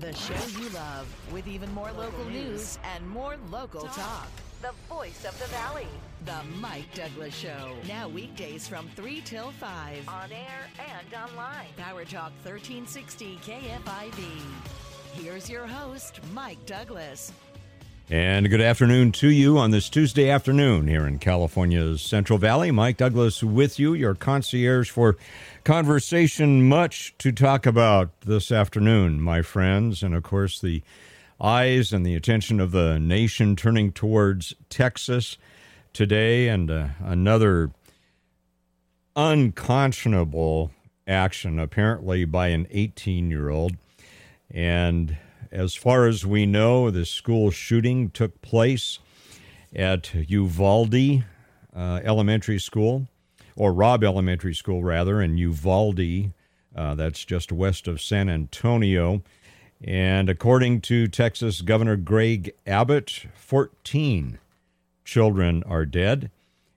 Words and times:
The 0.00 0.14
show 0.14 0.58
you 0.58 0.70
love, 0.70 1.06
with 1.30 1.46
even 1.46 1.70
more 1.74 1.92
local 1.92 2.24
news 2.24 2.78
and 2.94 3.06
more 3.06 3.36
local 3.50 3.82
talk. 3.82 4.30
The 4.62 4.72
voice 4.88 5.26
of 5.26 5.38
the 5.38 5.44
valley. 5.48 5.88
The 6.24 6.42
Mike 6.58 6.86
Douglass 6.94 7.34
Show. 7.34 7.74
Now 7.86 8.08
weekdays 8.08 8.66
from 8.66 8.88
3 8.96 9.20
till 9.20 9.50
5. 9.50 10.08
On 10.08 10.32
air 10.32 10.70
and 10.78 11.22
online. 11.22 11.66
Power 11.76 12.06
Talk 12.06 12.32
1360 12.44 13.40
KFIV. 13.44 14.40
Here's 15.12 15.50
your 15.50 15.66
host, 15.66 16.20
Mike 16.32 16.64
Douglass. 16.64 17.34
And 18.12 18.50
good 18.50 18.60
afternoon 18.60 19.12
to 19.12 19.28
you 19.28 19.56
on 19.56 19.70
this 19.70 19.88
Tuesday 19.88 20.28
afternoon 20.28 20.88
here 20.88 21.06
in 21.06 21.20
California's 21.20 22.02
Central 22.02 22.40
Valley. 22.40 22.72
Mike 22.72 22.96
Douglass 22.96 23.40
with 23.40 23.78
you, 23.78 23.94
your 23.94 24.16
concierge 24.16 24.90
for 24.90 25.16
conversation. 25.62 26.68
Much 26.68 27.14
to 27.18 27.30
talk 27.30 27.66
about 27.66 28.10
this 28.22 28.50
afternoon, 28.50 29.20
my 29.20 29.42
friends. 29.42 30.02
And 30.02 30.12
of 30.16 30.24
course, 30.24 30.60
the 30.60 30.82
eyes 31.40 31.92
and 31.92 32.04
the 32.04 32.16
attention 32.16 32.58
of 32.58 32.72
the 32.72 32.98
nation 32.98 33.54
turning 33.54 33.92
towards 33.92 34.56
Texas 34.68 35.38
today 35.92 36.48
and 36.48 36.68
uh, 36.68 36.88
another 36.98 37.70
unconscionable 39.14 40.72
action, 41.06 41.60
apparently 41.60 42.24
by 42.24 42.48
an 42.48 42.66
18 42.72 43.30
year 43.30 43.50
old. 43.50 43.76
And 44.50 45.16
as 45.52 45.74
far 45.74 46.06
as 46.06 46.24
we 46.24 46.46
know, 46.46 46.90
the 46.90 47.04
school 47.04 47.50
shooting 47.50 48.10
took 48.10 48.40
place 48.42 48.98
at 49.74 50.14
Uvalde 50.14 51.24
uh, 51.74 52.00
Elementary 52.04 52.58
School, 52.58 53.06
or 53.56 53.72
Robb 53.72 54.04
Elementary 54.04 54.54
School, 54.54 54.82
rather, 54.82 55.20
in 55.20 55.36
Uvalde. 55.36 56.32
Uh, 56.74 56.94
that's 56.94 57.24
just 57.24 57.52
west 57.52 57.88
of 57.88 58.00
San 58.00 58.28
Antonio. 58.28 59.22
And 59.82 60.28
according 60.28 60.82
to 60.82 61.08
Texas 61.08 61.62
Governor 61.62 61.96
Greg 61.96 62.52
Abbott, 62.66 63.26
14 63.34 64.38
children 65.04 65.62
are 65.64 65.86
dead, 65.86 66.30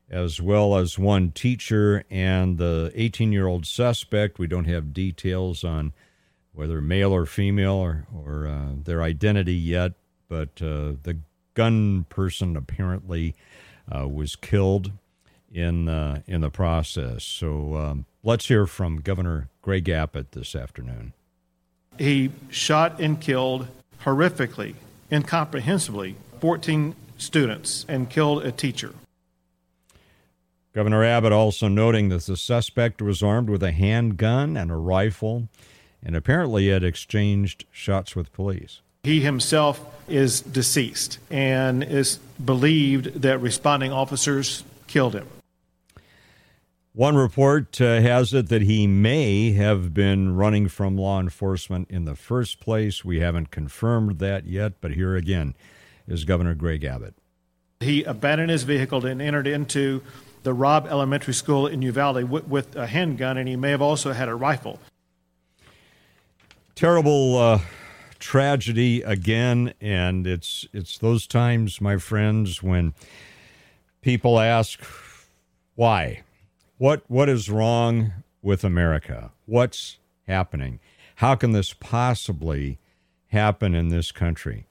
as 0.09 0.41
well 0.41 0.77
as 0.77 0.97
one 0.97 1.31
teacher 1.31 2.05
and 2.09 2.57
the 2.57 2.91
18 2.95 3.31
year 3.31 3.47
old 3.47 3.65
suspect. 3.65 4.39
We 4.39 4.47
don't 4.47 4.65
have 4.65 4.93
details 4.93 5.63
on 5.63 5.93
whether 6.53 6.81
male 6.81 7.11
or 7.11 7.25
female 7.25 7.73
or, 7.73 8.05
or 8.13 8.47
uh, 8.47 8.69
their 8.83 9.01
identity 9.01 9.55
yet, 9.55 9.93
but 10.29 10.61
uh, 10.61 10.93
the 11.03 11.17
gun 11.53 12.05
person 12.09 12.55
apparently 12.55 13.35
uh, 13.93 14.07
was 14.07 14.35
killed 14.35 14.91
in 15.51 15.87
uh, 15.87 16.21
in 16.25 16.41
the 16.41 16.49
process. 16.49 17.23
So 17.23 17.75
um, 17.75 18.05
let's 18.23 18.47
hear 18.47 18.65
from 18.65 19.01
Governor 19.01 19.49
Greg 19.61 19.89
Abbott 19.89 20.31
this 20.31 20.55
afternoon. 20.55 21.13
He 21.99 22.31
shot 22.49 22.99
and 22.99 23.21
killed 23.21 23.67
horrifically, 24.03 24.75
incomprehensibly, 25.11 26.15
14 26.39 26.95
students 27.17 27.85
and 27.87 28.09
killed 28.09 28.43
a 28.43 28.51
teacher. 28.51 28.93
Governor 30.73 31.03
Abbott 31.03 31.31
also 31.31 31.67
noting 31.67 32.09
that 32.09 32.25
the 32.25 32.35
suspect 32.35 32.99
was 32.99 33.21
armed 33.21 33.47
with 33.47 33.61
a 33.61 33.71
handgun 33.71 34.57
and 34.57 34.71
a 34.71 34.75
rifle 34.75 35.47
and 36.05 36.15
apparently 36.15 36.69
had 36.69 36.83
exchanged 36.83 37.65
shots 37.71 38.15
with 38.15 38.33
police. 38.33 38.81
He 39.03 39.21
himself 39.21 39.85
is 40.07 40.41
deceased 40.41 41.19
and 41.29 41.83
is 41.83 42.17
believed 42.43 43.21
that 43.21 43.39
responding 43.39 43.91
officers 43.91 44.63
killed 44.87 45.13
him. 45.13 45.27
One 46.95 47.15
report 47.15 47.81
uh, 47.81 48.01
has 48.01 48.33
it 48.35 48.49
that 48.49 48.61
he 48.61 48.85
may 48.85 49.53
have 49.53 49.95
been 49.95 50.35
running 50.35 50.67
from 50.67 50.95
law 50.95 51.19
enforcement 51.19 51.89
in 51.89 52.05
the 52.05 52.15
first 52.15 52.59
place. 52.59 53.03
We 53.03 53.19
haven't 53.19 53.49
confirmed 53.49 54.19
that 54.19 54.45
yet, 54.45 54.73
but 54.79 54.91
here 54.91 55.15
again 55.15 55.55
is 56.07 56.23
Governor 56.23 56.53
Greg 56.53 56.83
Abbott. 56.83 57.15
He 57.79 58.03
abandoned 58.03 58.51
his 58.51 58.63
vehicle 58.63 59.05
and 59.05 59.21
entered 59.21 59.47
into 59.47 60.03
the 60.43 60.53
Robb 60.53 60.85
Elementary 60.87 61.33
School 61.33 61.65
in 61.65 61.81
Uvalde 61.81 62.25
with, 62.29 62.47
with 62.47 62.75
a 62.75 62.85
handgun, 62.85 63.37
and 63.37 63.49
he 63.49 63.55
may 63.55 63.71
have 63.71 63.81
also 63.81 64.13
had 64.13 64.29
a 64.29 64.35
rifle. 64.35 64.79
Terrible 66.75 67.37
uh, 67.37 67.59
tragedy 68.17 69.03
again, 69.03 69.73
and 69.79 70.25
it's 70.25 70.67
it's 70.73 70.97
those 70.97 71.27
times, 71.27 71.79
my 71.79 71.97
friends, 71.97 72.63
when 72.63 72.95
people 74.01 74.39
ask 74.39 74.79
why, 75.75 76.23
what 76.77 77.03
what 77.07 77.29
is 77.29 77.47
wrong 77.49 78.11
with 78.41 78.63
America? 78.63 79.31
What's 79.45 79.99
happening? 80.27 80.79
How 81.17 81.35
can 81.35 81.51
this 81.51 81.73
possibly 81.73 82.79
happen 83.27 83.75
in 83.75 83.89
this 83.89 84.11
country? 84.11 84.65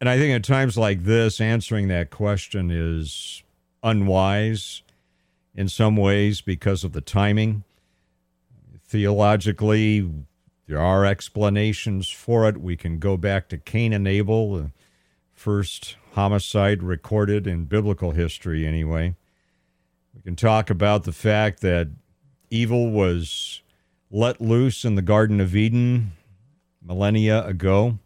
And 0.00 0.08
I 0.08 0.18
think 0.18 0.34
at 0.34 0.44
times 0.44 0.78
like 0.78 1.04
this, 1.04 1.40
answering 1.40 1.88
that 1.88 2.10
question 2.10 2.70
is 2.70 3.42
unwise 3.82 4.82
in 5.54 5.68
some 5.68 5.96
ways 5.96 6.40
because 6.40 6.84
of 6.84 6.92
the 6.92 7.00
timing. 7.02 7.64
Theologically, 8.94 10.08
there 10.68 10.78
are 10.78 11.04
explanations 11.04 12.08
for 12.08 12.48
it. 12.48 12.60
We 12.60 12.76
can 12.76 13.00
go 13.00 13.16
back 13.16 13.48
to 13.48 13.58
Cain 13.58 13.92
and 13.92 14.06
Abel, 14.06 14.54
the 14.54 14.70
first 15.32 15.96
homicide 16.12 16.80
recorded 16.80 17.48
in 17.48 17.64
biblical 17.64 18.12
history, 18.12 18.64
anyway. 18.64 19.16
We 20.14 20.20
can 20.20 20.36
talk 20.36 20.70
about 20.70 21.02
the 21.02 21.10
fact 21.10 21.58
that 21.62 21.88
evil 22.50 22.92
was 22.92 23.62
let 24.12 24.40
loose 24.40 24.84
in 24.84 24.94
the 24.94 25.02
Garden 25.02 25.40
of 25.40 25.56
Eden 25.56 26.12
millennia 26.80 27.44
ago. 27.44 27.98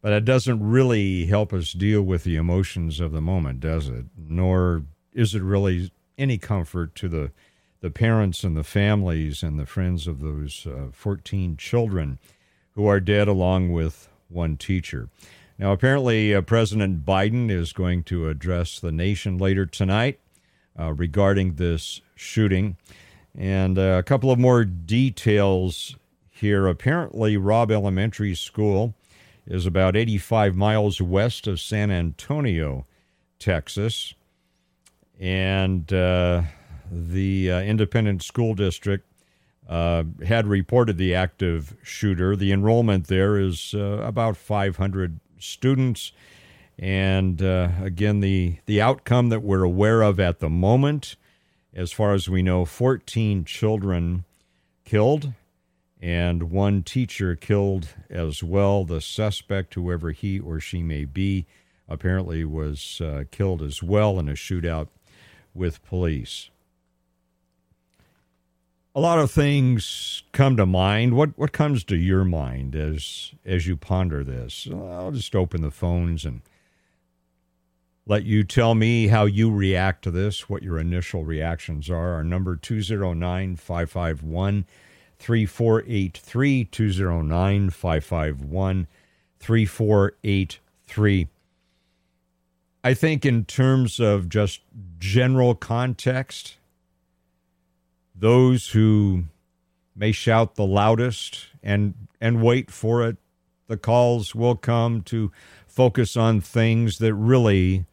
But 0.00 0.12
it 0.12 0.24
doesn't 0.24 0.62
really 0.62 1.26
help 1.26 1.52
us 1.52 1.72
deal 1.72 2.02
with 2.02 2.22
the 2.22 2.36
emotions 2.36 3.00
of 3.00 3.10
the 3.10 3.20
moment, 3.20 3.58
does 3.58 3.88
it? 3.88 4.04
Nor 4.16 4.84
is 5.12 5.34
it 5.34 5.42
really 5.42 5.90
any 6.16 6.38
comfort 6.38 6.94
to 6.94 7.08
the 7.08 7.32
the 7.84 7.90
parents 7.90 8.42
and 8.44 8.56
the 8.56 8.64
families 8.64 9.42
and 9.42 9.58
the 9.58 9.66
friends 9.66 10.06
of 10.06 10.20
those 10.20 10.66
uh, 10.66 10.86
14 10.90 11.58
children 11.58 12.18
who 12.70 12.86
are 12.86 12.98
dead, 12.98 13.28
along 13.28 13.74
with 13.74 14.08
one 14.30 14.56
teacher. 14.56 15.10
Now, 15.58 15.72
apparently, 15.72 16.34
uh, 16.34 16.40
President 16.40 17.04
Biden 17.04 17.50
is 17.50 17.74
going 17.74 18.02
to 18.04 18.30
address 18.30 18.80
the 18.80 18.90
nation 18.90 19.36
later 19.36 19.66
tonight 19.66 20.18
uh, 20.80 20.94
regarding 20.94 21.56
this 21.56 22.00
shooting. 22.14 22.78
And 23.36 23.78
uh, 23.78 23.96
a 23.98 24.02
couple 24.02 24.30
of 24.30 24.38
more 24.38 24.64
details 24.64 25.94
here. 26.30 26.66
Apparently, 26.66 27.36
Robb 27.36 27.70
Elementary 27.70 28.34
School 28.34 28.94
is 29.46 29.66
about 29.66 29.94
85 29.94 30.56
miles 30.56 31.02
west 31.02 31.46
of 31.46 31.60
San 31.60 31.90
Antonio, 31.90 32.86
Texas. 33.38 34.14
And 35.20 35.92
uh, 35.92 36.44
the 36.94 37.50
uh, 37.50 37.60
independent 37.60 38.22
school 38.22 38.54
district 38.54 39.06
uh, 39.68 40.04
had 40.26 40.46
reported 40.46 40.96
the 40.98 41.14
active 41.14 41.76
shooter. 41.82 42.36
The 42.36 42.52
enrollment 42.52 43.06
there 43.08 43.38
is 43.38 43.74
uh, 43.74 44.00
about 44.02 44.36
500 44.36 45.20
students. 45.38 46.12
And 46.78 47.40
uh, 47.40 47.68
again, 47.80 48.20
the, 48.20 48.58
the 48.66 48.80
outcome 48.80 49.28
that 49.28 49.42
we're 49.42 49.62
aware 49.62 50.02
of 50.02 50.20
at 50.20 50.40
the 50.40 50.50
moment, 50.50 51.16
as 51.72 51.92
far 51.92 52.14
as 52.14 52.28
we 52.28 52.42
know, 52.42 52.64
14 52.64 53.44
children 53.44 54.24
killed 54.84 55.32
and 56.00 56.50
one 56.50 56.82
teacher 56.82 57.34
killed 57.34 57.88
as 58.10 58.42
well. 58.42 58.84
The 58.84 59.00
suspect, 59.00 59.74
whoever 59.74 60.10
he 60.10 60.38
or 60.38 60.60
she 60.60 60.82
may 60.82 61.06
be, 61.06 61.46
apparently 61.88 62.44
was 62.44 63.00
uh, 63.00 63.24
killed 63.30 63.62
as 63.62 63.82
well 63.82 64.18
in 64.18 64.28
a 64.28 64.32
shootout 64.32 64.88
with 65.54 65.82
police. 65.84 66.50
A 68.94 69.00
lot 69.00 69.18
of 69.18 69.30
things 69.30 70.22
come 70.32 70.56
to 70.56 70.66
mind. 70.66 71.14
What 71.14 71.36
what 71.36 71.50
comes 71.50 71.82
to 71.84 71.96
your 71.96 72.24
mind 72.24 72.76
as 72.76 73.32
as 73.44 73.66
you 73.66 73.76
ponder 73.76 74.22
this? 74.22 74.68
I'll 74.72 75.10
just 75.10 75.34
open 75.34 75.62
the 75.62 75.72
phones 75.72 76.24
and 76.24 76.42
let 78.06 78.24
you 78.24 78.44
tell 78.44 78.74
me 78.74 79.08
how 79.08 79.24
you 79.24 79.50
react 79.50 80.04
to 80.04 80.10
this, 80.10 80.48
what 80.48 80.62
your 80.62 80.78
initial 80.78 81.24
reactions 81.24 81.88
are. 81.90 82.14
Our 82.14 82.24
number 82.24 82.54
209 82.54 83.56
551 83.56 84.66
3483 85.18 86.64
209 86.64 87.70
551 87.70 88.86
3483. 89.40 91.28
I 92.86 92.92
think, 92.92 93.24
in 93.24 93.46
terms 93.46 93.98
of 93.98 94.28
just 94.28 94.60
general 94.98 95.54
context, 95.54 96.58
those 98.14 98.68
who 98.68 99.24
may 99.96 100.12
shout 100.12 100.54
the 100.54 100.66
loudest 100.66 101.48
and, 101.62 101.94
and 102.20 102.42
wait 102.42 102.70
for 102.70 103.06
it, 103.06 103.16
the 103.66 103.76
calls 103.76 104.34
will 104.34 104.56
come 104.56 105.02
to 105.02 105.32
focus 105.66 106.16
on 106.16 106.40
things 106.40 106.98
that 106.98 107.14
really 107.14 107.86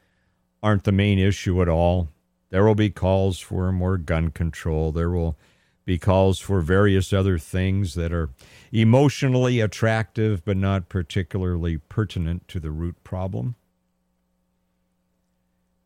aren't 0.62 0.84
the 0.84 0.92
main 0.92 1.18
issue 1.18 1.62
at 1.62 1.70
all. 1.70 2.10
There 2.50 2.66
will 2.66 2.76
be 2.76 2.90
calls 2.90 3.40
for 3.40 3.72
more 3.72 3.98
gun 3.98 4.30
control. 4.30 4.92
There 4.92 5.10
will 5.10 5.38
be 5.86 5.98
calls 5.98 6.40
for 6.40 6.62
various 6.62 7.12
other 7.12 7.38
things 7.40 7.96
that 7.96 8.14
are 8.14 8.30
emotionally 8.72 9.60
attractive 9.60 10.46
but 10.46 10.58
not 10.58 10.90
particularly 10.90 11.78
pertinent 11.78 12.48
to 12.50 12.60
the 12.60 12.72
root 12.72 13.04
problem. 13.04 13.56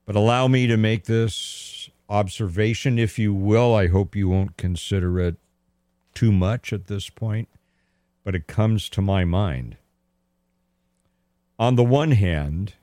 But 0.06 0.16
allow 0.16 0.48
me 0.48 0.68
to 0.68 0.78
make 0.78 1.06
this 1.06 1.90
observation, 2.10 3.00
if 3.00 3.18
you 3.18 3.34
will. 3.34 3.74
I 3.74 3.88
hope 3.88 4.16
you 4.16 4.30
won't 4.30 4.58
consider 4.58 5.20
it 5.20 5.36
too 6.14 6.32
much 6.32 6.72
at 6.72 6.88
this 6.88 7.10
point, 7.10 7.50
but 8.24 8.36
it 8.36 8.48
comes 8.48 8.90
to 8.90 9.02
my 9.02 9.26
mind. 9.26 9.78
On 11.58 11.76
the 11.76 11.84
one 11.84 12.12
hand, 12.12 12.74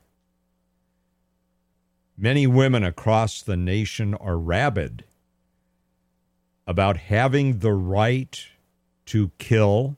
many 2.17 2.47
women 2.47 2.83
across 2.83 3.41
the 3.41 3.57
nation 3.57 4.13
are 4.15 4.37
rabid 4.37 5.03
about 6.65 6.97
having 6.97 7.59
the 7.59 7.73
right 7.73 8.47
to 9.05 9.31
kill 9.37 9.97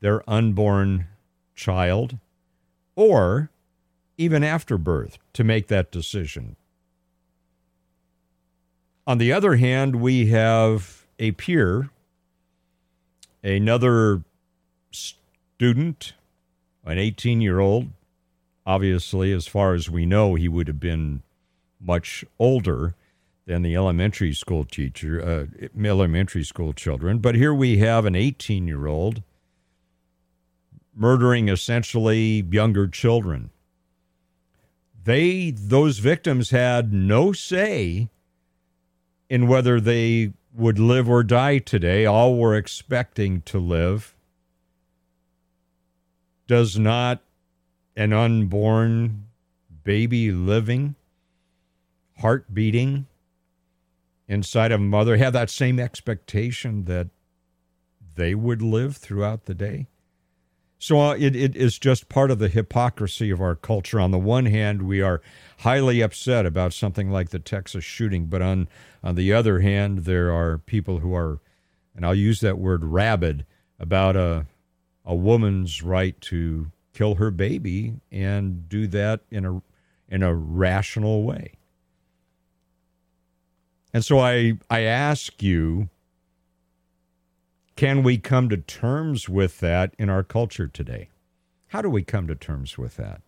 their 0.00 0.28
unborn 0.28 1.06
child 1.54 2.18
or 2.96 3.50
even 4.18 4.42
after 4.42 4.76
birth 4.76 5.18
to 5.32 5.44
make 5.44 5.68
that 5.68 5.90
decision. 5.90 6.56
On 9.06 9.18
the 9.18 9.32
other 9.32 9.56
hand, 9.56 9.96
we 9.96 10.26
have 10.26 11.06
a 11.18 11.32
peer, 11.32 11.90
another 13.42 14.22
student, 14.90 16.12
an 16.84 16.98
18 16.98 17.40
year 17.40 17.60
old. 17.60 17.88
Obviously, 18.66 19.32
as 19.32 19.46
far 19.46 19.74
as 19.74 19.90
we 19.90 20.06
know, 20.06 20.34
he 20.34 20.48
would 20.48 20.68
have 20.68 20.80
been 20.80 21.22
much 21.80 22.24
older 22.38 22.94
than 23.46 23.62
the 23.62 23.74
elementary 23.74 24.32
school 24.32 24.64
teacher, 24.64 25.20
uh, 25.20 25.66
elementary 25.84 26.44
school 26.44 26.72
children. 26.72 27.18
But 27.18 27.34
here 27.34 27.54
we 27.54 27.78
have 27.78 28.04
an 28.04 28.14
18 28.14 28.68
year 28.68 28.86
old 28.86 29.22
murdering 30.94 31.48
essentially 31.48 32.44
younger 32.50 32.86
children. 32.86 33.50
They, 35.02 35.50
those 35.50 35.98
victims, 35.98 36.50
had 36.50 36.92
no 36.92 37.32
say 37.32 38.08
in 39.30 39.46
whether 39.46 39.80
they 39.80 40.32
would 40.52 40.78
live 40.78 41.08
or 41.08 41.22
die 41.22 41.58
today. 41.58 42.04
All 42.04 42.36
were 42.36 42.56
expecting 42.56 43.40
to 43.42 43.58
live. 43.58 44.14
Does 46.48 46.76
not 46.76 47.22
an 47.96 48.12
unborn 48.12 49.28
baby 49.84 50.32
living, 50.32 50.96
heart 52.18 52.52
beating, 52.52 53.06
inside 54.26 54.72
of 54.72 54.80
a 54.80 54.84
mother 54.84 55.16
have 55.16 55.32
that 55.32 55.48
same 55.48 55.78
expectation 55.78 56.84
that 56.84 57.08
they 58.16 58.34
would 58.34 58.60
live 58.60 58.96
throughout 58.96 59.44
the 59.46 59.54
day? 59.54 59.86
So 60.82 61.10
it, 61.10 61.36
it 61.36 61.54
is 61.56 61.78
just 61.78 62.08
part 62.08 62.30
of 62.30 62.38
the 62.38 62.48
hypocrisy 62.48 63.30
of 63.30 63.38
our 63.38 63.54
culture. 63.54 64.00
On 64.00 64.12
the 64.12 64.18
one 64.18 64.46
hand, 64.46 64.82
we 64.82 65.02
are 65.02 65.20
highly 65.58 66.00
upset 66.00 66.46
about 66.46 66.72
something 66.72 67.10
like 67.10 67.28
the 67.28 67.38
Texas 67.38 67.84
shooting, 67.84 68.26
but 68.26 68.40
on, 68.40 68.66
on 69.04 69.14
the 69.14 69.30
other 69.30 69.60
hand, 69.60 70.00
there 70.00 70.32
are 70.32 70.56
people 70.56 71.00
who 71.00 71.14
are, 71.14 71.38
and 71.94 72.06
I'll 72.06 72.14
use 72.14 72.40
that 72.40 72.56
word 72.56 72.82
rabid, 72.82 73.44
about 73.78 74.16
a, 74.16 74.46
a 75.04 75.14
woman's 75.14 75.82
right 75.82 76.18
to 76.22 76.72
kill 76.94 77.16
her 77.16 77.30
baby 77.30 77.96
and 78.10 78.66
do 78.66 78.86
that 78.86 79.20
in 79.30 79.44
a, 79.44 79.62
in 80.08 80.22
a 80.22 80.34
rational 80.34 81.24
way. 81.24 81.52
And 83.92 84.02
so 84.02 84.18
I, 84.18 84.54
I 84.70 84.80
ask 84.80 85.42
you, 85.42 85.90
can 87.80 88.02
we 88.02 88.18
come 88.18 88.50
to 88.50 88.58
terms 88.58 89.26
with 89.26 89.60
that 89.60 89.94
in 89.98 90.10
our 90.10 90.22
culture 90.22 90.68
today? 90.68 91.08
How 91.68 91.80
do 91.80 91.88
we 91.88 92.02
come 92.02 92.26
to 92.26 92.34
terms 92.34 92.76
with 92.76 92.98
that? 92.98 93.22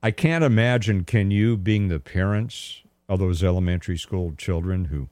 I 0.00 0.12
can't 0.12 0.44
imagine, 0.44 1.02
can 1.02 1.32
you, 1.32 1.56
being 1.56 1.88
the 1.88 1.98
parents 1.98 2.84
of 3.08 3.18
those 3.18 3.42
elementary 3.42 3.98
school 3.98 4.32
children 4.38 4.84
who 4.84 5.08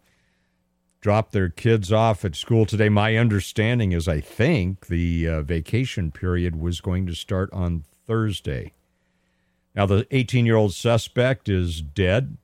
dropped 1.01 1.33
their 1.33 1.49
kids 1.49 1.91
off 1.91 2.25
at 2.25 2.37
school 2.37 2.67
today? 2.67 2.89
My 2.89 3.17
understanding 3.17 3.91
is 3.91 4.07
I 4.07 4.21
think 4.21 4.87
the 4.87 5.29
uh, 5.29 5.43
vacation 5.43 6.13
period 6.13 6.55
was 6.55 6.81
going 6.81 7.05
to 7.07 7.17
start 7.17 7.53
on 7.53 7.83
Thursday. 8.07 8.75
Now, 9.75 9.87
the 9.87 10.07
18 10.13 10.47
year 10.47 10.55
old 10.55 10.73
suspect 10.73 11.49
is 11.49 11.81
dead 11.81 12.37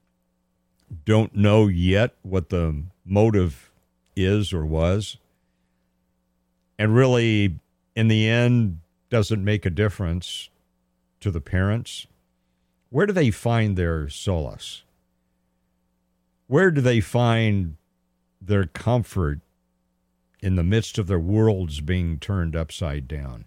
don't 1.05 1.37
know 1.37 1.69
yet 1.69 2.17
what 2.23 2.49
the 2.49 2.83
motive 3.05 3.70
is 4.17 4.53
or 4.53 4.65
was. 4.65 5.17
And 6.79 6.95
really, 6.95 7.59
in 7.95 8.09
the 8.09 8.29
end, 8.29 8.81
doesn't 9.11 9.45
make 9.45 9.67
a 9.67 9.71
difference 9.71 10.49
to 11.21 11.31
the 11.31 11.41
parents. 11.41 12.07
Where 12.89 13.07
do 13.07 13.13
they 13.13 13.31
find 13.31 13.77
their 13.77 14.09
solace? 14.09 14.83
Where 16.47 16.71
do 16.71 16.81
they 16.81 17.01
find 17.01 17.77
their 18.41 18.67
comfort 18.67 19.41
in 20.41 20.57
the 20.57 20.65
midst 20.65 20.99
of 20.99 21.07
their 21.07 21.21
worlds 21.21 21.81
being 21.81 22.19
turned 22.19 22.57
upside 22.57 23.07
down? 23.07 23.45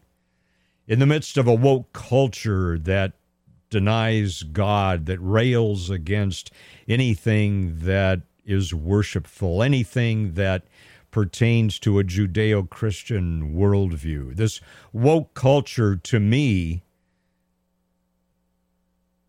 In 0.87 0.99
the 0.99 1.05
midst 1.05 1.37
of 1.37 1.47
a 1.47 1.53
woke 1.53 1.91
culture 1.93 2.77
that 2.77 3.13
denies 3.69 4.43
God, 4.43 5.07
that 5.07 5.19
rails 5.19 5.89
against 5.89 6.51
anything 6.87 7.79
that 7.79 8.21
is 8.45 8.73
worshipful, 8.73 9.63
anything 9.63 10.33
that 10.33 10.63
pertains 11.11 11.77
to 11.79 11.99
a 11.99 12.03
Judeo 12.03 12.69
Christian 12.69 13.53
worldview. 13.55 14.35
This 14.35 14.59
woke 14.91 15.33
culture, 15.33 15.95
to 15.95 16.19
me, 16.19 16.83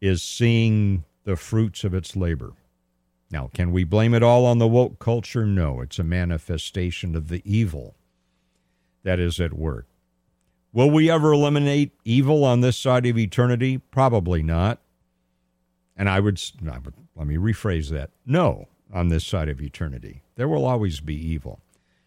is 0.00 0.22
seeing 0.22 1.05
the 1.25 1.37
fruits 1.37 1.84
of 1.84 1.94
its 1.94 2.16
labor. 2.16 2.52
Now, 3.31 3.50
can 3.52 3.72
we 3.72 3.84
blame 3.84 4.14
it 4.14 4.22
all 4.22 4.46
on 4.46 4.58
the 4.58 4.69
woke 4.69 4.99
culture? 4.99 5.44
No, 5.44 5.81
it's 5.81 5.99
a 5.99 6.05
manifestation 6.05 7.14
of 7.14 7.28
the 7.28 7.43
evil 7.44 7.94
that 9.02 9.19
is 9.19 9.40
at 9.40 9.52
work. 9.52 9.87
Will 10.72 10.90
we 10.90 11.10
ever 11.10 11.32
eliminate 11.32 11.93
evil 12.05 12.44
on 12.44 12.60
this 12.60 12.76
side 12.76 13.06
of 13.06 13.17
eternity? 13.17 13.78
Probably 13.78 14.43
not. 14.43 14.81
And 15.96 16.08
I 16.08 16.19
would, 16.20 16.40
let 16.62 17.26
me 17.26 17.37
rephrase 17.37 17.90
that. 17.90 18.10
No, 18.26 18.69
on 18.94 19.08
this 19.08 19.26
side 19.26 19.49
of 19.49 19.61
eternity. 19.61 20.23
There 20.37 20.49
will 20.49 20.64
always 20.64 21.00
be 21.00 21.17
evil. 21.17 21.61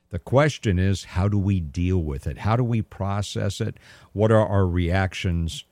The 0.09 0.19
question 0.19 0.79
is, 0.79 1.03
how 1.03 1.27
do 1.27 1.37
we 1.37 1.59
deal 1.59 2.01
with 2.01 2.25
it? 2.25 2.39
How 2.39 2.55
do 2.55 2.63
we 2.63 2.81
process 2.81 3.59
it? 3.59 3.75
What 4.13 4.31
are 4.31 4.47
our 4.47 4.65
reactions? 4.65 5.65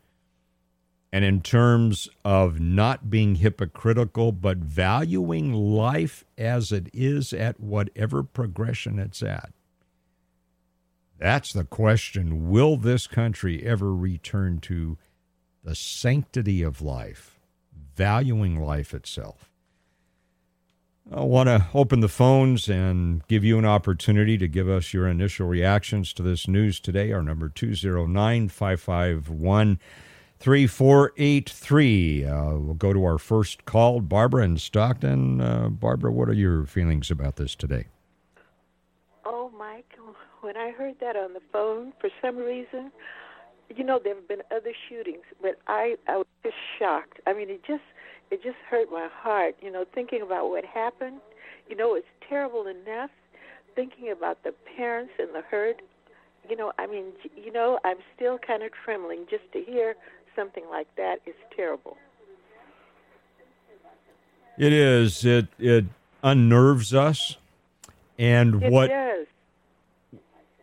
And 1.13 1.23
in 1.23 1.39
terms 1.39 2.09
of 2.25 2.59
not 2.59 3.09
being 3.09 3.35
hypocritical, 3.35 4.33
but 4.33 4.57
valuing 4.57 5.53
life 5.53 6.25
as 6.37 6.73
it 6.73 6.89
is 6.93 7.31
at 7.31 7.61
whatever 7.61 8.21
progression 8.21 8.99
it's 8.99 9.23
at. 9.23 9.53
That's 11.17 11.53
the 11.53 11.63
question. 11.63 12.49
Will 12.49 12.75
this 12.75 13.07
country 13.07 13.65
ever 13.65 13.95
return 13.95 14.59
to 14.61 14.97
the 15.63 15.75
sanctity 15.75 16.61
of 16.61 16.81
life, 16.81 17.39
valuing 17.95 18.61
life 18.61 18.93
itself? 18.93 19.49
I 21.11 21.21
want 21.21 21.47
to 21.49 21.67
open 21.75 21.99
the 21.99 22.07
phones 22.09 22.67
and 22.67 23.25
give 23.27 23.43
you 23.43 23.59
an 23.59 23.65
opportunity 23.65 24.39
to 24.39 24.47
give 24.47 24.67
us 24.67 24.91
your 24.91 25.07
initial 25.07 25.47
reactions 25.47 26.11
to 26.13 26.23
this 26.23 26.47
news 26.47 26.79
today. 26.79 27.11
Our 27.11 27.21
number 27.21 27.47
209 27.47 28.49
551 28.49 29.79
3483. 30.39 32.25
Uh, 32.25 32.43
we'll 32.53 32.73
go 32.73 32.91
to 32.91 33.05
our 33.05 33.19
first 33.19 33.65
call. 33.65 34.01
Barbara 34.01 34.45
in 34.45 34.57
Stockton. 34.57 35.41
Uh, 35.41 35.69
Barbara, 35.69 36.11
what 36.11 36.27
are 36.27 36.33
your 36.33 36.65
feelings 36.65 37.11
about 37.11 37.35
this 37.35 37.53
today? 37.53 37.85
Oh, 39.25 39.51
Mike, 39.55 39.93
when 40.41 40.57
I 40.57 40.71
heard 40.71 40.99
that 41.01 41.15
on 41.15 41.33
the 41.33 41.41
phone, 41.53 41.93
for 42.01 42.09
some 42.19 42.37
reason, 42.37 42.91
you 43.75 43.83
know, 43.83 43.99
there 44.03 44.15
have 44.15 44.27
been 44.27 44.41
other 44.51 44.73
shootings, 44.89 45.23
but 45.39 45.59
I, 45.67 45.97
I 46.07 46.17
was 46.17 46.25
just 46.41 46.55
shocked. 46.79 47.19
I 47.27 47.33
mean, 47.33 47.51
it 47.51 47.63
just, 47.63 47.83
it 48.31 48.43
just 48.43 48.57
hurt 48.69 48.91
my 48.91 49.07
heart. 49.11 49.55
You 49.61 49.71
know, 49.71 49.85
thinking 49.93 50.21
about 50.21 50.49
what 50.49 50.65
happened. 50.65 51.19
You 51.69 51.75
know, 51.75 51.95
it's 51.95 52.07
terrible 52.27 52.67
enough. 52.67 53.09
Thinking 53.75 54.11
about 54.11 54.43
the 54.43 54.53
parents 54.77 55.13
and 55.19 55.33
the 55.33 55.41
hurt. 55.41 55.81
You 56.49 56.55
know, 56.55 56.71
I 56.77 56.87
mean, 56.87 57.05
you 57.35 57.51
know, 57.51 57.79
I'm 57.83 57.97
still 58.15 58.37
kind 58.37 58.63
of 58.63 58.71
trembling 58.71 59.25
just 59.29 59.51
to 59.53 59.61
hear 59.61 59.95
something 60.35 60.63
like 60.69 60.87
that 60.95 61.17
is 61.25 61.33
terrible. 61.55 61.97
It 64.57 64.71
is. 64.71 65.25
It 65.25 65.47
it 65.59 65.85
unnerves 66.23 66.93
us, 66.93 67.37
and 68.17 68.63
it 68.63 68.71
what 68.71 68.87
does 68.87 69.27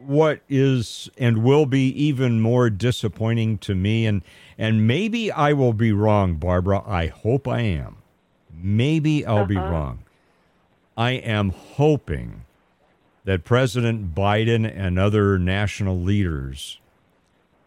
what 0.06 0.40
is 0.48 1.10
and 1.18 1.42
will 1.42 1.66
be 1.66 1.88
even 1.88 2.40
more 2.40 2.70
disappointing 2.70 3.58
to 3.58 3.74
me 3.74 4.06
and 4.06 4.22
and 4.58 4.86
maybe 4.86 5.30
I 5.32 5.52
will 5.52 5.72
be 5.72 5.92
wrong 5.92 6.34
Barbara 6.34 6.82
I 6.86 7.06
hope 7.06 7.46
I 7.48 7.60
am 7.60 7.98
maybe 8.52 9.24
I'll 9.24 9.38
uh-huh. 9.38 9.44
be 9.46 9.56
wrong 9.56 10.04
I 10.96 11.12
am 11.12 11.50
hoping 11.50 12.44
that 13.24 13.44
President 13.44 14.14
Biden 14.14 14.70
and 14.70 14.98
other 14.98 15.38
national 15.38 16.00
leaders 16.00 16.80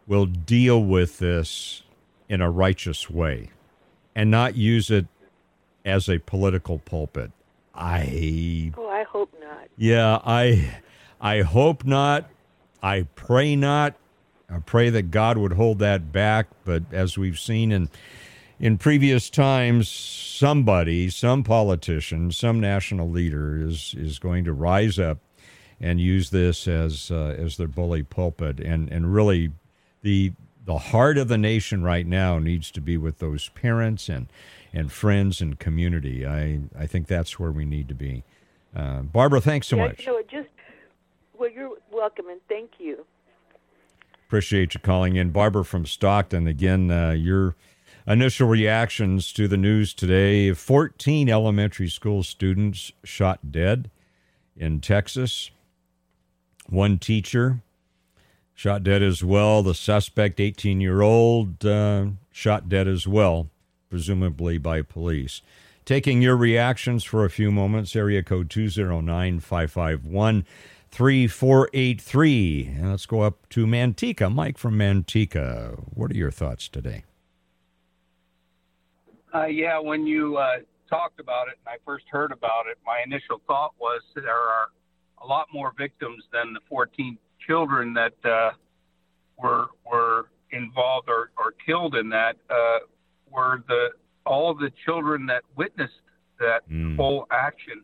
will 0.07 0.25
deal 0.25 0.83
with 0.83 1.19
this 1.19 1.83
in 2.29 2.41
a 2.41 2.49
righteous 2.51 3.09
way 3.09 3.49
and 4.15 4.29
not 4.29 4.55
use 4.55 4.91
it 4.91 5.07
as 5.83 6.09
a 6.09 6.19
political 6.19 6.79
pulpit. 6.79 7.31
I 7.73 8.71
Oh, 8.77 8.89
I 8.89 9.03
hope 9.03 9.33
not. 9.39 9.67
yeah, 9.77 10.19
I 10.25 10.79
I 11.19 11.41
hope 11.41 11.85
not. 11.85 12.29
I 12.81 13.07
pray 13.15 13.55
not. 13.55 13.95
I 14.49 14.59
pray 14.59 14.89
that 14.91 15.11
God 15.11 15.37
would 15.37 15.53
hold 15.53 15.79
that 15.79 16.11
back, 16.11 16.47
but 16.65 16.83
as 16.91 17.17
we've 17.17 17.39
seen 17.39 17.71
in 17.71 17.89
in 18.59 18.77
previous 18.77 19.29
times, 19.29 19.89
somebody, 19.89 21.09
some 21.09 21.43
politician, 21.43 22.31
some 22.31 22.59
national 22.59 23.09
leader 23.09 23.57
is 23.57 23.95
is 23.97 24.19
going 24.19 24.45
to 24.45 24.53
rise 24.53 24.99
up 24.99 25.17
and 25.81 25.99
use 25.99 26.29
this 26.29 26.67
as 26.67 27.11
uh, 27.11 27.35
as 27.37 27.57
their 27.57 27.67
bully 27.67 28.03
pulpit, 28.03 28.59
and 28.59 28.89
and 28.89 29.13
really 29.13 29.51
the 30.03 30.33
the 30.65 30.77
heart 30.77 31.17
of 31.17 31.27
the 31.27 31.37
nation 31.37 31.83
right 31.83 32.07
now 32.07 32.39
needs 32.39 32.71
to 32.71 32.81
be 32.81 32.97
with 32.97 33.19
those 33.19 33.49
parents 33.49 34.09
and 34.09 34.27
and 34.73 34.91
friends 34.91 35.41
and 35.41 35.59
community. 35.59 36.25
I 36.25 36.61
I 36.77 36.85
think 36.85 37.07
that's 37.07 37.39
where 37.39 37.51
we 37.51 37.65
need 37.65 37.87
to 37.89 37.95
be. 37.95 38.23
Uh, 38.75 39.01
Barbara, 39.01 39.41
thanks 39.41 39.67
so 39.67 39.77
yeah, 39.77 39.87
much. 39.87 40.05
You 40.05 40.13
know, 40.13 40.17
it 40.19 40.27
just 40.27 40.49
well, 41.37 41.51
you're 41.51 41.77
welcome 41.91 42.29
and 42.29 42.41
thank 42.47 42.71
you. 42.79 43.05
Appreciate 44.27 44.73
you 44.73 44.79
calling 44.79 45.15
in, 45.15 45.29
Barbara 45.29 45.63
from 45.63 45.85
Stockton. 45.85 46.47
Again, 46.47 46.89
uh, 46.89 47.11
your 47.11 47.55
initial 48.07 48.47
reactions 48.47 49.31
to 49.33 49.47
the 49.47 49.57
news 49.57 49.93
today: 49.93 50.53
fourteen 50.53 51.29
elementary 51.29 51.89
school 51.89 52.23
students 52.23 52.91
shot 53.03 53.51
dead 53.51 53.89
in 54.57 54.81
Texas. 54.81 55.51
One 56.67 56.97
teacher 56.97 57.61
shot 58.55 58.83
dead 58.83 59.03
as 59.03 59.23
well. 59.23 59.61
The 59.61 59.75
suspect, 59.75 60.39
18 60.39 60.81
year 60.81 61.01
old, 61.01 61.63
uh, 61.65 62.07
shot 62.31 62.67
dead 62.69 62.87
as 62.87 63.07
well, 63.07 63.49
presumably 63.89 64.57
by 64.57 64.81
police. 64.81 65.41
Taking 65.83 66.21
your 66.21 66.35
reactions 66.35 67.03
for 67.03 67.23
a 67.23 67.29
few 67.29 67.51
moments, 67.51 67.95
area 67.95 68.23
code 68.23 68.49
209 68.49 69.39
551 69.39 70.45
3483. 70.91 72.73
And 72.77 72.91
let's 72.91 73.05
go 73.05 73.21
up 73.21 73.47
to 73.49 73.65
Manteca. 73.65 74.33
Mike 74.33 74.57
from 74.57 74.77
Manteca, 74.77 75.83
what 75.93 76.11
are 76.11 76.15
your 76.15 76.31
thoughts 76.31 76.67
today? 76.69 77.03
Uh, 79.33 79.45
yeah, 79.47 79.77
when 79.79 80.05
you 80.07 80.37
uh, 80.37 80.57
talked 80.89 81.19
about 81.19 81.47
it 81.47 81.55
and 81.65 81.67
I 81.67 81.77
first 81.85 82.05
heard 82.09 82.31
about 82.31 82.67
it, 82.67 82.77
my 82.85 83.01
initial 83.05 83.41
thought 83.47 83.73
was 83.79 84.01
there 84.15 84.29
are 84.29 84.69
a 85.21 85.27
lot 85.27 85.47
more 85.53 85.73
victims 85.77 86.23
than 86.31 86.53
the 86.53 86.61
14 86.69 87.17
children 87.45 87.93
that 87.93 88.13
uh, 88.23 88.51
were 89.37 89.65
were 89.89 90.29
involved 90.51 91.09
or, 91.09 91.31
or 91.37 91.53
killed 91.65 91.95
in 91.95 92.09
that. 92.09 92.37
Uh, 92.49 92.79
were 93.29 93.63
the 93.67 93.89
all 94.25 94.53
the 94.53 94.71
children 94.85 95.25
that 95.25 95.43
witnessed 95.55 95.93
that 96.39 96.67
Mm. 96.69 96.95
whole 96.95 97.27
action? 97.31 97.83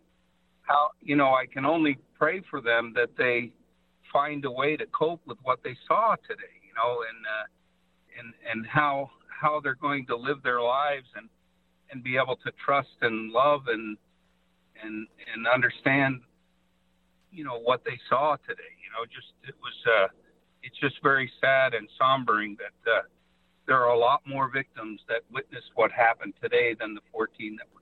How 0.72 0.92
you 1.02 1.18
know 1.18 1.34
I 1.34 1.46
can 1.52 1.66
only 1.66 1.98
pray 2.18 2.42
for 2.50 2.62
them 2.62 2.94
that 2.96 3.10
they 3.18 3.52
find 4.14 4.46
a 4.46 4.52
way 4.52 4.78
to 4.78 4.86
cope 4.88 5.22
with 5.26 5.38
what 5.44 5.60
they 5.64 5.76
saw 5.88 6.16
today. 6.28 6.56
You 6.66 6.74
know, 6.76 7.04
and 7.10 7.20
uh, 7.26 7.46
and 8.18 8.34
and 8.50 8.66
how 8.66 9.10
how 9.28 9.60
they're 9.60 9.76
going 9.76 10.06
to 10.06 10.16
live 10.16 10.42
their 10.44 10.62
lives 10.62 11.08
and 11.16 11.28
and 11.92 12.02
be 12.04 12.16
able 12.16 12.38
to 12.38 12.52
trust 12.64 12.96
and 13.02 13.32
love 13.32 13.68
and 13.68 13.98
and 14.82 15.08
and 15.34 15.48
understand 15.48 16.22
you 17.32 17.44
know 17.44 17.60
what 17.60 17.84
they 17.84 18.00
saw 18.10 18.36
today 18.48 18.74
you 18.84 18.90
know 18.94 19.04
just 19.06 19.34
it 19.48 19.56
was 19.62 19.74
uh 19.88 20.08
it's 20.64 20.78
just 20.80 20.96
very 21.04 21.30
sad 21.42 21.74
and 21.74 21.88
sombering 22.00 22.56
that 22.58 22.92
uh 22.92 23.02
there 23.68 23.78
are 23.78 23.94
a 23.94 23.98
lot 23.98 24.22
more 24.26 24.50
victims 24.50 25.02
that 25.08 25.22
witnessed 25.32 25.72
what 25.76 25.92
happened 25.92 26.34
today 26.42 26.76
than 26.80 26.94
the 26.94 27.02
14 27.12 27.58
that 27.58 27.68
were 27.74 27.81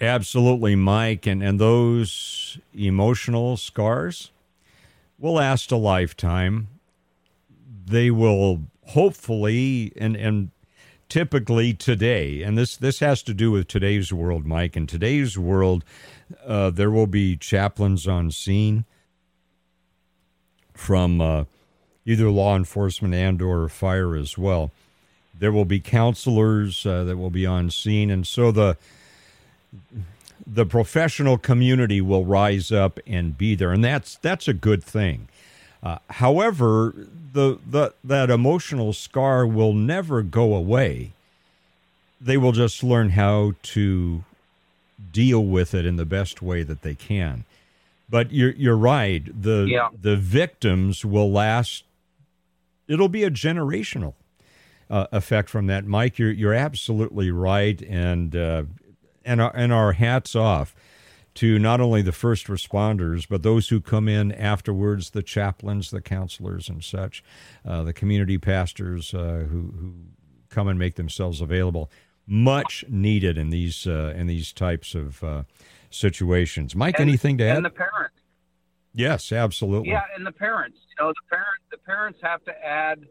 Absolutely, 0.00 0.76
Mike. 0.76 1.26
And, 1.26 1.42
and 1.42 1.60
those 1.60 2.58
emotional 2.74 3.56
scars 3.56 4.30
will 5.18 5.34
last 5.34 5.70
a 5.70 5.76
lifetime. 5.76 6.68
They 7.84 8.10
will 8.10 8.62
hopefully, 8.88 9.92
and, 9.96 10.16
and 10.16 10.50
typically 11.08 11.74
today, 11.74 12.42
and 12.42 12.56
this, 12.56 12.76
this 12.76 13.00
has 13.00 13.22
to 13.24 13.34
do 13.34 13.50
with 13.50 13.68
today's 13.68 14.12
world, 14.12 14.46
Mike. 14.46 14.76
In 14.76 14.86
today's 14.86 15.36
world, 15.36 15.84
uh, 16.46 16.70
there 16.70 16.90
will 16.90 17.06
be 17.06 17.36
chaplains 17.36 18.06
on 18.06 18.30
scene 18.30 18.84
from 20.72 21.20
uh, 21.20 21.44
either 22.06 22.30
law 22.30 22.56
enforcement 22.56 23.12
and 23.12 23.42
or 23.42 23.68
fire 23.68 24.16
as 24.16 24.38
well. 24.38 24.70
There 25.38 25.52
will 25.52 25.64
be 25.64 25.80
counselors 25.80 26.86
uh, 26.86 27.04
that 27.04 27.16
will 27.16 27.30
be 27.30 27.44
on 27.44 27.70
scene, 27.70 28.10
and 28.10 28.26
so 28.26 28.50
the 28.50 28.76
the 30.46 30.66
professional 30.66 31.38
community 31.38 32.00
will 32.00 32.24
rise 32.24 32.72
up 32.72 32.98
and 33.06 33.36
be 33.36 33.54
there, 33.54 33.72
and 33.72 33.84
that's 33.84 34.16
that's 34.16 34.48
a 34.48 34.54
good 34.54 34.82
thing. 34.82 35.28
Uh, 35.82 35.98
however, 36.10 36.94
the, 37.32 37.58
the 37.66 37.94
that 38.04 38.30
emotional 38.30 38.92
scar 38.92 39.46
will 39.46 39.72
never 39.72 40.22
go 40.22 40.54
away. 40.54 41.12
They 42.20 42.36
will 42.36 42.52
just 42.52 42.82
learn 42.82 43.10
how 43.10 43.52
to 43.62 44.24
deal 45.12 45.42
with 45.44 45.74
it 45.74 45.86
in 45.86 45.96
the 45.96 46.04
best 46.04 46.42
way 46.42 46.62
that 46.62 46.82
they 46.82 46.94
can. 46.94 47.44
But 48.10 48.32
you're 48.32 48.50
you're 48.52 48.76
right. 48.76 49.24
The 49.42 49.66
Yeah. 49.68 49.88
the 50.00 50.16
victims 50.16 51.04
will 51.04 51.30
last. 51.30 51.84
It'll 52.88 53.08
be 53.08 53.22
a 53.24 53.30
generational 53.30 54.14
uh, 54.90 55.06
effect 55.12 55.48
from 55.48 55.66
that, 55.68 55.86
Mike. 55.86 56.18
You're 56.18 56.32
you're 56.32 56.54
absolutely 56.54 57.30
right, 57.30 57.80
and 57.82 58.34
uh, 58.34 58.62
and 59.24 59.40
our, 59.40 59.54
and 59.54 59.72
our 59.72 59.92
hats 59.92 60.34
off 60.34 60.74
to 61.34 61.58
not 61.58 61.80
only 61.80 62.02
the 62.02 62.12
first 62.12 62.46
responders 62.46 63.28
but 63.28 63.42
those 63.42 63.68
who 63.68 63.80
come 63.80 64.08
in 64.08 64.32
afterwards, 64.32 65.10
the 65.10 65.22
chaplains, 65.22 65.90
the 65.90 66.00
counselors, 66.00 66.68
and 66.68 66.82
such, 66.82 67.22
uh, 67.64 67.82
the 67.82 67.92
community 67.92 68.38
pastors 68.38 69.14
uh, 69.14 69.46
who 69.48 69.72
who 69.78 69.94
come 70.48 70.68
and 70.68 70.78
make 70.78 70.96
themselves 70.96 71.40
available. 71.40 71.90
Much 72.26 72.84
needed 72.88 73.38
in 73.38 73.50
these 73.50 73.86
uh, 73.86 74.12
in 74.16 74.26
these 74.26 74.52
types 74.52 74.94
of 74.94 75.22
uh, 75.24 75.42
situations. 75.90 76.76
Mike, 76.76 76.98
and, 76.98 77.08
anything 77.08 77.38
to 77.38 77.44
add? 77.44 77.56
and 77.56 77.66
the 77.66 77.70
parents 77.70 78.20
yes, 78.94 79.32
absolutely. 79.32 79.90
Yeah, 79.90 80.02
and 80.16 80.26
the 80.26 80.32
parents, 80.32 80.78
you 80.88 81.04
know, 81.04 81.10
the 81.10 81.36
parent, 81.36 81.60
the 81.70 81.78
parents 81.78 82.18
have 82.22 82.44
to 82.44 82.64
add, 82.64 83.06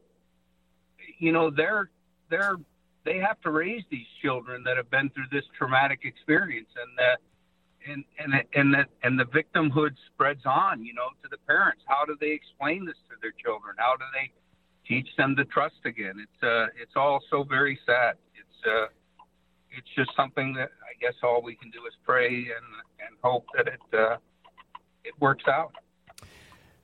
you 1.18 1.32
know, 1.32 1.50
they're 1.50 1.90
they're 2.30 2.58
they 3.10 3.18
have 3.18 3.42
to 3.42 3.50
raise 3.50 3.82
these 3.90 4.06
children 4.22 4.62
that 4.64 4.78
have 4.78 4.90
been 4.92 5.10
through 5.10 5.26
this 5.32 5.44
traumatic 5.58 6.02
experience, 6.04 6.70
and 6.78 6.92
the 6.96 7.12
and 7.92 8.04
and 8.20 8.44
and 8.54 8.74
the 8.74 8.86
and 9.02 9.20
the 9.20 9.26
victimhood 9.26 9.96
spreads 10.14 10.46
on, 10.46 10.86
you 10.86 10.94
know, 10.94 11.10
to 11.24 11.28
the 11.30 11.38
parents. 11.48 11.82
How 11.88 12.06
do 12.06 12.16
they 12.22 12.30
explain 12.30 12.86
this 12.86 12.98
to 13.10 13.16
their 13.20 13.34
children? 13.44 13.74
How 13.80 13.96
do 13.98 14.06
they 14.14 14.30
teach 14.88 15.08
them 15.18 15.36
to 15.38 15.46
trust 15.46 15.82
again? 15.86 16.22
It's 16.22 16.44
uh, 16.44 16.68
it's 16.80 16.94
all 16.96 17.20
so 17.32 17.44
very 17.44 17.80
sad. 17.84 18.14
It's 18.36 18.68
uh, 18.68 18.94
it's 19.76 19.90
just 19.96 20.12
something 20.16 20.54
that 20.54 20.70
I 20.86 20.94
guess 21.02 21.16
all 21.24 21.42
we 21.42 21.56
can 21.56 21.72
do 21.72 21.80
is 21.88 21.94
pray 22.06 22.30
and 22.30 22.68
and 23.02 23.18
hope 23.24 23.48
that 23.58 23.68
it 23.68 24.00
uh, 24.00 24.18
it 25.04 25.14
works 25.20 25.46
out. 25.48 25.74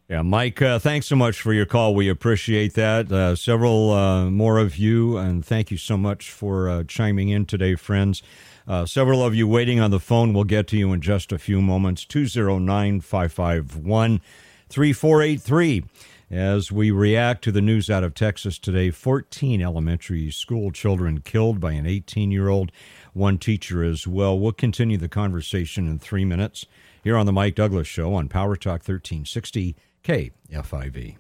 Yeah, 0.08 0.22
Mike, 0.22 0.62
uh, 0.62 0.78
thanks 0.78 1.08
so 1.08 1.16
much 1.16 1.42
for 1.42 1.52
your 1.52 1.66
call. 1.66 1.96
We 1.96 2.10
appreciate 2.10 2.76
that. 2.76 3.12
Uh, 3.12 3.36
several 3.36 3.90
uh, 3.90 4.30
more 4.30 4.60
of 4.60 4.78
you, 4.78 5.18
and 5.18 5.44
thank 5.44 5.72
you 5.72 5.78
so 5.78 5.98
much 5.98 6.30
for 6.30 6.70
uh, 6.70 6.84
chiming 6.84 7.30
in 7.30 7.48
today, 7.48 7.74
friends. 7.74 8.22
Uh, 8.68 8.86
several 8.86 9.26
of 9.26 9.34
you 9.34 9.48
waiting 9.48 9.80
on 9.80 9.90
the 9.90 10.00
phone. 10.00 10.32
We'll 10.32 10.44
get 10.44 10.68
to 10.68 10.78
you 10.78 10.94
in 10.94 11.02
just 11.02 11.32
a 11.32 11.40
few 11.40 11.60
moments. 11.60 12.06
209 12.06 13.02
551 13.02 14.22
3483. 14.70 15.86
As 16.30 16.72
we 16.72 16.92
react 16.92 17.44
to 17.46 17.52
the 17.52 17.62
news 17.62 17.90
out 17.90 18.04
of 18.04 18.14
Texas 18.14 18.60
today, 18.60 18.92
14 18.92 19.60
elementary 19.60 20.30
school 20.30 20.70
children 20.70 21.22
killed 21.22 21.60
by 21.60 21.72
an 21.72 21.88
18 21.88 22.30
year 22.30 22.50
old, 22.50 22.72
one 23.14 23.40
teacher 23.40 23.84
as 23.84 24.06
well. 24.06 24.38
We'll 24.38 24.52
continue 24.52 24.98
the 24.98 25.10
conversation 25.10 25.88
in 25.88 25.98
three 25.98 26.26
minutes 26.26 26.68
here 27.04 27.18
on 27.18 27.26
The 27.26 27.34
Mike 27.34 27.56
Douglass 27.56 27.88
Show 27.88 28.14
on 28.14 28.30
Power 28.30 28.56
Talk 28.56 28.82
1360 28.82 29.76
KFIV. 30.06 31.16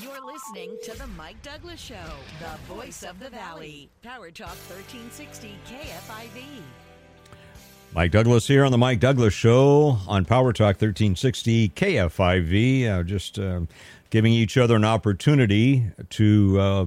You're 0.00 0.26
listening 0.26 0.76
to 0.82 0.98
The 0.98 1.06
Mike 1.16 1.40
Douglass 1.42 1.80
Show, 1.80 1.94
the 2.40 2.74
voice 2.74 3.04
of 3.04 3.20
the 3.20 3.30
valley. 3.30 3.88
Power 4.02 4.32
Talk 4.32 4.48
1360 4.48 5.56
KFIV. 5.68 6.42
Mike 7.94 8.10
Douglass 8.10 8.48
here 8.48 8.64
on 8.64 8.72
the 8.72 8.78
Mike 8.78 8.98
Douglass 8.98 9.32
Show 9.32 9.98
on 10.08 10.24
Power 10.24 10.52
Talk 10.52 10.74
1360 10.74 11.68
KFIV. 11.68 12.90
Uh, 12.90 13.02
just 13.04 13.38
uh, 13.38 13.60
giving 14.10 14.32
each 14.32 14.56
other 14.56 14.74
an 14.74 14.84
opportunity 14.84 15.84
to 16.10 16.60
uh, 16.60 16.86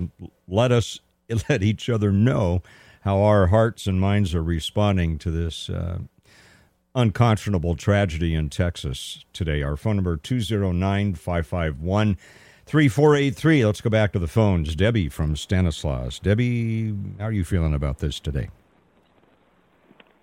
let 0.49 0.73
us 0.73 0.99
let 1.49 1.63
each 1.63 1.89
other 1.89 2.11
know 2.11 2.61
how 3.01 3.21
our 3.21 3.47
hearts 3.47 3.87
and 3.87 4.01
minds 4.01 4.35
are 4.35 4.43
responding 4.43 5.17
to 5.19 5.31
this 5.31 5.69
uh, 5.69 5.99
unconscionable 6.99 7.77
tragedy 7.77 8.35
in 8.35 8.49
Texas 8.49 9.23
today. 9.31 9.63
Our 9.63 9.77
phone 9.77 9.95
number 9.95 10.17
209 10.17 11.15
551 11.15 12.17
3483. 12.65 13.65
Let's 13.65 13.81
go 13.81 13.89
back 13.89 14.11
to 14.11 14.19
the 14.19 14.27
phones. 14.27 14.75
Debbie 14.75 15.07
from 15.07 15.37
Stanislaus. 15.37 16.19
Debbie, 16.19 16.93
how 17.17 17.25
are 17.27 17.31
you 17.31 17.45
feeling 17.45 17.73
about 17.73 17.99
this 17.99 18.19
today? 18.19 18.49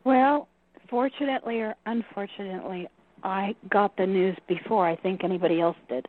Well, 0.04 0.48
fortunately 0.88 1.60
or 1.60 1.74
unfortunately, 1.86 2.88
I 3.24 3.56
got 3.70 3.96
the 3.96 4.06
news 4.06 4.36
before 4.46 4.86
I 4.86 4.96
think 4.96 5.24
anybody 5.24 5.60
else 5.62 5.78
did. 5.88 6.06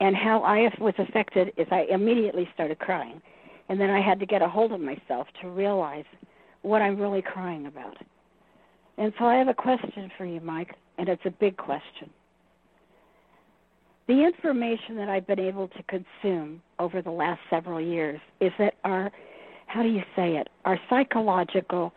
And 0.00 0.16
how 0.16 0.42
I 0.42 0.68
was 0.80 0.94
affected 0.98 1.52
is 1.56 1.68
I 1.70 1.86
immediately 1.88 2.48
started 2.54 2.80
crying. 2.80 3.22
And 3.68 3.80
then 3.80 3.90
I 3.90 4.00
had 4.00 4.18
to 4.18 4.26
get 4.26 4.42
a 4.42 4.48
hold 4.48 4.72
of 4.72 4.80
myself 4.80 5.28
to 5.42 5.48
realize 5.48 6.06
what 6.62 6.82
I'm 6.82 6.98
really 6.98 7.22
crying 7.22 7.66
about. 7.66 7.96
And 8.98 9.12
so 9.18 9.26
I 9.26 9.36
have 9.36 9.48
a 9.48 9.54
question 9.54 10.10
for 10.18 10.26
you, 10.26 10.40
Mike, 10.40 10.74
and 10.98 11.08
it's 11.08 11.24
a 11.24 11.30
big 11.30 11.56
question. 11.56 12.10
The 14.08 14.24
information 14.24 14.96
that 14.96 15.08
I've 15.08 15.26
been 15.26 15.38
able 15.38 15.68
to 15.68 15.82
consume 15.84 16.60
over 16.78 17.00
the 17.00 17.10
last 17.10 17.40
several 17.48 17.80
years 17.80 18.20
is 18.40 18.50
that 18.58 18.74
our, 18.84 19.12
how 19.66 19.82
do 19.82 19.88
you 19.88 20.02
say 20.16 20.36
it, 20.36 20.48
our 20.64 20.80
psychological 20.90 21.92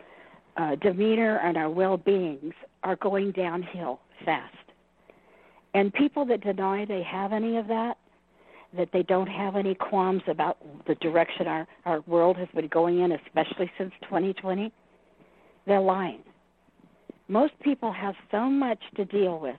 uh, 0.57 0.75
demeanor 0.75 1.37
and 1.37 1.57
our 1.57 1.69
well 1.69 1.97
beings 1.97 2.53
are 2.83 2.97
going 2.97 3.31
downhill 3.31 3.99
fast. 4.23 4.53
And 5.73 5.93
people 5.93 6.25
that 6.25 6.41
deny 6.41 6.85
they 6.85 7.01
have 7.03 7.33
any 7.33 7.57
of 7.57 7.67
that, 7.69 7.97
that 8.77 8.89
they 8.93 9.03
don't 9.03 9.27
have 9.27 9.55
any 9.55 9.73
qualms 9.73 10.21
about 10.27 10.57
the 10.85 10.95
direction 10.95 11.47
our, 11.47 11.67
our 11.85 12.01
world 12.01 12.37
has 12.37 12.49
been 12.53 12.67
going 12.67 12.99
in, 12.99 13.13
especially 13.13 13.71
since 13.77 13.91
2020, 14.03 14.71
they're 15.65 15.79
lying. 15.79 16.19
Most 17.31 17.57
people 17.61 17.93
have 17.93 18.15
so 18.29 18.49
much 18.49 18.79
to 18.97 19.05
deal 19.05 19.39
with. 19.39 19.55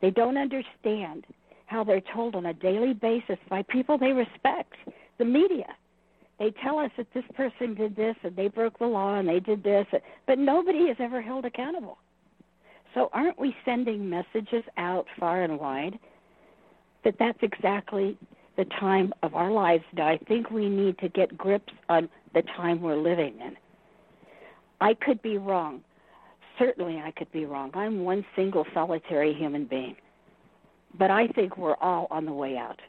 They 0.00 0.10
don't 0.12 0.36
understand 0.36 1.26
how 1.66 1.82
they're 1.82 2.00
told 2.14 2.36
on 2.36 2.46
a 2.46 2.54
daily 2.54 2.94
basis 2.94 3.38
by 3.50 3.62
people 3.62 3.98
they 3.98 4.12
respect, 4.12 4.72
the 5.18 5.24
media. 5.24 5.66
They 6.38 6.52
tell 6.62 6.78
us 6.78 6.92
that 6.96 7.12
this 7.12 7.24
person 7.34 7.74
did 7.74 7.96
this 7.96 8.14
and 8.22 8.36
they 8.36 8.46
broke 8.46 8.78
the 8.78 8.86
law 8.86 9.16
and 9.16 9.28
they 9.28 9.40
did 9.40 9.64
this, 9.64 9.88
but 10.28 10.38
nobody 10.38 10.84
is 10.84 10.96
ever 11.00 11.20
held 11.20 11.44
accountable. 11.44 11.98
So 12.94 13.10
aren't 13.12 13.40
we 13.40 13.56
sending 13.64 14.08
messages 14.08 14.62
out 14.76 15.06
far 15.18 15.42
and 15.42 15.58
wide 15.58 15.98
that 17.02 17.16
that's 17.18 17.42
exactly 17.42 18.16
the 18.56 18.64
time 18.64 19.12
of 19.24 19.34
our 19.34 19.50
lives 19.50 19.84
now? 19.92 20.06
I 20.06 20.18
think 20.28 20.52
we 20.52 20.68
need 20.68 20.98
to 20.98 21.08
get 21.08 21.36
grips 21.36 21.72
on 21.88 22.08
the 22.32 22.42
time 22.42 22.80
we're 22.80 22.94
living 22.94 23.40
in. 23.40 23.56
I 24.80 24.94
could 24.94 25.20
be 25.20 25.36
wrong. 25.36 25.82
Certainly 26.58 27.02
I 27.04 27.10
could 27.10 27.30
be 27.32 27.44
wrong. 27.44 27.70
I'm 27.74 28.04
one 28.04 28.24
single 28.34 28.66
solitary 28.72 29.34
human 29.34 29.66
being. 29.66 29.96
But 30.98 31.10
I 31.10 31.28
think 31.28 31.56
we're 31.56 31.76
all 31.76 32.06
on 32.10 32.24
the 32.24 32.32
way 32.32 32.56
out. 32.56 32.80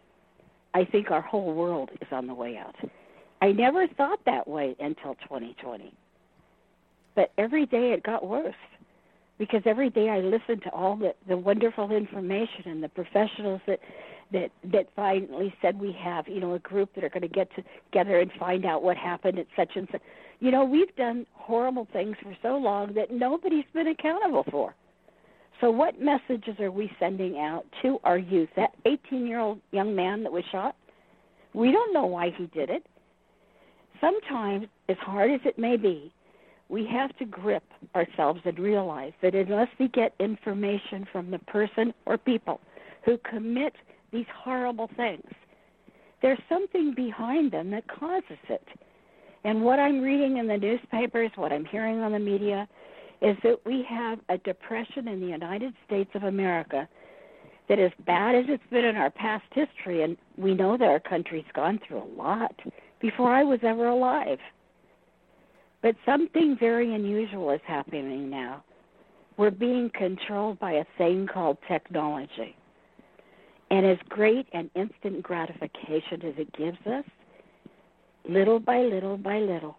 I 0.74 0.86
think 0.86 1.12
our 1.12 1.22
whole 1.22 1.54
world 1.54 1.90
is 2.00 2.08
on 2.12 2.28
the 2.28 2.34
way 2.34 2.58
out. 2.58 2.76
I 3.42 3.52
never 3.52 3.88
thought 3.88 4.20
that 4.26 4.48
way 4.48 4.76
until 4.80 5.16
2020. 5.16 5.94
But 7.16 7.32
every 7.38 7.66
day 7.66 7.94
it 7.94 8.04
got 8.04 8.26
worse 8.26 8.56
because 9.38 9.62
every 9.66 9.90
day 9.90 10.10
I 10.10 10.20
listened 10.20 10.64
to 10.64 10.70
all 10.72 10.96
the, 10.96 11.14
the 11.28 11.38
wonderful 11.38 11.92
information 11.92 12.64
and 12.66 12.84
the 12.84 12.90
professionals 12.90 13.62
that 13.68 13.80
that 14.32 14.52
that 14.66 14.88
finally 14.94 15.54
said 15.62 15.80
we 15.80 15.94
have 15.94 16.28
you 16.28 16.42
know 16.42 16.54
a 16.54 16.60
group 16.60 16.94
that 16.96 17.04
are 17.04 17.10
going 17.10 17.22
to 17.22 17.28
get 17.30 17.50
together 17.56 18.20
and 18.20 18.30
find 18.34 18.66
out 18.66 18.84
what 18.84 18.98
happened 18.98 19.40
at 19.40 19.48
such 19.56 19.72
and 19.76 19.88
such. 19.92 20.02
You 20.40 20.52
know 20.52 20.64
we've 20.64 20.96
done 20.96 21.26
horrible 21.34 21.88
things 21.92 22.16
for 22.22 22.36
so 22.42 22.58
long 22.58 22.94
that 22.94 23.12
nobody's 23.12 23.66
been 23.74 23.88
accountable 23.88 24.46
for. 24.52 24.76
So, 25.60 25.72
what 25.72 26.00
messages 26.00 26.60
are 26.60 26.70
we 26.70 26.92
sending 27.00 27.40
out 27.40 27.66
to 27.82 28.00
our 28.04 28.18
youth? 28.20 28.50
That 28.56 28.76
18 28.86 29.26
year 29.26 29.40
old 29.40 29.60
young 29.72 29.96
man 29.96 30.22
that 30.24 30.32
was 30.32 30.44
shot, 30.52 30.76
we 31.54 31.72
don't 31.72 31.94
know 31.94 32.06
why 32.06 32.32
he 32.38 32.46
did 32.48 32.70
it. 32.70 32.86
Sometimes, 34.00 34.68
as 34.90 34.98
hard 35.00 35.32
as 35.32 35.40
it 35.44 35.58
may 35.58 35.76
be, 35.76 36.14
we 36.70 36.86
have 36.86 37.16
to 37.18 37.26
grip 37.26 37.64
ourselves 37.96 38.42
and 38.46 38.60
realize 38.60 39.14
that 39.22 39.34
unless 39.34 39.70
we 39.80 39.88
get 39.88 40.14
information 40.20 41.08
from 41.12 41.32
the 41.32 41.40
person 41.40 41.94
or 42.06 42.18
people 42.18 42.60
who 43.04 43.18
commit 43.20 43.74
these 44.12 44.26
horrible 44.36 44.90
things, 44.96 45.32
there's 46.22 46.40
something 46.50 46.94
behind 46.94 47.52
them 47.52 47.72
that 47.72 47.88
causes 47.88 48.38
it. 48.50 48.68
And 49.48 49.62
what 49.62 49.80
I'm 49.80 50.02
reading 50.02 50.40
in 50.40 50.48
the 50.48 50.58
newspapers, 50.58 51.32
what 51.38 51.54
I'm 51.54 51.64
hearing 51.64 52.02
on 52.02 52.12
the 52.12 52.20
media, 52.20 52.68
is 53.22 53.38
that 53.44 53.56
we 53.66 53.82
have 53.88 54.20
a 54.28 54.38
depression 54.40 55.08
in 55.08 55.22
the 55.22 55.28
United 55.28 55.74
States 55.86 56.10
of 56.16 56.24
America 56.24 56.86
that 57.70 57.80
as 57.80 57.94
bad 58.06 58.36
as 58.36 58.44
it's 58.50 58.70
been 58.70 58.84
in 58.84 58.98
our 58.98 59.10
past 59.10 59.46
history, 59.54 60.04
and 60.04 60.18
we 60.38 60.54
know 60.54 60.76
that 60.76 60.90
our 60.90 61.00
country's 61.00 61.46
gone 61.56 61.80
through 61.88 62.04
a 62.04 62.12
lot 62.22 62.60
before 63.00 63.34
I 63.34 63.46
was 63.46 63.60
ever 63.64 63.88
alive. 63.88 64.40
But 65.82 65.96
something 66.06 66.58
very 66.60 66.94
unusual 66.94 67.50
is 67.52 67.62
happening 67.66 68.30
now. 68.30 68.66
We're 69.38 69.50
being 69.50 69.90
controlled 69.94 70.60
by 70.60 70.74
a 70.74 70.86
thing 70.98 71.26
called 71.26 71.58
technology. 71.70 72.54
And 73.72 73.86
as 73.86 73.98
great 74.10 74.48
and 74.52 74.70
instant 74.76 75.24
gratification 75.24 76.26
as 76.26 76.34
it 76.38 76.52
gives 76.52 76.86
us, 76.86 77.06
little 78.28 78.60
by 78.60 78.80
little 78.80 79.18
by 79.18 79.40
little, 79.40 79.78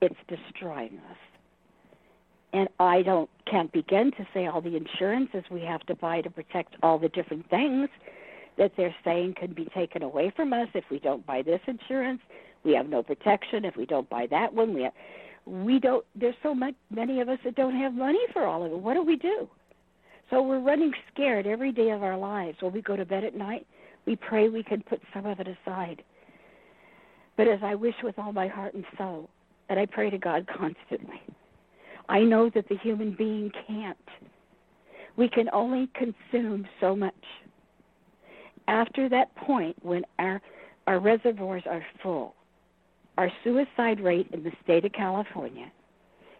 it's 0.00 0.16
destroying 0.28 0.98
us 1.10 1.16
and 2.56 2.68
I 2.80 3.02
don't 3.02 3.28
can't 3.50 3.70
begin 3.72 4.10
to 4.12 4.26
say 4.32 4.46
all 4.46 4.60
the 4.60 4.76
insurances 4.76 5.44
we 5.50 5.60
have 5.62 5.84
to 5.86 5.94
buy 5.94 6.22
to 6.22 6.30
protect 6.30 6.74
all 6.82 6.98
the 6.98 7.08
different 7.10 7.48
things 7.50 7.88
that 8.56 8.72
they're 8.76 8.94
saying 9.04 9.34
could 9.38 9.54
be 9.54 9.66
taken 9.74 10.02
away 10.02 10.32
from 10.34 10.52
us 10.52 10.68
if 10.74 10.84
we 10.90 10.98
don't 10.98 11.24
buy 11.26 11.42
this 11.42 11.60
insurance. 11.66 12.20
We 12.64 12.72
have 12.72 12.88
no 12.88 13.02
protection 13.02 13.64
if 13.64 13.76
we 13.76 13.84
don't 13.84 14.08
buy 14.08 14.26
that 14.30 14.52
one. 14.52 14.74
We 14.74 14.84
have, 14.84 14.92
we 15.44 15.78
don't. 15.78 16.04
There's 16.14 16.34
so 16.42 16.54
much 16.54 16.74
many 16.90 17.20
of 17.20 17.28
us 17.28 17.38
that 17.44 17.54
don't 17.54 17.76
have 17.76 17.92
money 17.92 18.18
for 18.32 18.46
all 18.46 18.64
of 18.64 18.72
it. 18.72 18.78
What 18.78 18.94
do 18.94 19.02
we 19.02 19.16
do? 19.16 19.48
So 20.30 20.42
we're 20.42 20.58
running 20.58 20.92
scared 21.12 21.46
every 21.46 21.70
day 21.70 21.90
of 21.90 22.02
our 22.02 22.16
lives. 22.16 22.56
When 22.60 22.72
we 22.72 22.82
go 22.82 22.96
to 22.96 23.04
bed 23.04 23.22
at 23.22 23.36
night, 23.36 23.66
we 24.06 24.16
pray 24.16 24.48
we 24.48 24.64
can 24.64 24.82
put 24.82 25.00
some 25.12 25.26
of 25.26 25.38
it 25.38 25.46
aside. 25.46 26.02
But 27.36 27.48
as 27.48 27.60
I 27.62 27.74
wish 27.74 27.94
with 28.02 28.18
all 28.18 28.32
my 28.32 28.48
heart 28.48 28.74
and 28.74 28.84
soul, 28.96 29.28
and 29.68 29.78
I 29.78 29.86
pray 29.86 30.10
to 30.10 30.18
God 30.18 30.46
constantly 30.46 31.20
I 32.08 32.20
know 32.20 32.50
that 32.50 32.68
the 32.68 32.76
human 32.76 33.12
being 33.12 33.50
can't. 33.66 33.96
We 35.16 35.28
can 35.28 35.48
only 35.52 35.88
consume 35.94 36.66
so 36.80 36.94
much. 36.94 37.14
After 38.68 39.08
that 39.08 39.34
point, 39.36 39.76
when 39.82 40.04
our, 40.18 40.40
our 40.86 40.98
reservoirs 40.98 41.64
are 41.68 41.84
full, 42.02 42.34
our 43.18 43.30
suicide 43.42 44.00
rate 44.00 44.28
in 44.32 44.42
the 44.42 44.52
state 44.62 44.84
of 44.84 44.92
California 44.92 45.70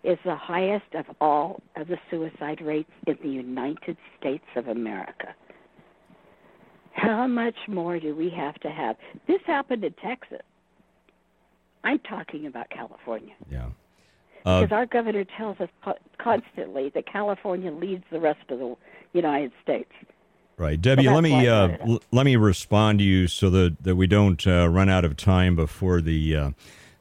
is 0.04 0.18
the 0.24 0.36
highest 0.36 0.94
of 0.94 1.06
all 1.20 1.60
of 1.76 1.88
the 1.88 1.98
suicide 2.10 2.60
rates 2.60 2.90
in 3.06 3.16
the 3.22 3.28
United 3.28 3.96
States 4.20 4.44
of 4.54 4.68
America. 4.68 5.34
How 6.92 7.26
much 7.26 7.56
more 7.66 7.98
do 7.98 8.14
we 8.14 8.30
have 8.30 8.54
to 8.60 8.70
have? 8.70 8.96
This 9.26 9.40
happened 9.46 9.84
in 9.84 9.94
Texas. 9.94 10.42
I'm 11.86 12.00
talking 12.00 12.46
about 12.46 12.68
California. 12.70 13.34
Yeah. 13.48 13.68
Uh, 14.44 14.60
because 14.60 14.72
our 14.72 14.86
governor 14.86 15.24
tells 15.24 15.56
us 15.60 15.68
constantly 16.18 16.90
that 16.90 17.06
California 17.06 17.70
leads 17.70 18.04
the 18.10 18.18
rest 18.20 18.40
of 18.48 18.58
the 18.58 18.76
United 19.12 19.52
States. 19.62 19.92
Right, 20.56 20.80
Debbie. 20.80 21.04
So 21.04 21.14
let 21.14 21.22
me 21.22 21.46
uh, 21.46 21.76
l- 21.86 22.02
let 22.10 22.26
me 22.26 22.34
respond 22.34 22.98
to 22.98 23.04
you 23.04 23.28
so 23.28 23.50
that, 23.50 23.82
that 23.82 23.94
we 23.94 24.06
don't 24.06 24.44
uh, 24.46 24.68
run 24.68 24.88
out 24.88 25.04
of 25.04 25.16
time 25.16 25.54
before 25.54 26.00
the 26.00 26.34
uh, 26.34 26.50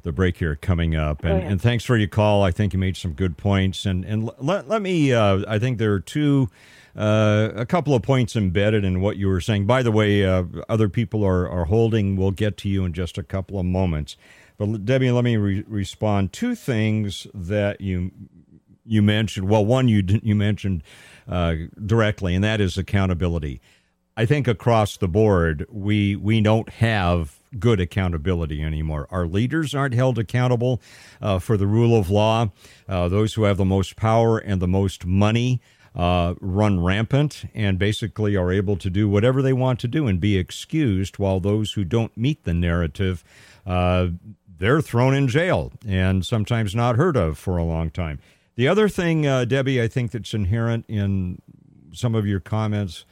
the 0.04 0.12
break 0.12 0.38
here 0.38 0.56
coming 0.56 0.96
up. 0.96 1.24
And, 1.24 1.42
and 1.42 1.62
thanks 1.62 1.84
for 1.84 1.98
your 1.98 2.08
call. 2.08 2.44
I 2.44 2.52
think 2.52 2.74
you 2.74 2.80
made 2.80 2.96
some 2.96 3.14
good 3.14 3.38
points. 3.38 3.86
And 3.86 4.06
and 4.06 4.30
let 4.38 4.68
let 4.68 4.82
me. 4.84 5.14
Uh, 5.14 5.44
I 5.48 5.58
think 5.58 5.80
there 5.80 5.94
are 5.94 6.00
two. 6.00 6.50
Uh, 6.96 7.50
a 7.56 7.66
couple 7.66 7.94
of 7.94 8.02
points 8.02 8.36
embedded 8.38 8.86
in 8.86 9.02
what 9.02 9.18
you 9.18 9.28
were 9.28 9.42
saying. 9.42 9.66
By 9.66 9.84
the 9.84 9.92
way, 9.92 10.24
other 10.24 10.88
people 10.88 11.26
are, 11.26 11.50
are 11.50 11.66
holding. 11.66 12.16
We'll 12.16 12.32
get 12.32 12.56
to 12.58 12.70
you 12.70 12.86
in 12.86 12.94
just 12.94 13.18
a 13.18 13.24
couple 13.24 13.60
of 13.60 13.66
moments. 13.66 14.16
But 14.58 14.86
Debbie, 14.86 15.12
let 15.12 15.24
me 15.24 15.38
re- 15.38 15.66
respond. 15.68 16.34
Two 16.34 16.56
things 16.56 17.28
that 17.34 17.82
you 17.82 18.12
you 18.86 19.02
mentioned. 19.02 19.50
Well, 19.50 19.66
one 19.66 19.88
you 19.88 20.04
you 20.24 20.36
mentioned 20.36 20.84
uh, 21.28 21.56
directly, 21.86 22.36
and 22.36 22.44
that 22.44 22.62
is 22.62 22.78
accountability. 22.78 23.62
I 24.18 24.26
think 24.26 24.48
across 24.48 24.96
the 24.98 25.08
board, 25.08 25.66
we 25.70 26.16
we 26.16 26.40
don't 26.42 26.70
have 26.70 27.40
good 27.60 27.80
accountability 27.80 28.62
anymore. 28.62 29.08
Our 29.12 29.28
leaders 29.28 29.74
aren't 29.76 29.94
held 29.94 30.18
accountable 30.18 30.82
uh, 31.22 31.40
for 31.40 31.58
the 31.58 31.68
rule 31.68 31.98
of 31.98 32.10
law. 32.10 32.50
Uh, 32.88 33.08
those 33.10 33.34
who 33.34 33.44
have 33.44 33.58
the 33.58 33.66
most 33.66 33.96
power 33.96 34.38
and 34.38 34.62
the 34.62 34.68
most 34.68 35.06
money 35.06 35.62
uh, 35.96 36.36
run 36.42 36.84
rampant 36.84 37.46
and 37.54 37.80
basically 37.80 38.36
are 38.36 38.52
able 38.52 38.76
to 38.78 38.90
do 38.90 39.08
whatever 39.08 39.42
they 39.42 39.54
want 39.54 39.80
to 39.80 39.88
do 39.88 40.08
and 40.08 40.20
be 40.20 40.38
excused, 40.38 41.18
while 41.18 41.40
those 41.40 41.74
who 41.74 41.84
don't 41.84 42.16
meet 42.18 42.44
the 42.44 42.54
narrative 42.54 43.24
uh, 43.66 44.08
they're 44.58 44.82
thrown 44.82 45.14
in 45.14 45.28
jail 45.28 45.74
and 45.86 46.26
sometimes 46.26 46.76
not 46.76 46.96
heard 46.96 47.18
of 47.18 47.38
for 47.38 47.58
a 47.58 47.64
long 47.64 47.90
time. 47.90 48.20
The 48.56 48.68
other 48.68 48.88
thing, 48.88 49.28
uh, 49.28 49.46
Debbie, 49.46 49.82
I 49.82 49.88
think 49.88 50.12
that's 50.12 50.34
inherent 50.34 50.86
in 50.88 51.42
some 51.92 52.16
of 52.16 52.26
your 52.26 52.40
comments, 52.40 53.06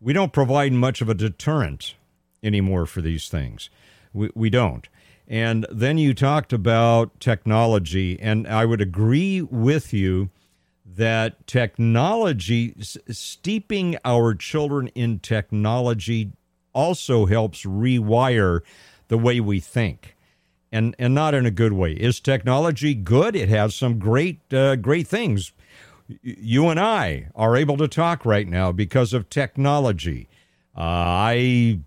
we 0.00 0.12
don't 0.12 0.32
provide 0.32 0.72
much 0.72 1.00
of 1.00 1.08
a 1.08 1.14
deterrent 1.14 1.94
anymore 2.42 2.86
for 2.86 3.00
these 3.00 3.28
things. 3.28 3.70
We, 4.12 4.30
we 4.34 4.50
don't. 4.50 4.88
And 5.28 5.66
then 5.70 5.98
you 5.98 6.14
talked 6.14 6.52
about 6.52 7.20
technology, 7.20 8.18
and 8.20 8.46
I 8.46 8.64
would 8.64 8.80
agree 8.80 9.40
with 9.40 9.92
you 9.92 10.30
that 10.84 11.46
technology, 11.46 12.74
steeping 12.80 13.96
our 14.04 14.34
children 14.34 14.88
in 14.88 15.20
technology, 15.20 16.32
also 16.74 17.26
helps 17.26 17.64
rewire 17.64 18.60
the 19.08 19.18
way 19.18 19.40
we 19.40 19.60
think. 19.60 20.11
And, 20.74 20.96
and 20.98 21.14
not 21.14 21.34
in 21.34 21.44
a 21.44 21.50
good 21.50 21.74
way. 21.74 21.92
Is 21.92 22.18
technology 22.18 22.94
good? 22.94 23.36
It 23.36 23.50
has 23.50 23.74
some 23.74 23.98
great 23.98 24.40
uh, 24.54 24.76
great 24.76 25.06
things. 25.06 25.52
You 26.22 26.68
and 26.68 26.80
I 26.80 27.28
are 27.34 27.56
able 27.56 27.76
to 27.76 27.86
talk 27.86 28.24
right 28.24 28.48
now 28.48 28.72
because 28.72 29.12
of 29.12 29.28
technology. 29.28 30.28
Uh, 30.74 30.80
I 30.80 31.80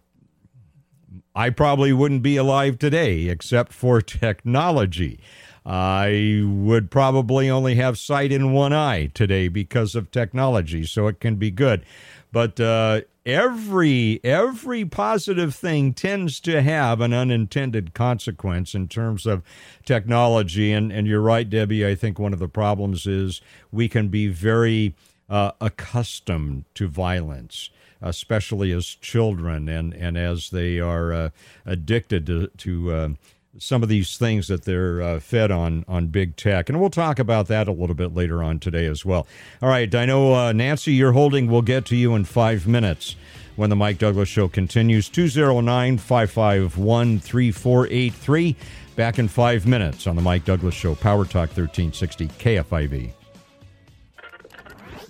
I 1.36 1.50
probably 1.50 1.92
wouldn't 1.94 2.22
be 2.22 2.38
alive 2.38 2.78
today 2.78 3.28
except 3.28 3.74
for 3.74 4.02
technology. 4.02 5.20
I 5.66 6.44
would 6.46 6.92
probably 6.92 7.50
only 7.50 7.76
have 7.76 7.98
sight 7.98 8.32
in 8.32 8.54
one 8.54 8.72
eye 8.72 9.08
today 9.08 9.48
because 9.48 9.96
of 9.96 10.12
technology, 10.12 10.86
so 10.86 11.08
it 11.08 11.20
can 11.20 11.38
be 11.38 11.50
good. 11.50 11.84
But 12.32 12.60
uh, 12.60 13.02
every 13.26 14.20
every 14.24 14.86
positive 14.86 15.56
thing 15.56 15.94
tends 15.94 16.40
to 16.42 16.62
have 16.62 17.02
an 17.02 17.14
unintended 17.14 17.94
consequence 17.94 18.76
in 18.76 18.88
terms 18.88 19.26
of 19.26 19.44
technology. 19.86 20.72
And 20.72 20.92
and 20.92 21.08
you're 21.08 21.22
right, 21.22 21.50
Debbie. 21.50 21.86
I 21.86 21.96
think 21.96 22.20
one 22.20 22.34
of 22.34 22.40
the 22.40 22.48
problems 22.48 23.08
is 23.08 23.42
we 23.72 23.88
can 23.90 24.10
be 24.10 24.28
very 24.28 24.96
uh, 25.30 25.52
accustomed 25.60 26.66
to 26.76 26.88
violence 26.88 27.70
especially 28.02 28.72
as 28.72 28.86
children 28.86 29.68
and, 29.68 29.94
and 29.94 30.18
as 30.18 30.52
they 30.52 30.80
are 30.80 31.12
uh, 31.12 31.30
addicted 31.66 32.26
to, 32.28 32.48
to 32.58 32.92
uh, 32.92 33.10
some 33.58 33.84
of 33.84 33.90
these 33.90 34.18
things 34.18 34.48
that 34.48 34.66
they're 34.66 35.02
uh, 35.02 35.20
fed 35.20 35.52
on 35.52 35.86
on 35.88 36.08
big 36.08 36.36
tech. 36.36 36.70
And 36.70 36.80
we'll 36.80 36.90
talk 36.90 37.20
about 37.20 37.48
that 37.48 37.68
a 37.68 37.72
little 37.72 37.96
bit 37.96 38.14
later 38.14 38.44
on 38.44 38.60
today 38.60 38.86
as 38.86 39.06
well. 39.06 39.28
All 39.62 39.70
right, 39.70 39.94
I 39.94 40.06
know, 40.06 40.34
uh, 40.34 40.52
Nancy, 40.52 40.94
you're 40.94 41.14
holding. 41.14 41.48
We'll 41.48 41.62
get 41.62 41.86
to 41.86 41.96
you 41.96 42.16
in 42.16 42.26
five 42.26 42.68
minutes 42.68 43.16
when 43.56 43.70
the 43.70 43.76
Mike 43.76 43.98
Douglass 43.98 44.30
Show 44.30 44.48
continues. 44.48 45.10
209 45.10 45.98
551 45.98 47.20
3483. 47.20 48.56
Back 48.96 49.20
in 49.20 49.28
five 49.28 49.68
minutes 49.68 50.08
on 50.08 50.16
the 50.16 50.22
Mike 50.22 50.46
Douglass 50.46 50.74
Show, 50.74 50.96
Power 50.96 51.26
Talk 51.26 51.50
1360 51.50 52.28
KFIV. 52.28 53.12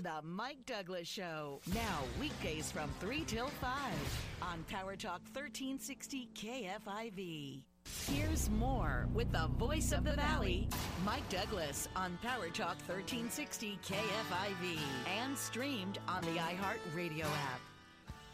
The 0.01 0.21
Mike 0.23 0.65
Douglass 0.65 1.07
Show. 1.07 1.61
Now, 1.73 1.99
weekdays 2.19 2.71
from 2.71 2.89
3 2.99 3.23
till 3.25 3.47
5 3.47 3.71
on 4.41 4.63
Power 4.63 4.95
Talk 4.95 5.21
1360 5.33 6.29
KFIV. 6.33 7.61
Here's 8.11 8.49
more 8.51 9.07
with 9.13 9.31
the 9.31 9.47
voice 9.57 9.91
of 9.91 10.03
the 10.03 10.13
valley, 10.13 10.67
Mike 11.03 11.27
Douglass, 11.29 11.87
on 11.95 12.17
Power 12.21 12.49
Talk 12.49 12.77
1360 12.87 13.79
KFIV 13.83 14.77
and 15.19 15.35
streamed 15.35 15.97
on 16.07 16.21
the 16.21 16.39
iHeart 16.39 16.77
Radio 16.93 17.25
app. 17.25 17.59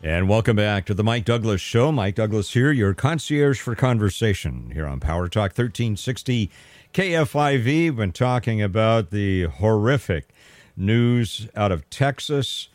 And 0.04 0.28
welcome 0.28 0.58
back 0.58 0.86
to 0.88 0.94
the 0.94 1.04
Mike 1.04 1.24
Douglass 1.24 1.62
Show. 1.62 1.92
Mike 1.92 2.16
Douglass 2.16 2.52
here, 2.52 2.72
your 2.72 2.94
concierge 2.94 3.62
for 3.62 3.74
conversation 3.76 4.72
here 4.74 4.86
on 4.86 5.00
Power 5.00 5.30
Talk 5.30 5.52
1360 5.52 6.52
KFIV. 6.94 7.66
We've 7.66 7.96
been 7.96 8.12
talking 8.12 8.62
about 8.62 9.12
the 9.12 9.44
horrific 9.44 10.30
news 10.76 11.48
out 11.56 11.72
of 11.72 11.90
Texas. 11.90 12.68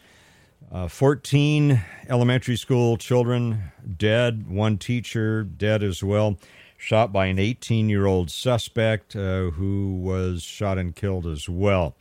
Uh, 0.72 0.88
14 0.88 1.82
elementary 2.08 2.56
school 2.56 2.96
children 2.96 3.70
dead, 3.96 4.48
one 4.48 4.78
teacher 4.78 5.44
dead 5.44 5.82
as 5.82 6.02
well, 6.02 6.38
shot 6.86 7.12
by 7.12 7.26
an 7.26 7.36
18 7.36 7.88
year 7.88 8.06
old 8.06 8.30
suspect 8.30 9.16
uh, 9.16 9.50
who 9.50 9.96
was 9.96 10.44
shot 10.44 10.78
and 10.78 10.94
killed 10.94 11.26
as 11.26 11.48
well. 11.48 11.96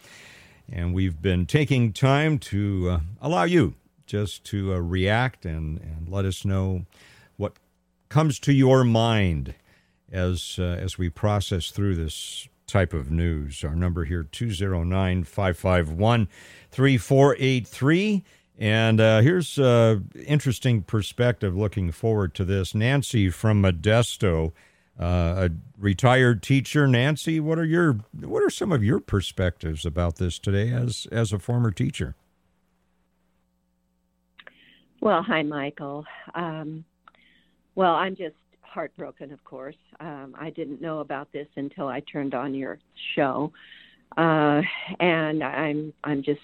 And 0.71 0.93
we've 0.93 1.19
been 1.19 1.47
taking 1.47 1.91
time 1.91 2.37
to 2.39 2.89
uh, 2.91 2.99
allow 3.19 3.45
you 3.45 3.73
just 4.05 4.43
to 4.43 4.75
uh, 4.75 4.77
react 4.77 5.43
and, 5.43 5.79
and 5.79 6.07
let 6.07 6.23
us 6.23 6.45
know 6.45 6.85
what 7.35 7.53
comes 8.09 8.37
to 8.41 8.53
your 8.53 8.83
mind 8.83 9.55
as, 10.11 10.57
uh, 10.59 10.77
as 10.79 10.99
we 10.99 11.09
process 11.09 11.71
through 11.71 11.95
this 11.95 12.47
type 12.67 12.93
of 12.93 13.09
news. 13.09 13.63
Our 13.63 13.75
number 13.75 14.05
here 14.05 14.27
209 14.31 15.23
551 15.23 16.27
3483. 16.69 18.23
And 18.59 19.01
uh, 19.01 19.21
here's 19.21 19.57
uh, 19.57 19.97
interesting 20.27 20.83
perspective 20.83 21.57
looking 21.57 21.91
forward 21.91 22.35
to 22.35 22.45
this. 22.45 22.75
Nancy 22.75 23.31
from 23.31 23.63
Modesto, 23.63 24.53
uh, 24.99 25.47
a 25.47 25.49
retired 25.77 26.41
teacher. 26.41 26.87
Nancy, 26.87 27.39
what 27.39 27.59
are 27.59 27.65
your 27.65 27.99
what 28.19 28.43
are 28.43 28.49
some 28.49 28.71
of 28.71 28.83
your 28.83 28.99
perspectives 28.99 29.85
about 29.85 30.17
this 30.17 30.39
today 30.39 30.69
as 30.69 31.07
as 31.11 31.33
a 31.33 31.39
former 31.39 31.71
teacher? 31.71 32.15
Well, 35.01 35.21
hi, 35.21 35.43
Michael. 35.43 36.05
Um, 36.33 36.85
well, 37.75 37.93
I'm 37.93 38.15
just 38.15 38.35
heartbroken, 38.61 39.31
of 39.31 39.43
course. 39.43 39.75
Um, 39.99 40.35
I 40.37 40.49
didn't 40.49 40.81
know 40.81 40.99
about 40.99 41.31
this 41.31 41.47
until 41.55 41.87
I 41.87 41.99
turned 41.99 42.33
on 42.33 42.53
your 42.53 42.79
show, 43.15 43.51
uh, 44.17 44.61
and 44.99 45.43
I'm 45.43 45.93
I'm 46.03 46.23
just 46.23 46.41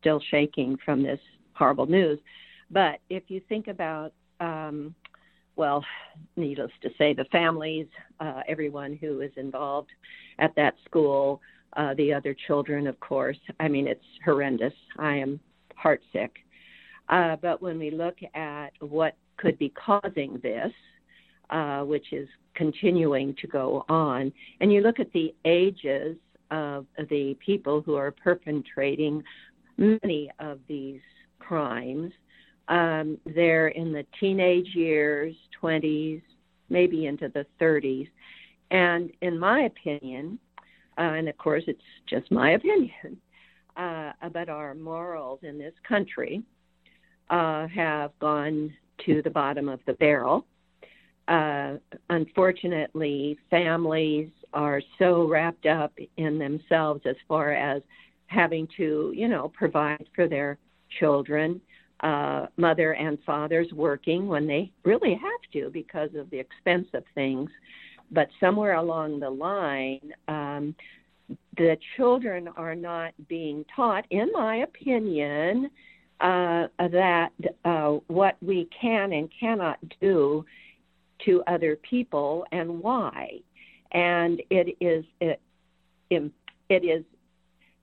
still 0.00 0.20
shaking 0.30 0.78
from 0.84 1.02
this 1.02 1.20
horrible 1.54 1.86
news. 1.86 2.18
But 2.70 3.00
if 3.10 3.24
you 3.28 3.40
think 3.48 3.68
about, 3.68 4.12
um, 4.40 4.94
well, 5.58 5.84
needless 6.36 6.70
to 6.82 6.88
say, 6.96 7.12
the 7.12 7.26
families, 7.26 7.86
uh, 8.20 8.40
everyone 8.48 8.96
who 9.00 9.20
is 9.20 9.32
involved 9.36 9.90
at 10.38 10.54
that 10.56 10.74
school, 10.84 11.40
uh, 11.76 11.92
the 11.94 12.12
other 12.12 12.34
children, 12.46 12.86
of 12.86 12.98
course. 13.00 13.38
I 13.60 13.68
mean, 13.68 13.86
it's 13.86 14.04
horrendous. 14.24 14.72
I 14.98 15.16
am 15.16 15.38
heartsick. 15.82 16.30
Uh, 17.08 17.36
but 17.36 17.60
when 17.60 17.78
we 17.78 17.90
look 17.90 18.16
at 18.34 18.70
what 18.80 19.16
could 19.36 19.58
be 19.58 19.70
causing 19.70 20.38
this, 20.42 20.72
uh, 21.50 21.82
which 21.82 22.12
is 22.12 22.28
continuing 22.54 23.34
to 23.40 23.46
go 23.46 23.84
on. 23.88 24.32
And 24.60 24.72
you 24.72 24.80
look 24.80 25.00
at 25.00 25.12
the 25.12 25.34
ages 25.44 26.16
of 26.50 26.86
the 27.08 27.36
people 27.44 27.80
who 27.80 27.94
are 27.94 28.10
perpetrating 28.10 29.22
many 29.76 30.30
of 30.40 30.58
these 30.68 31.00
crimes. 31.38 32.12
Um, 32.68 33.18
they're 33.24 33.68
in 33.68 33.92
the 33.92 34.04
teenage 34.20 34.74
years, 34.74 35.34
20s, 35.62 36.22
maybe 36.68 37.06
into 37.06 37.28
the 37.28 37.46
30s. 37.60 38.08
And 38.70 39.10
in 39.22 39.38
my 39.38 39.62
opinion, 39.62 40.38
uh, 40.98 41.02
and 41.02 41.28
of 41.28 41.38
course 41.38 41.64
it's 41.66 41.80
just 42.08 42.30
my 42.30 42.50
opinion, 42.52 43.16
uh, 43.76 44.12
but 44.32 44.48
our 44.48 44.74
morals 44.74 45.40
in 45.42 45.58
this 45.58 45.74
country 45.86 46.42
uh, 47.30 47.66
have 47.68 48.10
gone 48.18 48.72
to 49.06 49.22
the 49.22 49.30
bottom 49.30 49.68
of 49.68 49.80
the 49.86 49.94
barrel 49.94 50.44
uh, 51.28 51.74
unfortunately, 52.08 53.38
families 53.50 54.30
are 54.54 54.80
so 54.98 55.28
wrapped 55.28 55.66
up 55.66 55.92
in 56.16 56.38
themselves 56.38 57.02
as 57.04 57.16
far 57.28 57.52
as 57.52 57.82
having 58.26 58.66
to, 58.78 59.12
you 59.14 59.28
know, 59.28 59.52
provide 59.54 60.06
for 60.14 60.26
their 60.26 60.58
children. 60.98 61.60
Uh, 62.00 62.46
mother 62.56 62.94
and 62.94 63.18
fathers 63.26 63.66
working 63.72 64.28
when 64.28 64.46
they 64.46 64.70
really 64.84 65.14
have 65.14 65.52
to 65.52 65.68
because 65.70 66.10
of 66.14 66.30
the 66.30 66.38
expense 66.38 66.86
of 66.94 67.02
things. 67.14 67.50
But 68.12 68.28
somewhere 68.38 68.74
along 68.74 69.18
the 69.18 69.30
line, 69.30 70.12
um, 70.28 70.76
the 71.56 71.76
children 71.96 72.48
are 72.56 72.76
not 72.76 73.12
being 73.28 73.64
taught, 73.74 74.04
in 74.10 74.30
my 74.32 74.58
opinion, 74.58 75.70
uh, 76.20 76.68
that 76.78 77.30
uh, 77.64 77.98
what 78.06 78.36
we 78.40 78.68
can 78.80 79.12
and 79.12 79.28
cannot 79.38 79.78
do 80.00 80.44
to 81.24 81.42
other 81.46 81.76
people 81.76 82.44
and 82.52 82.80
why. 82.80 83.40
And 83.92 84.40
it 84.50 84.76
is 84.80 85.04
it, 85.20 85.40
it 86.10 86.84
is 86.84 87.04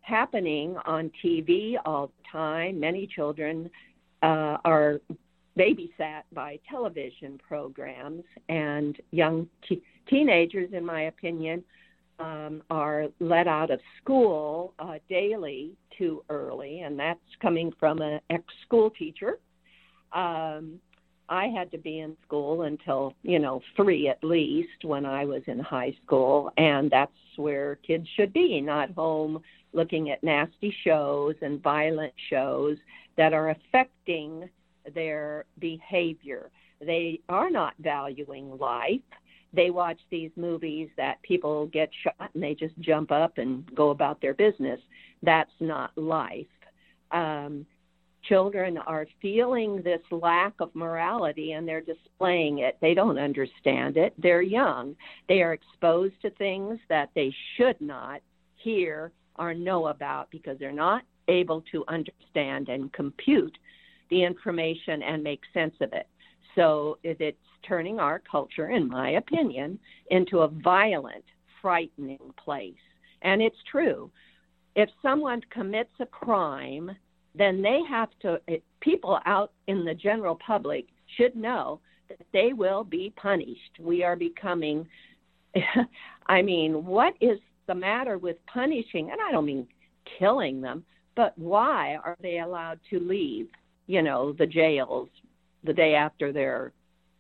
happening 0.02 0.78
on 0.86 1.12
TV 1.24 1.76
all 1.86 2.08
the 2.08 2.24
time. 2.32 2.80
Many 2.80 3.08
children 3.08 3.70
uh, 4.22 4.58
are 4.66 5.02
babysat 5.58 6.24
by 6.34 6.60
television 6.70 7.40
programs, 7.48 8.24
and 8.50 8.98
young 9.12 9.48
t- 9.68 9.82
teenagers, 10.10 10.70
in 10.74 10.86
my 10.86 11.04
opinion, 11.04 11.64
um, 12.20 12.62
are 12.70 13.08
let 13.20 13.48
out 13.48 13.72
of 13.72 13.80
school 14.02 14.74
uh, 14.80 14.96
daily 15.10 15.72
too 15.98 16.24
early, 16.30 16.82
and 16.82 17.00
that's 17.00 17.20
coming 17.42 17.72
from 17.80 18.02
an 18.02 18.20
ex-school 18.30 18.90
teacher. 18.92 19.40
Um, 20.14 20.80
I 21.28 21.48
had 21.48 21.72
to 21.72 21.78
be 21.78 22.00
in 22.00 22.16
school 22.26 22.64
until, 22.64 23.14
you 23.24 23.40
know, 23.40 23.62
three 23.76 24.08
at 24.08 24.24
least 24.24 24.84
when 24.84 25.06
I 25.06 25.26
was 25.26 25.42
in 25.48 25.60
high 25.60 25.96
school. 26.06 26.52
And 26.58 26.92
that's 26.92 27.12
where 27.36 27.78
kids 27.78 28.08
should 28.16 28.32
be, 28.32 28.62
not 28.62 28.92
home 28.92 29.42
looking 29.76 30.10
at 30.12 30.24
nasty 30.24 30.74
shows 30.84 31.36
and 31.42 31.62
violent 31.62 32.14
shows 32.30 32.78
that 33.18 33.34
are 33.34 33.50
affecting 33.50 34.50
their 34.94 35.46
behavior. 35.60 36.50
They 36.80 37.20
are 37.30 37.50
not 37.50 37.74
valuing 37.80 38.58
life. 38.58 39.02
They 39.54 39.70
watch 39.70 40.00
these 40.12 40.32
movies 40.36 40.90
that 40.98 41.22
people 41.24 41.68
get 41.68 41.90
shot 42.04 42.30
and 42.34 42.44
they 42.44 42.56
just 42.56 42.78
jump 42.80 43.12
up 43.12 43.38
and 43.38 43.64
go 43.74 43.90
about 43.90 44.22
their 44.22 44.34
business. 44.34 44.80
That's 45.24 45.52
not 45.60 45.98
life. 45.98 46.46
Um, 47.12 47.66
children 48.28 48.78
are 48.78 49.08
feeling 49.22 49.82
this 49.82 50.02
lack 50.12 50.54
of 50.60 50.76
morality 50.76 51.54
and 51.54 51.68
they're 51.68 51.82
displaying 51.82 52.60
it. 52.60 52.78
They 52.82 52.94
don't 52.94 53.18
understand 53.18 53.98
it. 53.98 54.14
They're 54.18 54.42
young. 54.42 54.96
They 55.30 55.42
are 55.42 55.54
exposed 55.54 56.16
to 56.24 56.30
things 56.32 56.80
that 56.90 57.10
they 57.16 57.34
should 57.56 57.80
not 57.80 58.22
hear 58.56 59.12
or 59.38 59.54
know 59.54 59.88
about 59.88 60.30
because 60.32 60.58
they're 60.60 60.72
not 60.72 61.04
able 61.28 61.64
to 61.72 61.84
understand 61.88 62.70
and 62.70 62.92
compute 62.94 63.58
the 64.10 64.24
information 64.24 65.02
and 65.04 65.24
make 65.24 65.42
sense 65.54 65.76
of 65.82 65.92
it. 65.94 66.08
So 66.56 66.98
it's 67.04 67.38
turning 67.68 68.00
our 68.00 68.20
culture, 68.20 68.70
in 68.70 68.88
my 68.88 69.12
opinion, 69.12 69.80
into 70.12 70.40
a 70.40 70.48
violent, 70.48 71.26
frightening 71.62 72.20
place. 72.44 72.74
And 73.22 73.42
it's 73.42 73.58
true. 73.70 74.12
If 74.76 74.90
someone 75.02 75.42
commits 75.50 75.94
a 76.00 76.06
crime, 76.06 76.92
then 77.34 77.62
they 77.62 77.82
have 77.90 78.10
to, 78.22 78.40
people 78.80 79.20
out 79.26 79.52
in 79.68 79.84
the 79.84 79.94
general 79.94 80.36
public 80.46 80.86
should 81.18 81.36
know 81.36 81.80
that 82.10 82.26
they 82.34 82.54
will 82.54 82.84
be 82.84 83.14
punished. 83.16 83.80
We 83.80 84.04
are 84.04 84.16
becoming, 84.16 84.88
I 86.28 86.42
mean, 86.42 86.86
what 86.86 87.16
is 87.20 87.40
the 87.68 87.76
matter 87.76 88.18
with 88.18 88.38
punishing? 88.46 89.12
And 89.12 89.20
I 89.22 89.32
don't 89.32 89.46
mean 89.46 89.68
killing 90.20 90.62
them, 90.62 90.86
but 91.16 91.38
why 91.38 91.96
are 91.96 92.18
they 92.22 92.40
allowed 92.40 92.80
to 92.90 93.00
leave, 93.00 93.48
you 93.88 94.02
know, 94.02 94.34
the 94.34 94.48
jails 94.48 95.10
the 95.64 95.74
day 95.74 95.96
after 95.96 96.32
they're 96.32 96.74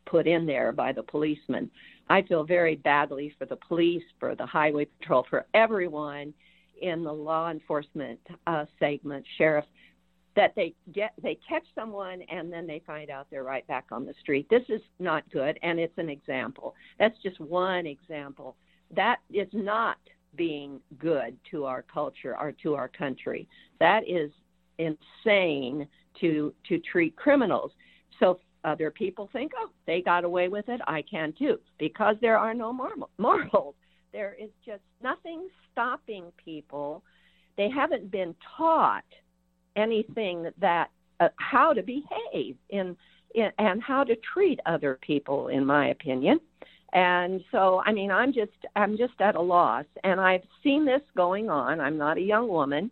put 0.05 0.27
in 0.27 0.45
there 0.45 0.71
by 0.71 0.91
the 0.91 1.03
policeman? 1.03 1.69
I 2.09 2.21
feel 2.21 2.43
very 2.43 2.75
badly 2.75 3.33
for 3.37 3.45
the 3.45 3.55
police, 3.55 4.03
for 4.19 4.35
the 4.35 4.45
highway 4.45 4.85
patrol, 4.85 5.25
for 5.29 5.45
everyone 5.53 6.33
in 6.81 7.03
the 7.03 7.11
law 7.11 7.49
enforcement 7.49 8.19
uh, 8.45 8.65
segment, 8.79 9.25
sheriffs, 9.37 9.67
that 10.35 10.53
they 10.55 10.73
get 10.91 11.13
they 11.21 11.39
catch 11.47 11.63
someone 11.73 12.21
and 12.23 12.51
then 12.51 12.67
they 12.67 12.81
find 12.85 13.09
out 13.09 13.27
they're 13.31 13.43
right 13.43 13.65
back 13.67 13.85
on 13.91 14.05
the 14.05 14.13
street. 14.19 14.47
This 14.49 14.63
is 14.69 14.81
not 14.99 15.29
good, 15.31 15.57
and 15.63 15.79
it's 15.79 15.97
an 15.97 16.09
example. 16.09 16.75
That's 16.99 17.17
just 17.23 17.39
one 17.39 17.85
example. 17.85 18.55
That 18.95 19.19
is 19.33 19.47
not 19.53 19.97
being 20.35 20.79
good 20.97 21.37
to 21.51 21.65
our 21.65 21.81
culture 21.81 22.35
or 22.39 22.51
to 22.63 22.75
our 22.75 22.87
country. 22.87 23.47
That 23.79 24.01
is 24.07 24.31
insane 24.77 25.87
to 26.21 26.53
to 26.67 26.79
treat 26.79 27.15
criminals. 27.15 27.71
So 28.19 28.39
other 28.63 28.89
people 28.89 29.29
think, 29.31 29.51
oh, 29.57 29.69
they 29.85 30.01
got 30.01 30.23
away 30.23 30.47
with 30.47 30.67
it, 30.69 30.81
I 30.87 31.03
can 31.03 31.33
too, 31.37 31.59
because 31.77 32.15
there 32.19 32.37
are 32.37 32.53
no 32.53 32.73
morals. 33.17 33.75
There 34.11 34.35
is 34.39 34.49
just 34.65 34.81
nothing 35.03 35.47
stopping 35.71 36.31
people. 36.43 37.03
They 37.57 37.69
haven't 37.69 38.11
been 38.11 38.33
taught 38.57 39.03
anything 39.75 40.49
that 40.59 40.89
uh, 41.19 41.29
how 41.37 41.73
to 41.73 41.81
behave 41.83 42.55
in, 42.69 42.95
in 43.35 43.51
and 43.57 43.81
how 43.81 44.03
to 44.03 44.15
treat 44.33 44.59
other 44.65 44.97
people, 45.01 45.49
in 45.49 45.65
my 45.65 45.89
opinion. 45.89 46.39
And 46.93 47.43
so, 47.51 47.81
I 47.85 47.91
mean, 47.91 48.11
I'm 48.11 48.31
just 48.31 48.51
I'm 48.75 48.97
just 48.97 49.19
at 49.19 49.35
a 49.35 49.41
loss, 49.41 49.85
and 50.03 50.19
I've 50.19 50.43
seen 50.63 50.85
this 50.85 51.01
going 51.15 51.49
on. 51.49 51.81
I'm 51.81 51.97
not 51.97 52.17
a 52.17 52.21
young 52.21 52.47
woman. 52.47 52.89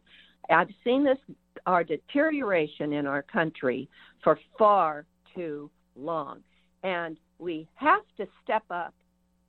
I've 0.49 0.69
seen 0.83 1.03
this 1.03 1.17
our 1.65 1.83
deterioration 1.83 2.93
in 2.93 3.05
our 3.05 3.21
country 3.21 3.87
for 4.23 4.37
far 4.57 5.05
too 5.33 5.69
long, 5.95 6.39
and 6.83 7.17
we 7.39 7.67
have 7.75 8.03
to 8.17 8.27
step 8.43 8.63
up. 8.69 8.93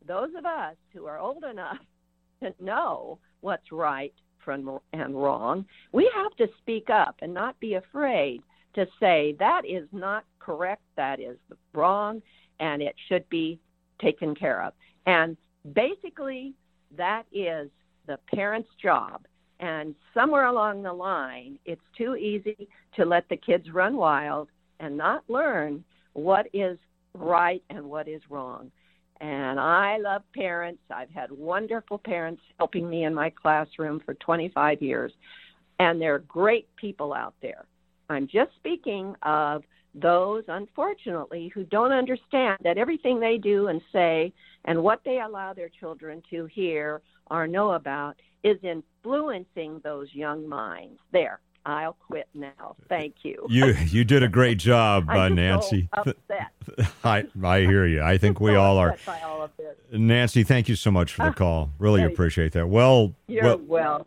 Those 0.07 0.31
of 0.37 0.45
us 0.45 0.77
who 0.93 1.07
are 1.07 1.19
old 1.19 1.45
enough 1.45 1.79
to 2.43 2.55
know 2.63 3.19
what's 3.41 3.73
right 3.73 4.15
from 4.45 4.79
and 4.93 5.15
wrong, 5.15 5.65
we 5.93 6.11
have 6.15 6.37
to 6.37 6.47
speak 6.59 6.91
up 6.91 7.17
and 7.23 7.33
not 7.33 7.59
be 7.61 7.75
afraid 7.75 8.43
to 8.75 8.87
say 9.01 9.35
that 9.39 9.63
is 9.65 9.89
not 9.93 10.25
correct, 10.39 10.83
that 10.97 11.21
is 11.21 11.39
wrong, 11.73 12.21
and 12.61 12.83
it 12.83 12.95
should 13.09 13.29
be 13.29 13.59
taken 14.01 14.35
care 14.35 14.63
of. 14.63 14.73
And 15.07 15.37
basically, 15.75 16.55
that 16.97 17.25
is 17.33 17.71
the 18.07 18.19
parent's 18.35 18.71
job. 18.81 19.27
And 19.61 19.95
somewhere 20.13 20.47
along 20.47 20.83
the 20.83 20.93
line, 20.93 21.59
it's 21.65 21.81
too 21.97 22.17
easy 22.17 22.69
to 22.97 23.05
let 23.05 23.29
the 23.29 23.37
kids 23.37 23.71
run 23.73 23.97
wild 23.97 24.49
and 24.81 24.97
not 24.97 25.25
learn 25.29 25.85
what 26.13 26.47
is 26.53 26.79
right 27.15 27.63
and 27.71 27.85
what 27.85 28.09
is 28.09 28.21
wrong. 28.29 28.71
And 29.21 29.61
I 29.61 29.99
love 29.99 30.23
parents. 30.35 30.83
I've 30.91 31.11
had 31.11 31.31
wonderful 31.31 31.99
parents 31.99 32.43
helping 32.59 32.91
me 32.91 33.05
in 33.05 33.15
my 33.15 33.31
classroom 33.31 34.01
for 34.05 34.15
25 34.15 34.83
years. 34.83 35.13
And 35.79 36.01
they're 36.01 36.19
great 36.19 36.69
people 36.77 37.13
out 37.13 37.35
there. 37.41 37.65
I'm 38.11 38.27
just 38.27 38.51
speaking 38.57 39.15
of 39.23 39.63
those, 39.95 40.45
unfortunately, 40.49 41.51
who 41.55 41.65
don't 41.65 41.93
understand 41.93 42.59
that 42.63 42.79
everything 42.79 43.21
they 43.21 43.39
do 43.39 43.69
and 43.69 43.81
say 43.93 44.33
and 44.65 44.83
what 44.83 45.01
they 45.05 45.21
allow 45.21 45.53
their 45.53 45.69
children 45.69 46.23
to 46.31 46.47
hear 46.47 47.01
or 47.31 47.47
know 47.47 47.73
about 47.73 48.17
is 48.43 48.59
influencing 48.63 49.81
those 49.83 50.09
young 50.13 50.49
minds. 50.49 50.99
There, 51.13 51.41
I'll 51.67 51.95
quit 51.95 52.29
now. 52.35 52.77
Thank 52.89 53.17
you. 53.23 53.47
You 53.49 53.75
you 53.87 54.05
did 54.05 54.23
a 54.23 54.29
great 54.29 54.59
job, 54.59 55.09
uh, 55.09 55.29
Nancy. 55.29 55.89
So 56.77 56.83
I 57.05 57.27
I 57.43 57.61
hear 57.61 57.85
you. 57.85 58.03
I 58.03 58.17
think 58.17 58.41
we 58.41 58.55
all 58.55 58.79
are. 58.79 58.97
All 59.07 59.51
Nancy, 59.93 60.43
thank 60.45 60.69
you 60.69 60.77
so 60.77 60.91
much 60.91 61.13
for 61.13 61.27
the 61.27 61.33
call. 61.33 61.71
Really 61.79 62.03
appreciate 62.03 62.53
that. 62.53 62.69
Well, 62.69 63.15
you're 63.27 63.59
well, 63.59 63.59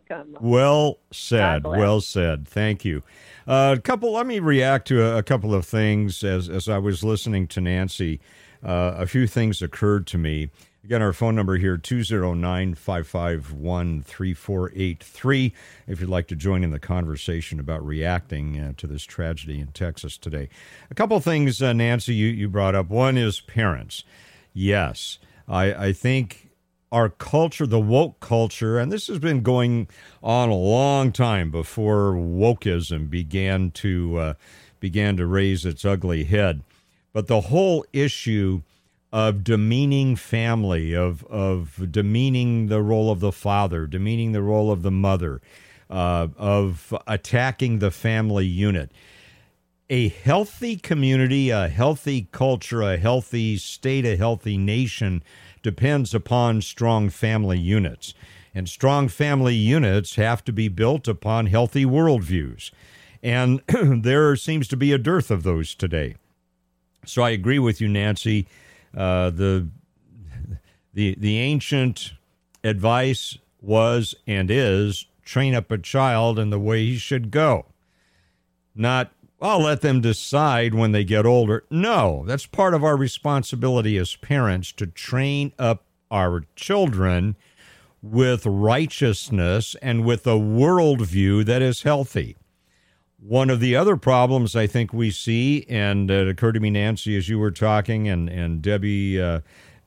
welcome. 0.08 0.36
Well 0.40 0.98
said. 1.12 1.64
Well 1.64 2.00
said. 2.00 2.48
Thank 2.48 2.84
you. 2.84 3.02
Uh, 3.46 3.76
a 3.78 3.80
couple. 3.80 4.12
Let 4.12 4.26
me 4.26 4.40
react 4.40 4.88
to 4.88 5.04
a, 5.04 5.18
a, 5.18 5.22
couple 5.22 5.54
of 5.54 5.64
things 5.64 6.24
as 6.24 6.48
as 6.48 6.68
I 6.68 6.78
was 6.78 7.04
listening 7.04 7.46
to 7.48 7.60
Nancy. 7.60 8.20
Uh, 8.62 8.94
a 8.96 9.06
few 9.06 9.28
things 9.28 9.62
occurred 9.62 10.06
to 10.08 10.18
me. 10.18 10.50
Again, 10.84 11.02
our 11.02 11.12
phone 11.12 11.34
number 11.34 11.56
here, 11.56 11.76
209 11.76 12.74
551 12.76 14.02
3483, 14.02 15.52
if 15.88 16.00
you'd 16.00 16.08
like 16.08 16.28
to 16.28 16.36
join 16.36 16.62
in 16.62 16.70
the 16.70 16.78
conversation 16.78 17.58
about 17.58 17.84
reacting 17.84 18.58
uh, 18.58 18.72
to 18.76 18.86
this 18.86 19.02
tragedy 19.02 19.58
in 19.58 19.68
Texas 19.68 20.16
today. 20.16 20.48
A 20.88 20.94
couple 20.94 21.18
things, 21.18 21.60
uh, 21.60 21.72
Nancy, 21.72 22.14
you, 22.14 22.28
you 22.28 22.48
brought 22.48 22.76
up. 22.76 22.90
One 22.90 23.18
is 23.18 23.40
parents. 23.40 24.04
Yes, 24.54 25.18
I, 25.48 25.74
I 25.88 25.92
think 25.92 26.48
our 26.92 27.08
culture, 27.08 27.66
the 27.66 27.80
woke 27.80 28.20
culture, 28.20 28.78
and 28.78 28.92
this 28.92 29.08
has 29.08 29.18
been 29.18 29.42
going 29.42 29.88
on 30.22 30.48
a 30.48 30.54
long 30.54 31.10
time 31.10 31.50
before 31.50 32.12
wokeism 32.12 33.10
began 33.10 33.72
to 33.72 34.16
uh, 34.16 34.34
began 34.78 35.16
to 35.16 35.26
raise 35.26 35.66
its 35.66 35.84
ugly 35.84 36.22
head. 36.22 36.62
But 37.12 37.26
the 37.26 37.42
whole 37.42 37.84
issue 37.92 38.62
of 39.12 39.42
demeaning 39.42 40.16
family, 40.16 40.94
of 40.94 41.24
of 41.24 41.90
demeaning 41.90 42.68
the 42.68 42.82
role 42.82 43.10
of 43.10 43.20
the 43.20 43.32
father, 43.32 43.86
demeaning 43.86 44.32
the 44.32 44.42
role 44.42 44.70
of 44.70 44.82
the 44.82 44.90
mother, 44.90 45.40
uh, 45.88 46.28
of 46.36 46.94
attacking 47.06 47.78
the 47.78 47.90
family 47.90 48.46
unit. 48.46 48.90
A 49.90 50.08
healthy 50.08 50.76
community, 50.76 51.48
a 51.48 51.68
healthy 51.68 52.28
culture, 52.30 52.82
a 52.82 52.98
healthy 52.98 53.56
state, 53.56 54.04
a 54.04 54.16
healthy 54.16 54.58
nation 54.58 55.22
depends 55.62 56.14
upon 56.14 56.60
strong 56.60 57.08
family 57.08 57.58
units. 57.58 58.12
And 58.54 58.68
strong 58.68 59.08
family 59.08 59.54
units 59.54 60.16
have 60.16 60.44
to 60.44 60.52
be 60.52 60.68
built 60.68 61.08
upon 61.08 61.46
healthy 61.46 61.86
worldviews. 61.86 62.70
And 63.22 63.62
there 63.68 64.36
seems 64.36 64.68
to 64.68 64.76
be 64.76 64.92
a 64.92 64.98
dearth 64.98 65.30
of 65.30 65.42
those 65.42 65.74
today. 65.74 66.16
So 67.06 67.22
I 67.22 67.30
agree 67.30 67.58
with 67.58 67.80
you, 67.80 67.88
Nancy 67.88 68.46
uh, 68.96 69.30
the 69.30 69.68
the 70.94 71.14
the 71.18 71.38
ancient 71.38 72.12
advice 72.64 73.38
was 73.60 74.14
and 74.26 74.50
is 74.50 75.06
train 75.24 75.54
up 75.54 75.70
a 75.70 75.78
child 75.78 76.38
in 76.38 76.50
the 76.50 76.58
way 76.58 76.84
he 76.86 76.96
should 76.96 77.30
go. 77.30 77.66
Not 78.74 79.12
I'll 79.40 79.62
let 79.62 79.82
them 79.82 80.00
decide 80.00 80.74
when 80.74 80.92
they 80.92 81.04
get 81.04 81.24
older. 81.24 81.64
No, 81.70 82.24
that's 82.26 82.46
part 82.46 82.74
of 82.74 82.82
our 82.82 82.96
responsibility 82.96 83.96
as 83.96 84.16
parents 84.16 84.72
to 84.72 84.86
train 84.86 85.52
up 85.58 85.84
our 86.10 86.44
children 86.56 87.36
with 88.02 88.46
righteousness 88.46 89.76
and 89.82 90.04
with 90.04 90.26
a 90.26 90.30
worldview 90.30 91.44
that 91.44 91.62
is 91.62 91.82
healthy. 91.82 92.36
One 93.20 93.50
of 93.50 93.58
the 93.58 93.74
other 93.74 93.96
problems 93.96 94.54
I 94.54 94.68
think 94.68 94.92
we 94.92 95.10
see, 95.10 95.66
and 95.68 96.08
it 96.08 96.28
occurred 96.28 96.52
to 96.52 96.60
me, 96.60 96.70
Nancy, 96.70 97.16
as 97.16 97.28
you 97.28 97.38
were 97.40 97.50
talking, 97.50 98.08
and 98.08 98.28
and 98.28 98.62
Debbie 98.62 99.20
uh, 99.20 99.40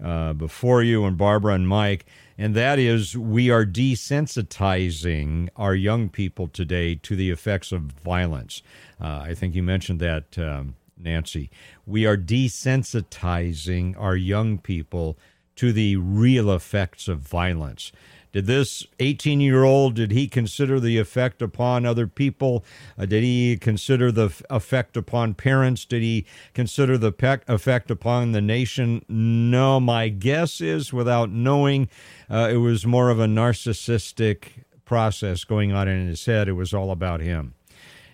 uh, 0.03 0.33
before 0.33 0.83
you 0.83 1.05
and 1.05 1.17
Barbara 1.17 1.53
and 1.53 1.65
Mike, 1.65 2.05
and 2.37 2.55
that 2.55 2.77
is 2.77 3.17
we 3.17 3.49
are 3.49 3.65
desensitizing 3.65 5.47
our 5.55 5.73
young 5.73 6.09
people 6.09 6.49
today 6.49 6.95
to 6.95 7.15
the 7.15 7.29
effects 7.29 7.71
of 7.71 7.83
violence. 7.83 8.63
Uh, 8.99 9.21
I 9.23 9.33
think 9.33 9.55
you 9.55 9.63
mentioned 9.63 10.01
that, 10.01 10.37
um, 10.37 10.75
Nancy. 10.97 11.49
We 11.85 12.05
are 12.05 12.17
desensitizing 12.17 13.95
our 13.97 14.17
young 14.17 14.57
people 14.57 15.17
to 15.55 15.71
the 15.71 15.95
real 15.95 16.51
effects 16.51 17.07
of 17.07 17.19
violence. 17.19 17.91
Did 18.31 18.45
this 18.45 18.85
18 18.99 19.41
year 19.41 19.63
old, 19.63 19.95
did 19.95 20.11
he 20.11 20.27
consider 20.27 20.79
the 20.79 20.97
effect 20.97 21.41
upon 21.41 21.85
other 21.85 22.07
people? 22.07 22.63
Uh, 22.97 23.05
did 23.05 23.23
he 23.23 23.57
consider 23.57 24.09
the 24.11 24.27
f- 24.27 24.41
effect 24.49 24.95
upon 24.95 25.33
parents? 25.33 25.83
Did 25.83 26.01
he 26.01 26.25
consider 26.53 26.97
the 26.97 27.11
pe- 27.11 27.41
effect 27.47 27.91
upon 27.91 28.31
the 28.31 28.41
nation? 28.41 29.03
No, 29.09 29.81
my 29.81 30.07
guess 30.07 30.61
is 30.61 30.93
without 30.93 31.29
knowing, 31.29 31.89
uh, 32.29 32.49
it 32.51 32.57
was 32.57 32.85
more 32.85 33.09
of 33.09 33.19
a 33.19 33.25
narcissistic 33.25 34.63
process 34.85 35.43
going 35.43 35.73
on 35.73 35.89
in 35.89 36.07
his 36.07 36.25
head. 36.25 36.47
It 36.47 36.53
was 36.53 36.73
all 36.73 36.91
about 36.91 37.19
him. 37.19 37.53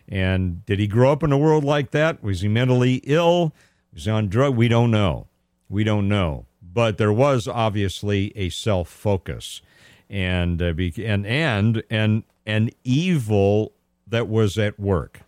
And 0.09 0.65
did 0.65 0.79
he 0.79 0.87
grow 0.87 1.11
up 1.11 1.21
in 1.21 1.31
a 1.31 1.37
world 1.37 1.63
like 1.63 1.91
that? 1.91 2.23
Was 2.23 2.41
he 2.41 2.47
mentally 2.47 3.01
ill? 3.03 3.53
Was 3.93 4.05
he 4.05 4.11
on 4.11 4.29
drug? 4.29 4.55
We 4.55 4.67
don't 4.67 4.89
know. 4.89 5.27
We 5.69 5.83
don't 5.83 6.07
know. 6.07 6.45
But 6.61 6.97
there 6.97 7.13
was 7.13 7.47
obviously 7.47 8.31
a 8.35 8.49
self 8.49 8.89
focus 8.89 9.61
and 10.09 10.61
uh, 10.61 10.73
be, 10.73 10.93
and 11.05 11.25
and 11.25 11.83
and 11.89 12.23
an 12.45 12.69
evil 12.83 13.73
that 14.07 14.27
was 14.27 14.57
at 14.57 14.79
work. 14.79 15.21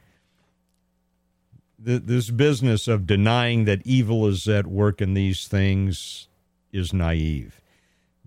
The, 1.78 2.00
this 2.00 2.30
business 2.30 2.88
of 2.88 3.08
denying 3.08 3.65
that 3.65 3.82
evil 3.86 4.28
is 4.28 4.48
at 4.48 4.68
work 4.68 5.02
in 5.02 5.13
these 5.13 5.48
things 5.48 6.28
is 6.72 6.94
naive. 6.94 7.62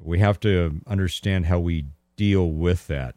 We 0.01 0.19
have 0.19 0.41
to 0.41 0.81
understand 0.87 1.47
how 1.47 1.61
we 1.61 1.87
deal 2.17 2.51
with 2.51 2.87
that. 2.89 3.15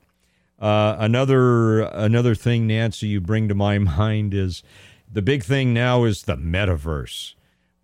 Uh, 0.59 0.95
another 0.99 1.81
another 1.81 2.35
thing, 2.35 2.67
Nancy, 2.67 3.07
you 3.07 3.21
bring 3.21 3.47
to 3.49 3.55
my 3.55 3.77
mind 3.79 4.33
is 4.33 4.63
the 5.11 5.21
big 5.21 5.43
thing 5.43 5.73
now 5.73 6.03
is 6.03 6.23
the 6.23 6.35
metaverse. 6.37 7.35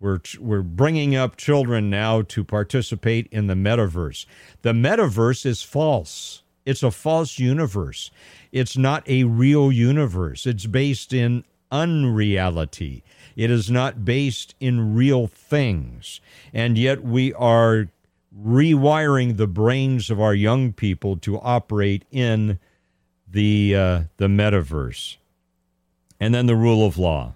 We're, 0.02 0.18
we're 0.40 0.62
bringing 0.62 1.14
up 1.14 1.36
children 1.36 1.88
now 1.88 2.22
to 2.22 2.42
participate 2.42 3.28
in 3.30 3.46
the 3.46 3.54
metaverse. 3.54 4.26
The 4.62 4.72
metaverse 4.72 5.46
is 5.46 5.62
false. 5.62 6.42
It's 6.66 6.82
a 6.82 6.90
false 6.90 7.38
universe. 7.38 8.10
It's 8.50 8.76
not 8.76 9.08
a 9.08 9.22
real 9.22 9.70
universe. 9.70 10.44
It's 10.44 10.66
based 10.66 11.12
in 11.12 11.44
unreality. 11.70 13.04
It 13.36 13.48
is 13.48 13.70
not 13.70 14.04
based 14.04 14.56
in 14.58 14.96
real 14.96 15.28
things. 15.28 16.20
And 16.52 16.76
yet 16.76 17.04
we 17.04 17.32
are 17.34 17.86
rewiring 18.36 19.36
the 19.36 19.46
brains 19.46 20.10
of 20.10 20.20
our 20.20 20.34
young 20.34 20.72
people 20.72 21.16
to 21.18 21.38
operate 21.38 22.04
in 22.10 22.58
the 23.30 23.76
uh, 23.76 24.02
the 24.16 24.26
metaverse. 24.26 25.18
And 26.18 26.34
then 26.34 26.46
the 26.46 26.56
rule 26.56 26.84
of 26.84 26.98
law 26.98 27.34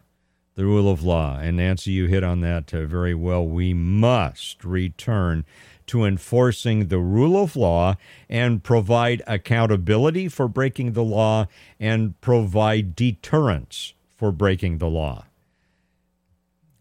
the 0.57 0.65
rule 0.65 0.91
of 0.91 1.05
law. 1.05 1.39
And 1.39 1.59
Nancy, 1.59 1.93
you 1.93 2.07
hit 2.07 2.25
on 2.25 2.41
that 2.41 2.75
uh, 2.75 2.87
very 2.87 3.15
well. 3.15 3.47
We 3.47 3.73
must 3.73 4.65
return 4.65 5.45
to 5.87 6.05
enforcing 6.05 6.89
the 6.89 6.99
rule 6.99 7.41
of 7.41 7.55
law 7.55 7.95
and 8.29 8.65
provide 8.65 9.23
accountability 9.27 10.29
for 10.29 10.49
breaking 10.49 10.95
the 10.95 11.05
law 11.05 11.47
and 11.79 12.21
provide 12.21 12.97
deterrence 12.97 13.95
for 14.17 14.33
breaking 14.33 14.79
the 14.79 14.89
law. 14.89 15.27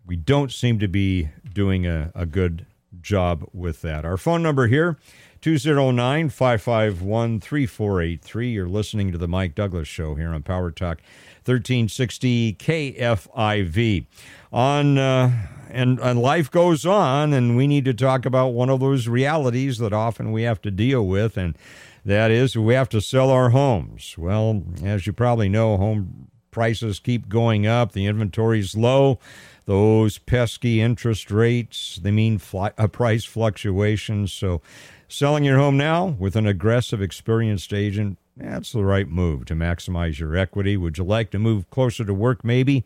We 0.07 0.15
don't 0.15 0.51
seem 0.51 0.79
to 0.79 0.87
be 0.87 1.29
doing 1.53 1.85
a, 1.85 2.11
a 2.15 2.25
good 2.25 2.65
job 3.01 3.47
with 3.53 3.81
that. 3.81 4.05
Our 4.05 4.17
phone 4.17 4.41
number 4.41 4.67
here 4.67 4.97
209 5.41 6.29
551 6.29 7.39
3483. 7.39 8.49
You're 8.49 8.67
listening 8.67 9.11
to 9.11 9.17
The 9.17 9.27
Mike 9.27 9.53
Douglass 9.53 9.87
Show 9.87 10.15
here 10.15 10.29
on 10.33 10.41
Power 10.43 10.71
Talk 10.71 10.99
1360 11.45 12.53
KFIV. 12.53 14.05
On 14.51 14.97
uh, 14.97 15.47
and 15.69 15.99
and 15.99 16.19
life 16.21 16.49
goes 16.49 16.85
on, 16.85 17.33
and 17.33 17.57
we 17.57 17.67
need 17.67 17.85
to 17.85 17.93
talk 17.93 18.25
about 18.25 18.49
one 18.49 18.69
of 18.69 18.79
those 18.79 19.07
realities 19.07 19.77
that 19.79 19.93
often 19.93 20.31
we 20.31 20.43
have 20.43 20.61
to 20.61 20.71
deal 20.71 21.05
with, 21.05 21.37
and 21.37 21.57
that 22.05 22.31
is 22.31 22.55
we 22.55 22.73
have 22.73 22.89
to 22.89 23.01
sell 23.01 23.29
our 23.29 23.49
homes. 23.49 24.15
Well, 24.17 24.63
as 24.83 25.05
you 25.05 25.13
probably 25.13 25.49
know, 25.49 25.77
home 25.77 26.29
prices 26.51 26.99
keep 26.99 27.27
going 27.27 27.67
up. 27.67 27.91
The 27.91 28.05
inventory's 28.05 28.77
low. 28.77 29.19
Those 29.65 30.19
pesky 30.19 30.79
interest 30.79 31.29
rates, 31.29 31.99
they 32.01 32.11
mean 32.11 32.37
fly, 32.37 32.71
uh, 32.77 32.87
price 32.87 33.25
fluctuations. 33.25 34.31
So, 34.31 34.61
selling 35.09 35.43
your 35.43 35.57
home 35.57 35.75
now 35.75 36.05
with 36.05 36.37
an 36.37 36.47
aggressive, 36.47 37.01
experienced 37.01 37.73
agent 37.73 38.17
that's 38.37 38.71
the 38.71 38.83
right 38.83 39.07
move 39.07 39.45
to 39.45 39.55
maximize 39.55 40.19
your 40.19 40.35
equity. 40.35 40.75
Would 40.77 40.97
you 40.97 41.03
like 41.03 41.31
to 41.31 41.39
move 41.39 41.69
closer 41.69 42.03
to 42.03 42.13
work, 42.13 42.43
maybe? 42.43 42.83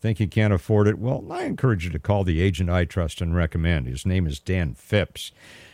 Think 0.00 0.20
you 0.20 0.28
can't 0.28 0.52
afford 0.52 0.86
it? 0.86 0.98
Well, 0.98 1.24
I 1.30 1.44
encourage 1.44 1.84
you 1.84 1.90
to 1.90 1.98
call 1.98 2.24
the 2.24 2.40
agent 2.40 2.70
I 2.70 2.84
trust 2.84 3.20
and 3.20 3.34
recommend. 3.34 3.86
His 3.86 4.06
name 4.06 4.26
is 4.26 4.38
Dan 4.38 4.74
Phipps. 4.74 5.32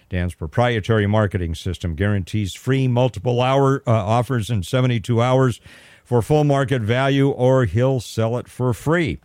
Dan's 0.08 0.34
proprietary 0.34 1.06
marketing 1.06 1.54
system 1.54 1.94
guarantees 1.94 2.54
free 2.54 2.88
multiple 2.88 3.42
hour 3.42 3.82
uh, 3.86 3.90
offers 3.90 4.50
in 4.50 4.62
72 4.62 5.20
hours 5.20 5.60
for 6.04 6.22
full 6.22 6.44
market 6.44 6.82
value, 6.82 7.28
or 7.28 7.64
he'll 7.64 8.00
sell 8.00 8.36
it 8.36 8.48
for 8.48 8.72
free 8.72 9.20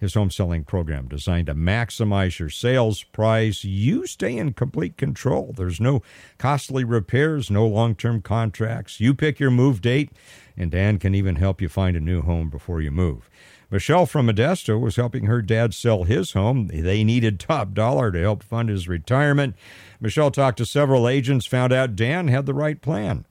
his 0.00 0.14
home 0.14 0.30
selling 0.30 0.64
program 0.64 1.06
designed 1.06 1.46
to 1.46 1.54
maximize 1.54 2.38
your 2.38 2.48
sales 2.48 3.04
price. 3.04 3.62
You 3.62 4.06
stay 4.06 4.36
in 4.36 4.54
complete 4.54 4.96
control. 4.96 5.54
There's 5.56 5.80
no 5.80 6.02
costly 6.38 6.82
repairs, 6.84 7.50
no 7.50 7.66
long 7.66 7.94
term 7.94 8.22
contracts. 8.22 8.98
You 8.98 9.14
pick 9.14 9.38
your 9.38 9.50
move 9.50 9.82
date, 9.82 10.10
and 10.56 10.70
Dan 10.70 10.98
can 10.98 11.14
even 11.14 11.36
help 11.36 11.60
you 11.60 11.68
find 11.68 11.96
a 11.96 12.00
new 12.00 12.22
home 12.22 12.48
before 12.48 12.80
you 12.80 12.90
move. 12.90 13.28
Michelle 13.70 14.06
from 14.06 14.26
Modesto 14.26 14.80
was 14.80 14.96
helping 14.96 15.26
her 15.26 15.42
dad 15.42 15.74
sell 15.74 16.02
his 16.02 16.32
home. 16.32 16.66
They 16.66 17.04
needed 17.04 17.38
top 17.38 17.72
dollar 17.72 18.10
to 18.10 18.20
help 18.20 18.42
fund 18.42 18.68
his 18.68 18.88
retirement. 18.88 19.54
Michelle 20.00 20.32
talked 20.32 20.58
to 20.58 20.66
several 20.66 21.06
agents, 21.06 21.46
found 21.46 21.72
out 21.72 21.94
Dan 21.94 22.26
had 22.26 22.46
the 22.46 22.54
right 22.54 22.80
plan 22.80 23.26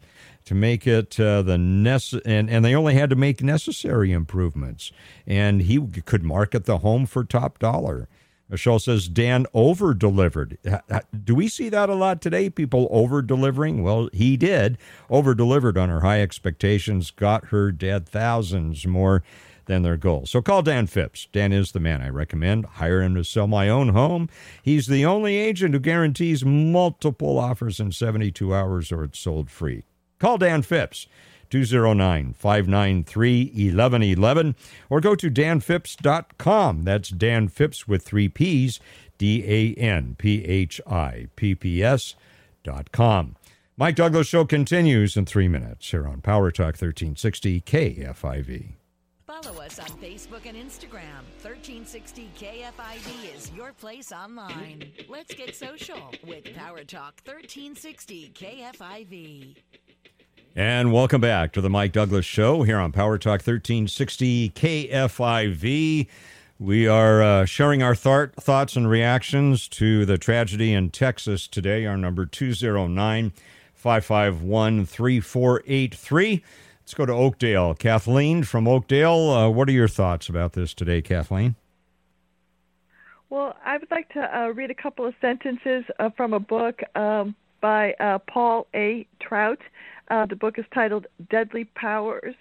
to 0.49 0.55
make 0.55 0.87
it 0.87 1.19
uh, 1.19 1.43
the 1.43 1.57
nece- 1.57 2.19
and 2.25 2.49
and 2.49 2.65
they 2.65 2.73
only 2.73 2.95
had 2.95 3.11
to 3.11 3.15
make 3.15 3.43
necessary 3.43 4.11
improvements, 4.11 4.91
and 5.27 5.61
he 5.61 5.79
could 5.79 6.23
market 6.23 6.65
the 6.65 6.79
home 6.79 7.05
for 7.05 7.23
top 7.23 7.59
dollar. 7.59 8.09
Michelle 8.49 8.79
says 8.79 9.07
Dan 9.07 9.45
over 9.53 9.93
delivered. 9.93 10.57
Do 11.23 11.35
we 11.35 11.49
see 11.49 11.69
that 11.69 11.87
a 11.87 11.93
lot 11.93 12.19
today? 12.19 12.49
People 12.49 12.87
over 12.89 13.21
delivering? 13.21 13.83
Well, 13.83 14.09
he 14.11 14.37
did 14.37 14.79
over 15.07 15.35
delivered 15.35 15.77
on 15.77 15.89
her 15.89 15.99
high 15.99 16.19
expectations, 16.19 17.11
got 17.11 17.49
her 17.49 17.71
dad 17.71 18.09
thousands 18.09 18.87
more 18.87 19.21
than 19.67 19.83
their 19.83 19.97
goal. 19.97 20.25
So 20.25 20.41
call 20.41 20.63
Dan 20.63 20.87
Phipps. 20.87 21.27
Dan 21.31 21.53
is 21.53 21.73
the 21.73 21.79
man 21.79 22.01
I 22.01 22.09
recommend. 22.09 22.65
Hire 22.65 23.03
him 23.03 23.13
to 23.13 23.23
sell 23.23 23.45
my 23.45 23.69
own 23.69 23.89
home. 23.89 24.29
He's 24.63 24.87
the 24.87 25.05
only 25.05 25.37
agent 25.37 25.75
who 25.75 25.79
guarantees 25.79 26.43
multiple 26.43 27.37
offers 27.37 27.79
in 27.79 27.91
72 27.91 28.51
hours 28.51 28.91
or 28.91 29.03
it's 29.03 29.19
sold 29.19 29.51
free. 29.51 29.83
Call 30.19 30.37
Dan 30.37 30.61
Phipps. 30.61 31.07
209 31.49 32.33
593 32.33 33.45
1111 33.45 34.55
or 34.89 35.01
go 35.01 35.15
to 35.15 35.31
danphipps.com. 35.31 36.83
That's 36.83 37.09
Dan 37.09 37.47
Phipps 37.47 37.87
with 37.87 38.03
three 38.03 38.29
P's, 38.29 38.79
D 39.17 39.43
A 39.47 39.73
N 39.79 40.15
P 40.17 40.43
H 40.45 40.79
I 40.87 41.27
P 41.35 41.55
P 41.55 41.83
S 41.83 42.15
dot 42.63 42.91
com. 42.91 43.35
Mike 43.77 43.95
Douglass 43.95 44.27
Show 44.27 44.45
continues 44.45 45.15
in 45.15 45.25
three 45.25 45.47
minutes 45.47 45.89
here 45.89 46.05
on 46.07 46.21
Power 46.21 46.51
Talk 46.51 46.75
1360 46.75 47.61
KFIV. 47.61 48.73
Follow 49.25 49.61
us 49.61 49.79
on 49.79 49.87
Facebook 49.99 50.45
and 50.45 50.57
Instagram. 50.57 51.23
1360 51.43 52.29
KFIV 52.37 53.35
is 53.37 53.51
your 53.51 53.71
place 53.73 54.11
online. 54.11 54.91
Let's 55.07 55.33
get 55.33 55.55
social 55.55 56.11
with 56.25 56.53
Power 56.55 56.83
Talk 56.83 57.21
1360 57.23 58.31
KFIV. 58.33 59.55
And 60.59 60.91
welcome 60.91 61.21
back 61.21 61.53
to 61.53 61.61
the 61.61 61.69
Mike 61.69 61.93
Douglass 61.93 62.25
Show 62.25 62.63
here 62.63 62.79
on 62.79 62.91
Power 62.91 63.17
Talk 63.17 63.39
1360 63.39 64.49
KFIV. 64.49 66.07
We 66.59 66.85
are 66.85 67.23
uh, 67.23 67.45
sharing 67.45 67.81
our 67.81 67.95
th- 67.95 68.31
thoughts 68.31 68.75
and 68.75 68.89
reactions 68.89 69.69
to 69.69 70.05
the 70.05 70.17
tragedy 70.17 70.73
in 70.73 70.89
Texas 70.89 71.47
today. 71.47 71.85
Our 71.85 71.95
number 71.95 72.25
209 72.25 73.31
551 73.73 74.85
3483. 74.85 76.43
Let's 76.81 76.93
go 76.93 77.05
to 77.05 77.13
Oakdale. 77.13 77.73
Kathleen 77.75 78.43
from 78.43 78.67
Oakdale, 78.67 79.29
uh, 79.29 79.49
what 79.49 79.69
are 79.69 79.71
your 79.71 79.87
thoughts 79.87 80.27
about 80.27 80.51
this 80.51 80.73
today, 80.73 81.01
Kathleen? 81.01 81.55
Well, 83.29 83.55
I 83.63 83.77
would 83.77 83.91
like 83.91 84.09
to 84.09 84.37
uh, 84.37 84.49
read 84.49 84.71
a 84.71 84.75
couple 84.75 85.05
of 85.05 85.13
sentences 85.21 85.85
uh, 85.99 86.09
from 86.17 86.33
a 86.33 86.39
book 86.41 86.81
um, 86.95 87.33
by 87.61 87.93
uh, 87.93 88.19
Paul 88.19 88.67
A. 88.75 89.07
Trout. 89.21 89.59
Uh, 90.09 90.25
the 90.25 90.35
book 90.35 90.57
is 90.57 90.65
titled 90.73 91.07
Deadly 91.29 91.65
Powers 91.75 92.35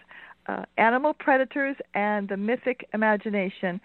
uh, 0.48 0.64
Animal 0.78 1.14
Predators 1.14 1.76
and 1.94 2.28
the 2.28 2.36
Mythic 2.36 2.88
Imagination. 2.94 3.80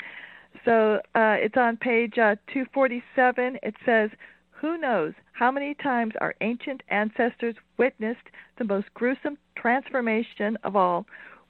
So 0.65 1.01
uh, 1.15 1.35
it's 1.39 1.57
on 1.57 1.77
page 1.77 2.13
uh, 2.17 2.35
247. 2.53 3.57
It 3.61 3.75
says, 3.85 4.09
Who 4.51 4.77
knows 4.77 5.13
how 5.33 5.51
many 5.51 5.73
times 5.75 6.13
our 6.21 6.35
ancient 6.41 6.81
ancestors 6.89 7.55
witnessed 7.77 8.27
the 8.57 8.63
most 8.63 8.87
gruesome 8.93 9.37
transformation 9.57 10.57
of 10.63 10.75
all, 10.75 11.05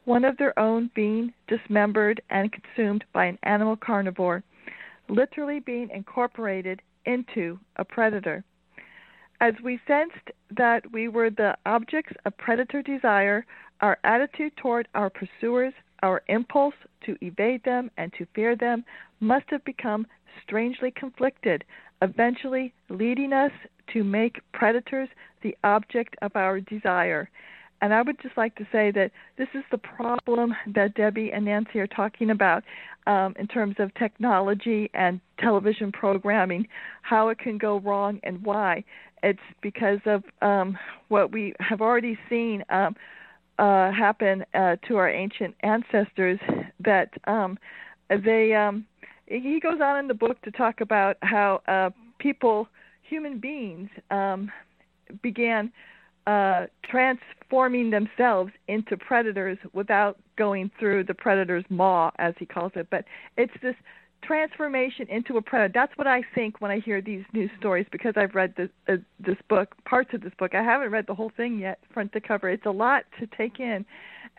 one 0.06 0.26
of 0.26 0.38
their 0.38 0.58
own 0.58 0.90
being 0.96 1.34
dismembered 1.48 2.22
and 2.30 2.52
consumed 2.52 3.04
by 3.14 3.26
an 3.26 3.38
animal 3.44 3.76
carnivore, 3.76 4.44
literally 5.10 5.60
being 5.60 5.90
incorporated 5.94 6.82
into 7.06 7.60
a 7.76 7.86
predator. 7.86 8.44
As 9.44 9.56
we 9.62 9.78
sensed 9.86 10.32
that 10.56 10.90
we 10.94 11.10
were 11.10 11.30
the 11.30 11.58
objects 11.66 12.14
of 12.24 12.38
predator 12.38 12.82
desire, 12.82 13.46
our 13.82 13.98
attitude 14.06 14.56
toward 14.56 14.88
our 14.96 15.10
pursuers, 15.10 15.74
our 16.02 16.22
impulse 16.30 16.76
to 17.06 17.18
evade 17.22 17.62
them 17.66 17.92
and 17.98 18.14
to 18.14 18.26
fear 18.34 18.56
them, 18.56 18.86
must 19.20 19.44
have 19.50 19.66
become 19.66 20.08
strangely 20.42 20.92
conflicted, 20.92 21.66
eventually 22.02 22.74
leading 22.88 23.34
us 23.34 23.52
to 23.92 24.06
make 24.06 24.40
predators 24.54 25.10
the 25.42 25.58
object 25.66 26.16
of 26.22 26.34
our 26.38 26.62
desire. 26.62 27.30
And 27.82 27.94
I 27.94 28.02
would 28.02 28.22
just 28.22 28.38
like 28.38 28.56
to 28.56 28.68
say 28.72 28.92
that 28.92 29.12
this 29.38 29.50
is 29.54 29.66
the 29.72 29.78
problem 29.78 30.56
that 30.68 30.94
Debbie 30.94 31.34
and 31.34 31.44
Nancy 31.44 31.82
are 31.82 31.88
talking 31.88 32.30
about 32.30 32.64
um, 33.08 33.36
in 33.38 33.48
terms 33.48 33.76
of 33.80 33.94
technology 33.96 34.90
and 34.94 35.20
television 35.38 35.92
programming, 35.92 36.66
how 37.02 37.28
it 37.28 37.40
can 37.40 37.58
go 37.58 37.82
wrong 37.82 38.22
and 38.24 38.42
why. 38.42 38.86
It's 39.24 39.40
because 39.62 40.00
of 40.06 40.24
um, 40.42 40.78
what 41.08 41.32
we 41.32 41.54
have 41.60 41.82
already 41.82 42.18
seen 42.30 42.64
um, 42.70 42.96
uh, 43.58 43.92
happen 43.92 44.44
uh, 44.54 44.76
to 44.88 44.98
our 44.98 45.10
ancient 45.10 45.56
ancestors 45.62 46.40
that 46.84 47.10
um, 47.26 47.58
they. 48.10 48.54
Um, 48.54 48.86
he 49.26 49.60
goes 49.62 49.80
on 49.82 49.98
in 50.00 50.08
the 50.08 50.14
book 50.14 50.42
to 50.42 50.52
talk 50.52 50.82
about 50.82 51.16
how 51.22 51.62
uh, 51.68 51.90
people, 52.20 52.68
human 53.02 53.40
beings, 53.40 53.90
um, 54.12 54.52
began 55.22 55.72
uh, 56.28 56.66
transforming 56.84 57.90
themselves 57.90 58.52
into 58.68 58.98
predators 58.98 59.58
without 59.74 60.18
going 60.38 60.70
through 60.80 61.06
the 61.06 61.14
predator's 61.14 61.66
maw, 61.70 62.12
as 62.20 62.34
he 62.38 62.46
calls 62.46 62.72
it. 62.76 62.88
But 62.90 63.06
it's 63.38 63.54
this 63.62 63.76
transformation 64.26 65.08
into 65.10 65.38
a 65.38 65.42
predator. 65.42 65.72
That's 65.74 65.98
what 65.98 66.08
I 66.08 66.22
think 66.36 66.62
when 66.62 66.72
I 66.72 66.80
hear 66.80 67.02
these 67.02 67.24
news 67.34 67.52
stories 67.60 67.86
because 67.92 68.14
I've 68.16 68.36
read 68.36 68.54
this 68.56 68.70
uh, 68.88 68.98
this 69.20 69.38
book, 69.50 69.76
parts 69.86 70.12
of 70.14 70.22
this 70.22 70.34
book. 70.38 70.56
I 70.56 70.64
haven't 70.64 70.92
read 70.92 71.06
the 71.08 71.16
whole 71.16 71.32
thing 71.36 71.60
yet, 71.60 71.80
front 71.94 72.12
to 72.14 72.22
cover. 72.22 72.50
It's 72.50 72.66
a 72.66 72.72
lot 72.72 73.04
to 73.20 73.28
take 73.38 73.60
in, 73.60 73.86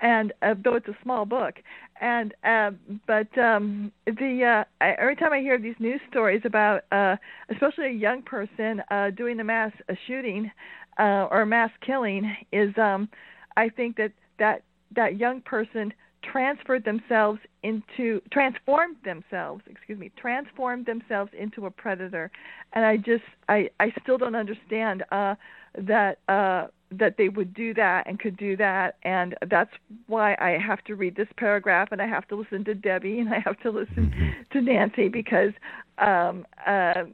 and 0.02 0.32
uh, 0.42 0.54
though 0.62 0.76
it's 0.76 0.88
a 0.88 0.96
small 1.02 1.24
book, 1.24 1.54
and 2.00 2.34
uh, 2.44 2.70
but 3.06 3.36
um, 3.38 3.92
the 4.06 4.64
uh, 4.64 4.84
I, 4.84 4.90
every 4.98 5.16
time 5.16 5.32
I 5.32 5.40
hear 5.40 5.58
these 5.58 5.76
news 5.78 6.00
stories 6.10 6.42
about, 6.44 6.82
uh, 6.92 7.16
especially 7.50 7.86
a 7.86 7.92
young 7.92 8.22
person 8.22 8.82
uh, 8.90 9.10
doing 9.10 9.40
a 9.40 9.44
mass 9.44 9.72
a 9.88 9.94
shooting, 10.06 10.50
uh, 10.98 11.28
or 11.30 11.46
mass 11.46 11.70
killing 11.84 12.36
is 12.52 12.76
um, 12.78 13.08
I 13.56 13.68
think 13.68 13.96
that 13.96 14.12
that 14.38 14.62
that 14.94 15.18
young 15.18 15.40
person 15.40 15.92
transferred 16.30 16.84
themselves 16.84 17.38
into 17.62 18.20
transformed 18.30 18.96
themselves 19.04 19.62
excuse 19.68 19.98
me 19.98 20.10
transformed 20.16 20.86
themselves 20.86 21.30
into 21.38 21.66
a 21.66 21.70
predator 21.70 22.30
and 22.72 22.84
i 22.84 22.96
just 22.96 23.24
i 23.48 23.68
i 23.80 23.92
still 24.02 24.18
don't 24.18 24.34
understand 24.34 25.04
uh 25.12 25.34
that 25.76 26.18
uh 26.28 26.66
that 26.90 27.16
they 27.18 27.28
would 27.28 27.52
do 27.54 27.74
that 27.74 28.06
and 28.06 28.20
could 28.20 28.36
do 28.36 28.56
that 28.56 28.96
and 29.02 29.34
that's 29.50 29.70
why 30.06 30.34
i 30.40 30.50
have 30.50 30.82
to 30.84 30.94
read 30.94 31.16
this 31.16 31.28
paragraph 31.36 31.88
and 31.90 32.00
i 32.00 32.06
have 32.06 32.26
to 32.28 32.36
listen 32.36 32.64
to 32.64 32.74
debbie 32.74 33.18
and 33.20 33.32
i 33.32 33.38
have 33.44 33.58
to 33.60 33.70
listen 33.70 33.94
Mm-hmm. 33.94 34.42
to 34.52 34.60
nancy 34.60 35.08
because 35.08 35.52
um 35.98 36.46
uh 36.66 37.04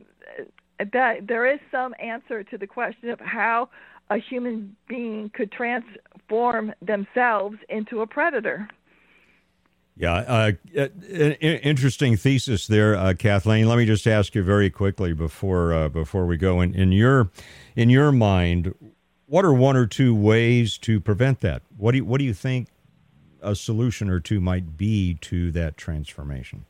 that 0.93 1.27
there 1.29 1.47
is 1.53 1.61
some 1.71 1.95
answer 2.03 2.43
to 2.43 2.57
the 2.57 2.67
question 2.67 3.11
of 3.11 3.21
how 3.21 3.69
a 4.11 4.17
human 4.19 4.75
being 4.89 5.31
could 5.35 5.53
transform 5.53 6.73
themselves 6.83 7.57
into 7.69 8.01
a 8.01 8.07
predator. 8.07 8.69
Yeah, 10.01 10.15
uh, 10.15 10.53
uh, 10.79 10.89
interesting 11.13 12.17
thesis 12.17 12.67
there, 12.67 12.97
uh, 12.97 13.13
Kathleen. 13.13 13.69
Let 13.69 13.77
me 13.77 13.85
just 13.85 14.07
ask 14.07 14.35
you 14.35 14.43
very 14.43 14.71
quickly 14.71 15.13
before 15.13 15.75
uh, 15.75 15.91
before 15.91 16.25
we 16.25 16.39
go. 16.39 16.63
In, 16.63 16.75
in 16.75 16.91
your 16.91 17.29
in 17.77 17.91
your 17.91 18.11
mind, 18.11 18.75
what 19.27 19.45
are 19.45 19.53
one 19.53 19.77
or 19.77 19.87
two 19.87 20.15
ways 20.15 20.79
to 20.79 21.01
prevent 21.01 21.41
that? 21.41 21.61
What 21.77 21.93
do 21.93 21.99
you, 21.99 22.07
what 22.07 22.17
do 22.17 22.25
you 22.25 22.33
think 22.33 22.69
a 23.43 23.55
solution 23.55 24.09
or 24.09 24.21
two 24.21 24.41
might 24.41 24.79
be 24.79 25.19
to 25.21 25.51
that 25.51 25.77
transformation? 25.77 26.65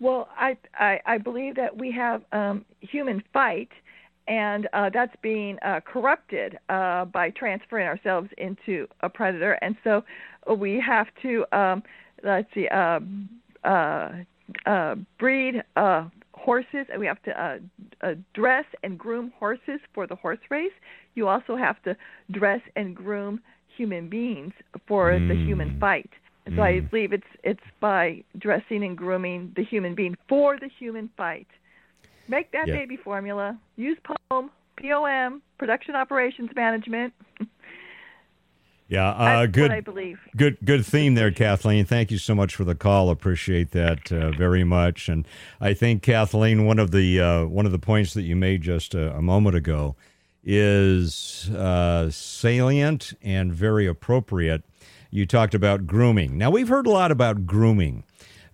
Well, 0.00 0.30
I 0.34 0.56
I, 0.72 1.00
I 1.04 1.18
believe 1.18 1.56
that 1.56 1.76
we 1.76 1.90
have 1.90 2.22
um, 2.32 2.64
human 2.80 3.22
fight, 3.34 3.68
and 4.26 4.68
uh, 4.72 4.90
that's 4.92 5.14
being 5.22 5.58
uh, 5.64 5.80
corrupted 5.80 6.58
uh, 6.68 7.04
by 7.06 7.30
transferring 7.30 7.86
ourselves 7.86 8.28
into 8.38 8.86
a 9.00 9.08
predator, 9.08 9.52
and 9.62 9.76
so 9.84 10.02
we 10.56 10.82
have 10.84 11.06
to 11.22 11.44
um, 11.52 11.82
let's 12.22 12.48
see 12.54 12.68
uh, 12.68 13.00
uh, 13.64 14.12
uh, 14.66 14.94
breed 15.18 15.62
uh, 15.76 16.08
horses, 16.34 16.86
and 16.90 17.00
we 17.00 17.06
have 17.06 17.22
to 17.22 17.42
uh, 17.42 17.58
uh, 18.02 18.14
dress 18.34 18.64
and 18.82 18.98
groom 18.98 19.32
horses 19.38 19.80
for 19.94 20.06
the 20.06 20.14
horse 20.16 20.38
race. 20.50 20.72
You 21.14 21.28
also 21.28 21.56
have 21.56 21.82
to 21.84 21.96
dress 22.30 22.60
and 22.76 22.94
groom 22.94 23.40
human 23.76 24.08
beings 24.08 24.52
for 24.86 25.12
mm. 25.12 25.28
the 25.28 25.34
human 25.34 25.78
fight. 25.80 26.10
And 26.46 26.56
so 26.56 26.62
I 26.62 26.80
believe 26.80 27.14
it's 27.14 27.24
it's 27.42 27.68
by 27.80 28.22
dressing 28.38 28.84
and 28.84 28.98
grooming 28.98 29.52
the 29.56 29.64
human 29.64 29.94
being 29.94 30.14
for 30.28 30.58
the 30.58 30.68
human 30.78 31.08
fight. 31.16 31.46
Make 32.28 32.52
that 32.52 32.66
Yeah. 32.68 32.76
baby 32.76 32.96
formula. 32.96 33.58
Use 33.76 33.98
POM, 34.30 34.50
POM, 34.80 35.42
Production 35.58 35.94
Operations 35.94 36.50
Management. 36.54 37.12
Yeah, 38.86 39.08
uh, 39.08 39.46
good. 39.46 39.70
I 39.72 39.80
believe. 39.80 40.20
Good, 40.36 40.58
good 40.62 40.84
theme 40.84 41.14
there, 41.14 41.30
Kathleen. 41.32 41.86
Thank 41.86 42.10
you 42.10 42.18
so 42.18 42.34
much 42.34 42.54
for 42.54 42.64
the 42.64 42.74
call. 42.74 43.08
Appreciate 43.08 43.70
that 43.70 44.12
uh, 44.12 44.30
very 44.32 44.62
much. 44.62 45.08
And 45.08 45.26
I 45.58 45.72
think 45.72 46.02
Kathleen, 46.02 46.66
one 46.66 46.78
of 46.78 46.90
the 46.90 47.18
uh, 47.18 47.44
one 47.46 47.64
of 47.64 47.72
the 47.72 47.78
points 47.78 48.12
that 48.12 48.22
you 48.22 48.36
made 48.36 48.60
just 48.60 48.94
a, 48.94 49.16
a 49.16 49.22
moment 49.22 49.56
ago 49.56 49.96
is 50.44 51.48
uh, 51.50 52.10
salient 52.10 53.14
and 53.22 53.54
very 53.54 53.86
appropriate. 53.86 54.62
You 55.10 55.24
talked 55.24 55.54
about 55.54 55.86
grooming. 55.86 56.36
Now 56.36 56.50
we've 56.50 56.68
heard 56.68 56.86
a 56.86 56.90
lot 56.90 57.10
about 57.10 57.46
grooming 57.46 58.04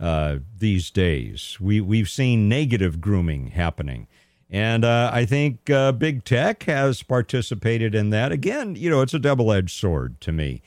uh, 0.01 0.39
these 0.59 0.91
days. 0.91 1.59
We 1.61 1.81
we've 1.81 2.09
seen 2.09 2.49
negative 2.49 3.01
grooming 3.01 3.49
happening. 3.49 4.09
And 4.53 4.85
uh, 4.85 5.11
I 5.13 5.27
think 5.27 5.71
uh, 5.71 5.93
big 5.93 6.25
tech 6.25 6.65
has 6.65 7.05
participated 7.05 7.95
in 7.95 8.11
that. 8.11 8.33
Again, 8.33 8.75
you 8.75 8.91
know, 8.91 9.01
it's 9.01 9.15
a 9.15 9.21
double 9.21 9.53
edged 9.53 9.79
sword 9.79 10.21
to 10.23 10.33
me. 10.33 10.63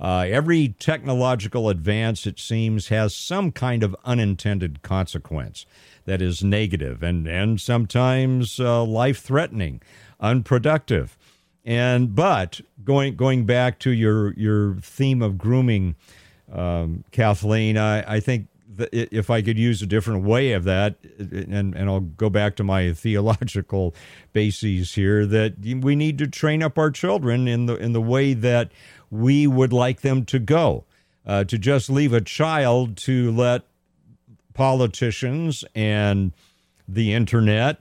Uh, 0.00 0.26
every 0.28 0.68
technological 0.78 1.68
advance, 1.68 2.26
it 2.26 2.38
seems, 2.38 2.88
has 2.88 3.14
some 3.14 3.52
kind 3.52 3.82
of 3.82 3.96
unintended 4.04 4.82
consequence 4.82 5.66
that 6.04 6.22
is 6.22 6.42
negative 6.42 7.02
and, 7.02 7.26
and 7.26 7.60
sometimes 7.60 8.60
uh, 8.60 8.82
life 8.84 9.20
threatening, 9.20 9.82
unproductive. 10.20 11.18
And 11.64 12.14
but 12.14 12.60
going 12.84 13.16
going 13.16 13.44
back 13.44 13.80
to 13.80 13.90
your 13.90 14.32
your 14.34 14.76
theme 14.76 15.20
of 15.20 15.36
grooming, 15.36 15.96
um, 16.52 17.02
Kathleen, 17.10 17.76
I, 17.76 18.14
I 18.14 18.20
think 18.20 18.46
if 18.78 19.30
I 19.30 19.42
could 19.42 19.58
use 19.58 19.82
a 19.82 19.86
different 19.86 20.24
way 20.24 20.52
of 20.52 20.64
that, 20.64 20.96
and 21.18 21.74
and 21.74 21.88
I'll 21.88 22.00
go 22.00 22.30
back 22.30 22.56
to 22.56 22.64
my 22.64 22.92
theological 22.94 23.94
bases 24.32 24.94
here, 24.94 25.26
that 25.26 25.54
we 25.58 25.96
need 25.96 26.18
to 26.18 26.26
train 26.26 26.62
up 26.62 26.78
our 26.78 26.90
children 26.90 27.48
in 27.48 27.66
the 27.66 27.76
in 27.76 27.92
the 27.92 28.00
way 28.00 28.34
that 28.34 28.72
we 29.10 29.46
would 29.46 29.72
like 29.72 30.00
them 30.00 30.24
to 30.26 30.38
go. 30.38 30.84
Uh, 31.26 31.42
to 31.42 31.58
just 31.58 31.90
leave 31.90 32.12
a 32.12 32.20
child 32.20 32.96
to 32.96 33.32
let 33.32 33.62
politicians 34.54 35.64
and 35.74 36.32
the 36.86 37.12
internet 37.12 37.80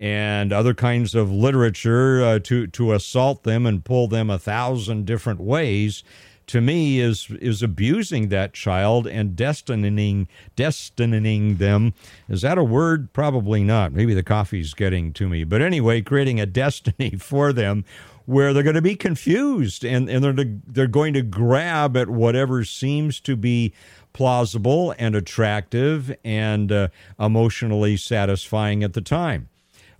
and 0.00 0.52
other 0.52 0.74
kinds 0.74 1.14
of 1.14 1.30
literature 1.30 2.24
uh, 2.24 2.38
to 2.40 2.66
to 2.66 2.92
assault 2.92 3.44
them 3.44 3.66
and 3.66 3.84
pull 3.84 4.08
them 4.08 4.30
a 4.30 4.38
thousand 4.38 5.06
different 5.06 5.40
ways 5.40 6.02
to 6.50 6.60
me 6.60 6.98
is 6.98 7.30
is 7.40 7.62
abusing 7.62 8.28
that 8.28 8.52
child 8.52 9.06
and 9.06 9.36
destining 9.36 10.26
destining 10.56 11.58
them. 11.58 11.94
Is 12.28 12.42
that 12.42 12.58
a 12.58 12.64
word? 12.64 13.12
Probably 13.12 13.62
not. 13.62 13.92
Maybe 13.92 14.14
the 14.14 14.24
coffee's 14.24 14.74
getting 14.74 15.12
to 15.14 15.28
me. 15.28 15.44
But 15.44 15.62
anyway 15.62 16.02
creating 16.02 16.40
a 16.40 16.46
destiny 16.46 17.10
for 17.18 17.52
them 17.52 17.84
where 18.26 18.52
they're 18.52 18.62
going 18.62 18.74
to 18.74 18.82
be 18.82 18.96
confused 18.96 19.84
and, 19.84 20.08
and 20.08 20.22
they're, 20.22 20.46
they're 20.66 20.86
going 20.86 21.12
to 21.14 21.22
grab 21.22 21.96
at 21.96 22.08
whatever 22.08 22.64
seems 22.64 23.18
to 23.18 23.34
be 23.34 23.72
plausible 24.12 24.94
and 24.98 25.16
attractive 25.16 26.14
and 26.24 26.70
uh, 26.70 26.88
emotionally 27.18 27.96
satisfying 27.96 28.84
at 28.84 28.92
the 28.92 29.00
time. 29.00 29.48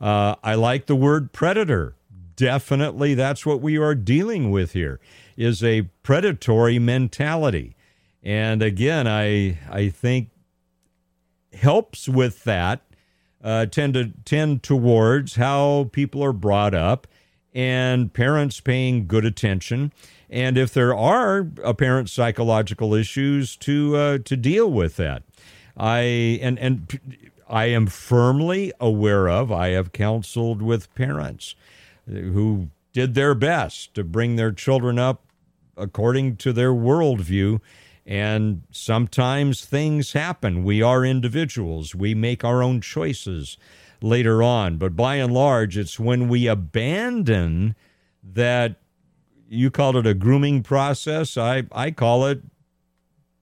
Uh, 0.01 0.35
I 0.45 0.55
like 0.55 0.87
the 0.87 0.97
word 0.97 1.33
predator. 1.33 1.95
Definitely, 2.37 3.15
that's 3.15 3.45
what 3.45 3.61
we 3.61 3.77
are 3.77 3.95
dealing 3.95 4.51
with 4.51 4.73
here 4.73 5.01
is 5.41 5.65
a 5.65 5.83
predatory 6.03 6.79
mentality. 6.79 7.75
And 8.23 8.63
again, 8.63 9.09
I 9.09 9.59
I 9.71 9.89
think 9.89 10.29
helps 11.55 12.09
with 12.09 12.45
that 12.45 12.83
uh, 13.43 13.65
tend 13.67 13.95
to 13.95 14.13
tend 14.27 14.63
towards 14.63 15.37
how 15.37 15.89
people 15.93 16.23
are 16.23 16.35
brought 16.35 16.75
up 16.75 17.07
and 17.55 18.13
parents 18.13 18.61
paying 18.61 19.07
good 19.07 19.25
attention 19.25 19.93
and 20.29 20.57
if 20.57 20.73
there 20.73 20.95
are 20.95 21.49
apparent 21.65 22.09
psychological 22.09 22.95
issues 22.95 23.57
to 23.57 23.97
uh, 23.97 24.19
to 24.19 24.37
deal 24.37 24.71
with 24.71 24.95
that 24.97 25.25
i 25.77 25.99
and 26.43 26.59
and 26.61 27.01
i 27.49 27.65
am 27.65 27.89
firmly 27.89 28.73
aware 28.79 29.29
of 29.29 29.51
i 29.51 29.71
have 29.71 29.91
counseled 29.91 30.63
with 30.63 30.95
parents 30.95 31.57
who 32.07 32.69
did 32.93 33.15
their 33.15 33.35
best 33.35 33.95
to 33.95 34.05
bring 34.05 34.37
their 34.37 34.53
children 34.53 34.97
up 34.97 35.25
according 35.81 36.37
to 36.37 36.53
their 36.53 36.73
worldview 36.73 37.61
and 38.07 38.63
sometimes 38.71 39.65
things 39.65 40.13
happen. 40.13 40.65
We 40.65 40.83
are 40.83 41.05
individuals, 41.05 41.95
we 41.95 42.15
make 42.15 42.45
our 42.45 42.63
own 42.63 42.81
choices 42.81 43.57
later 44.03 44.43
on. 44.43 44.79
But 44.79 44.97
by 44.97 45.17
and 45.17 45.33
large, 45.33 45.77
it's 45.77 46.01
when 46.01 46.29
we 46.29 46.47
abandon 46.47 47.75
that 48.23 48.77
you 49.49 49.71
called 49.71 49.97
it 49.97 50.07
a 50.07 50.15
grooming 50.15 50.63
process. 50.63 51.37
I, 51.37 51.65
I 51.73 51.91
call 51.91 52.27
it 52.27 52.43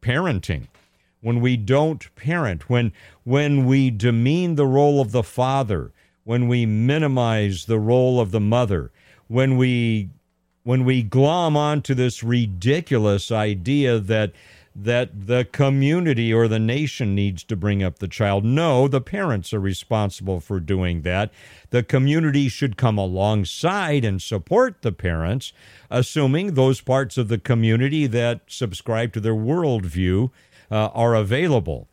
parenting. 0.00 0.68
When 1.20 1.40
we 1.40 1.56
don't 1.56 2.14
parent, 2.14 2.70
when 2.70 2.92
when 3.24 3.66
we 3.66 3.90
demean 3.90 4.54
the 4.54 4.66
role 4.66 5.00
of 5.00 5.10
the 5.10 5.24
father, 5.24 5.92
when 6.22 6.46
we 6.46 6.64
minimize 6.64 7.64
the 7.64 7.80
role 7.80 8.20
of 8.20 8.30
the 8.30 8.40
mother, 8.40 8.92
when 9.26 9.56
we 9.56 10.10
when 10.68 10.84
we 10.84 11.02
glom 11.02 11.56
onto 11.56 11.94
this 11.94 12.22
ridiculous 12.22 13.32
idea 13.32 13.98
that 13.98 14.30
that 14.76 15.26
the 15.26 15.42
community 15.50 16.30
or 16.30 16.46
the 16.46 16.58
nation 16.58 17.14
needs 17.14 17.42
to 17.42 17.56
bring 17.56 17.82
up 17.82 18.00
the 18.00 18.06
child. 18.06 18.44
No, 18.44 18.86
the 18.86 19.00
parents 19.00 19.54
are 19.54 19.60
responsible 19.60 20.40
for 20.40 20.60
doing 20.60 21.00
that. 21.00 21.32
The 21.70 21.82
community 21.82 22.50
should 22.50 22.76
come 22.76 22.98
alongside 22.98 24.04
and 24.04 24.20
support 24.20 24.82
the 24.82 24.92
parents, 24.92 25.54
assuming 25.90 26.52
those 26.52 26.82
parts 26.82 27.16
of 27.16 27.28
the 27.28 27.38
community 27.38 28.06
that 28.06 28.42
subscribe 28.46 29.14
to 29.14 29.20
their 29.20 29.34
worldview 29.34 30.30
uh, 30.70 30.88
are 30.88 31.14
available. 31.14 31.88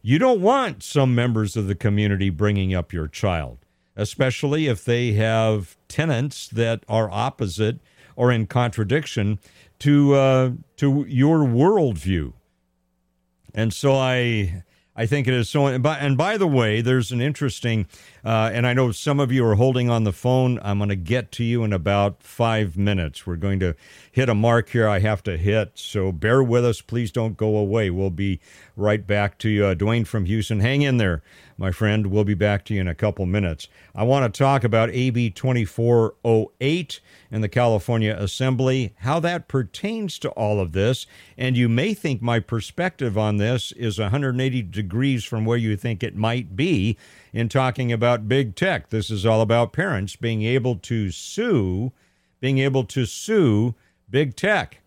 You 0.00 0.20
don't 0.20 0.40
want 0.40 0.84
some 0.84 1.12
members 1.12 1.56
of 1.56 1.66
the 1.66 1.74
community 1.74 2.30
bringing 2.30 2.72
up 2.72 2.92
your 2.92 3.08
child, 3.08 3.58
especially 3.96 4.68
if 4.68 4.84
they 4.84 5.14
have 5.14 5.76
tenets 5.88 6.46
that 6.46 6.84
are 6.88 7.10
opposite 7.10 7.80
or 8.16 8.30
in 8.32 8.46
contradiction 8.46 9.38
to 9.80 10.14
uh, 10.14 10.50
to 10.76 11.04
your 11.08 11.38
worldview. 11.40 12.32
And 13.54 13.72
so 13.72 13.94
I 13.94 14.62
I 14.94 15.06
think 15.06 15.26
it 15.26 15.34
is 15.34 15.48
so. 15.48 15.66
And 15.66 15.82
by, 15.82 15.96
and 15.98 16.18
by 16.18 16.36
the 16.36 16.46
way, 16.46 16.82
there's 16.82 17.12
an 17.12 17.20
interesting, 17.20 17.86
uh, 18.24 18.50
and 18.52 18.66
I 18.66 18.74
know 18.74 18.92
some 18.92 19.20
of 19.20 19.32
you 19.32 19.44
are 19.46 19.54
holding 19.54 19.88
on 19.88 20.04
the 20.04 20.12
phone. 20.12 20.60
I'm 20.62 20.78
going 20.78 20.90
to 20.90 20.96
get 20.96 21.32
to 21.32 21.44
you 21.44 21.64
in 21.64 21.72
about 21.72 22.22
five 22.22 22.76
minutes. 22.76 23.26
We're 23.26 23.36
going 23.36 23.58
to 23.60 23.74
hit 24.12 24.28
a 24.28 24.34
mark 24.34 24.68
here 24.68 24.86
I 24.86 24.98
have 24.98 25.22
to 25.22 25.38
hit. 25.38 25.72
So 25.74 26.12
bear 26.12 26.42
with 26.42 26.66
us. 26.66 26.82
Please 26.82 27.10
don't 27.10 27.36
go 27.36 27.56
away. 27.56 27.88
We'll 27.88 28.10
be 28.10 28.40
right 28.76 29.04
back 29.04 29.38
to 29.38 29.48
you. 29.48 29.64
Uh, 29.64 29.74
Dwayne 29.74 30.06
from 30.06 30.26
Houston, 30.26 30.60
hang 30.60 30.82
in 30.82 30.98
there, 30.98 31.22
my 31.56 31.72
friend. 31.72 32.08
We'll 32.08 32.24
be 32.24 32.34
back 32.34 32.66
to 32.66 32.74
you 32.74 32.82
in 32.82 32.88
a 32.88 32.94
couple 32.94 33.24
minutes. 33.24 33.68
I 33.94 34.04
want 34.04 34.32
to 34.32 34.38
talk 34.38 34.64
about 34.64 34.90
AB 34.90 35.30
2408 35.30 37.00
in 37.30 37.40
the 37.40 37.48
California 37.48 38.14
Assembly, 38.14 38.94
how 38.98 39.18
that 39.20 39.48
pertains 39.48 40.18
to 40.18 40.28
all 40.30 40.60
of 40.60 40.72
this. 40.72 41.06
And 41.38 41.56
you 41.56 41.70
may 41.70 41.94
think 41.94 42.20
my 42.20 42.38
perspective 42.38 43.16
on 43.16 43.38
this 43.38 43.72
is 43.72 43.98
180 43.98 44.62
degrees 44.62 45.24
from 45.24 45.46
where 45.46 45.56
you 45.56 45.74
think 45.74 46.02
it 46.02 46.14
might 46.14 46.54
be 46.54 46.98
in 47.32 47.48
talking 47.48 47.90
about 47.90 48.28
big 48.28 48.56
tech. 48.56 48.90
This 48.90 49.08
is 49.08 49.24
all 49.24 49.40
about 49.40 49.72
parents 49.72 50.16
being 50.16 50.42
able 50.42 50.76
to 50.76 51.10
sue, 51.10 51.92
being 52.40 52.58
able 52.58 52.84
to 52.84 53.06
sue 53.06 53.74
big 54.12 54.36
tech. 54.36 54.78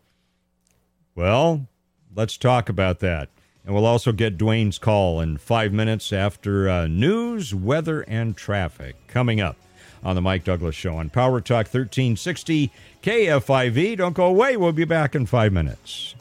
Well, 1.16 1.68
let's 2.16 2.38
talk 2.38 2.70
about 2.70 3.00
that. 3.00 3.28
And 3.66 3.74
we'll 3.74 3.86
also 3.86 4.12
get 4.12 4.38
Dwayne's 4.38 4.78
call 4.78 5.20
in 5.20 5.38
five 5.38 5.74
minutes 5.74 6.14
after 6.14 6.70
uh, 6.70 6.88
news, 6.88 7.54
weather, 7.54 8.02
and 8.02 8.38
traffic 8.38 8.96
coming 9.08 9.42
up 9.42 9.58
on 10.04 10.16
the 10.16 10.22
Mike 10.22 10.44
Douglass 10.44 10.76
Show 10.76 10.98
on 10.98 11.10
Power 11.10 11.42
Talk 11.42 11.66
1360 11.66 12.72
KFIV. 13.02 13.98
Don't 13.98 14.14
go 14.14 14.26
away. 14.28 14.56
We'll 14.56 14.72
be 14.72 14.86
back 14.86 15.16
in 15.16 15.26
five 15.26 15.52
minutes. 15.52 16.14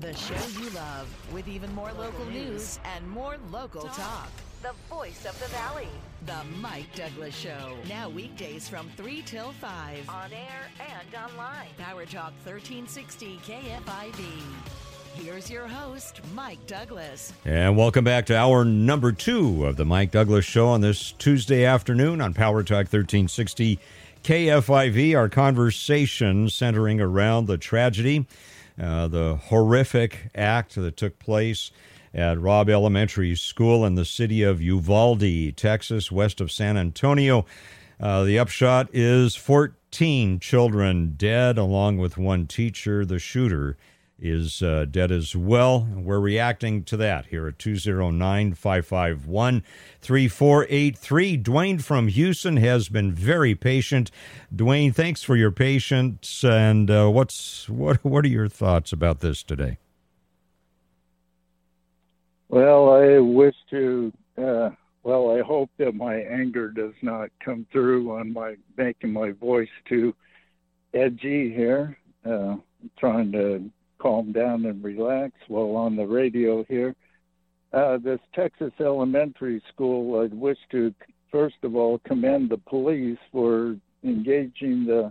The 0.00 0.12
show 0.14 0.60
you 0.60 0.70
love 0.70 1.06
with 1.32 1.46
even 1.46 1.72
more 1.72 1.92
local 1.92 2.24
news 2.26 2.80
and 2.96 3.08
more 3.08 3.36
local 3.52 3.82
talk. 3.82 4.28
The 4.60 4.72
voice 4.92 5.24
of 5.24 5.38
the 5.38 5.46
valley. 5.46 5.88
The 6.26 6.42
Mike 6.60 6.92
Douglass 6.96 7.34
Show. 7.36 7.76
Now 7.88 8.08
weekdays 8.08 8.68
from 8.68 8.88
3 8.96 9.22
till 9.22 9.52
5. 9.52 10.10
On 10.10 10.32
air 10.32 10.68
and 10.80 11.14
online. 11.14 11.68
Power 11.78 12.06
Talk 12.06 12.32
1360 12.44 13.38
KFIV. 13.46 14.42
Here's 15.14 15.48
your 15.48 15.68
host, 15.68 16.20
Mike 16.34 16.66
Douglass. 16.66 17.32
And 17.44 17.76
welcome 17.76 18.04
back 18.04 18.26
to 18.26 18.36
hour 18.36 18.64
number 18.64 19.12
two 19.12 19.64
of 19.64 19.76
the 19.76 19.84
Mike 19.84 20.10
Douglass 20.10 20.44
Show 20.44 20.66
on 20.66 20.80
this 20.80 21.12
Tuesday 21.12 21.64
afternoon 21.64 22.20
on 22.20 22.34
Power 22.34 22.64
Talk 22.64 22.92
1360 22.92 23.78
KFIV. 24.24 25.16
Our 25.16 25.28
conversation 25.28 26.48
centering 26.48 27.00
around 27.00 27.46
the 27.46 27.58
tragedy, 27.58 28.26
uh, 28.80 29.08
the 29.08 29.36
horrific 29.36 30.30
act 30.34 30.74
that 30.74 30.96
took 30.96 31.18
place 31.18 31.70
at 32.12 32.40
Robb 32.40 32.68
Elementary 32.68 33.34
School 33.34 33.84
in 33.84 33.94
the 33.94 34.04
city 34.04 34.42
of 34.42 34.62
Uvalde, 34.62 35.56
Texas, 35.56 36.12
west 36.12 36.40
of 36.40 36.52
San 36.52 36.76
Antonio. 36.76 37.44
Uh, 38.00 38.24
the 38.24 38.38
upshot 38.38 38.88
is 38.92 39.34
14 39.34 40.38
children 40.38 41.14
dead, 41.16 41.58
along 41.58 41.98
with 41.98 42.16
one 42.16 42.46
teacher. 42.46 43.04
The 43.04 43.18
shooter 43.18 43.76
is 44.18 44.62
uh, 44.62 44.86
dead 44.90 45.10
as 45.10 45.34
well. 45.34 45.86
We're 45.94 46.20
reacting 46.20 46.84
to 46.84 46.96
that 46.98 47.26
here 47.26 47.46
at 47.48 47.58
209 47.58 48.54
551 48.54 49.62
3483. 50.00 51.38
Dwayne 51.38 51.82
from 51.82 52.08
Houston 52.08 52.56
has 52.58 52.88
been 52.88 53.12
very 53.12 53.54
patient. 53.54 54.10
Dwayne, 54.54 54.94
thanks 54.94 55.22
for 55.22 55.36
your 55.36 55.50
patience. 55.50 56.44
And 56.44 56.90
uh, 56.90 57.10
what's 57.10 57.68
what, 57.68 57.96
what 58.04 58.24
are 58.24 58.28
your 58.28 58.48
thoughts 58.48 58.92
about 58.92 59.20
this 59.20 59.42
today? 59.42 59.78
Well, 62.48 62.90
I 62.90 63.18
wish 63.18 63.56
to. 63.70 64.12
Uh, 64.36 64.70
well, 65.02 65.36
I 65.36 65.42
hope 65.42 65.70
that 65.78 65.94
my 65.94 66.14
anger 66.14 66.70
does 66.70 66.94
not 67.02 67.28
come 67.44 67.66
through 67.70 68.16
on 68.16 68.32
my 68.32 68.56
making 68.76 69.12
my 69.12 69.32
voice 69.32 69.68
too 69.86 70.14
edgy 70.94 71.52
here. 71.52 71.98
Uh, 72.24 72.56
trying 72.98 73.32
to 73.32 73.70
calm 74.04 74.32
down 74.32 74.66
and 74.66 74.84
relax 74.84 75.32
while 75.48 75.76
on 75.76 75.96
the 75.96 76.06
radio 76.06 76.62
here. 76.64 76.94
Uh, 77.72 77.96
this 77.96 78.20
Texas 78.34 78.72
elementary 78.78 79.62
school, 79.72 80.20
I'd 80.20 80.34
wish 80.34 80.58
to 80.72 80.94
first 81.32 81.56
of 81.62 81.74
all 81.74 81.98
commend 82.06 82.50
the 82.50 82.58
police 82.58 83.18
for 83.32 83.76
engaging 84.04 84.84
the 84.84 85.10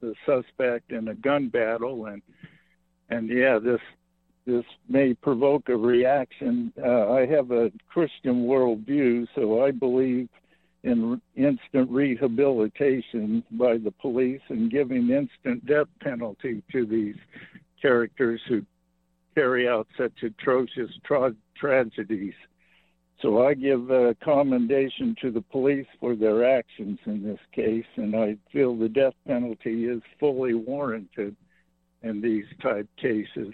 the 0.00 0.14
suspect 0.24 0.92
in 0.92 1.08
a 1.08 1.14
gun 1.14 1.48
battle 1.48 2.06
and 2.06 2.22
and 3.10 3.28
yeah, 3.28 3.58
this 3.58 3.80
this 4.46 4.64
may 4.88 5.12
provoke 5.12 5.68
a 5.68 5.76
reaction. 5.76 6.72
Uh, 6.82 7.12
I 7.12 7.26
have 7.26 7.50
a 7.50 7.70
Christian 7.88 8.46
worldview, 8.46 9.26
so 9.34 9.62
I 9.62 9.70
believe 9.70 10.30
in 10.82 11.20
instant 11.36 11.90
rehabilitation 11.90 13.44
by 13.50 13.76
the 13.76 13.90
police 14.00 14.40
and 14.48 14.70
giving 14.70 15.10
instant 15.10 15.66
death 15.66 15.88
penalty 16.00 16.62
to 16.72 16.86
these 16.86 17.16
characters 17.80 18.40
who 18.48 18.62
carry 19.34 19.68
out 19.68 19.86
such 19.96 20.22
atrocious 20.22 20.90
tra- 21.04 21.34
tragedies. 21.56 22.34
So 23.22 23.46
I 23.46 23.54
give 23.54 23.90
a 23.90 24.16
commendation 24.22 25.14
to 25.20 25.30
the 25.30 25.42
police 25.42 25.86
for 26.00 26.16
their 26.16 26.58
actions 26.58 26.98
in 27.04 27.22
this 27.22 27.40
case, 27.52 27.84
and 27.96 28.16
I 28.16 28.36
feel 28.50 28.74
the 28.74 28.88
death 28.88 29.12
penalty 29.26 29.84
is 29.84 30.00
fully 30.18 30.54
warranted 30.54 31.36
in 32.02 32.22
these 32.22 32.46
type 32.62 32.88
cases. 32.96 33.52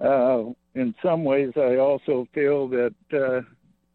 Uh, 0.00 0.44
in 0.74 0.94
some 1.02 1.24
ways, 1.24 1.52
I 1.56 1.76
also 1.76 2.26
feel 2.32 2.68
that 2.68 2.94
uh, 3.12 3.40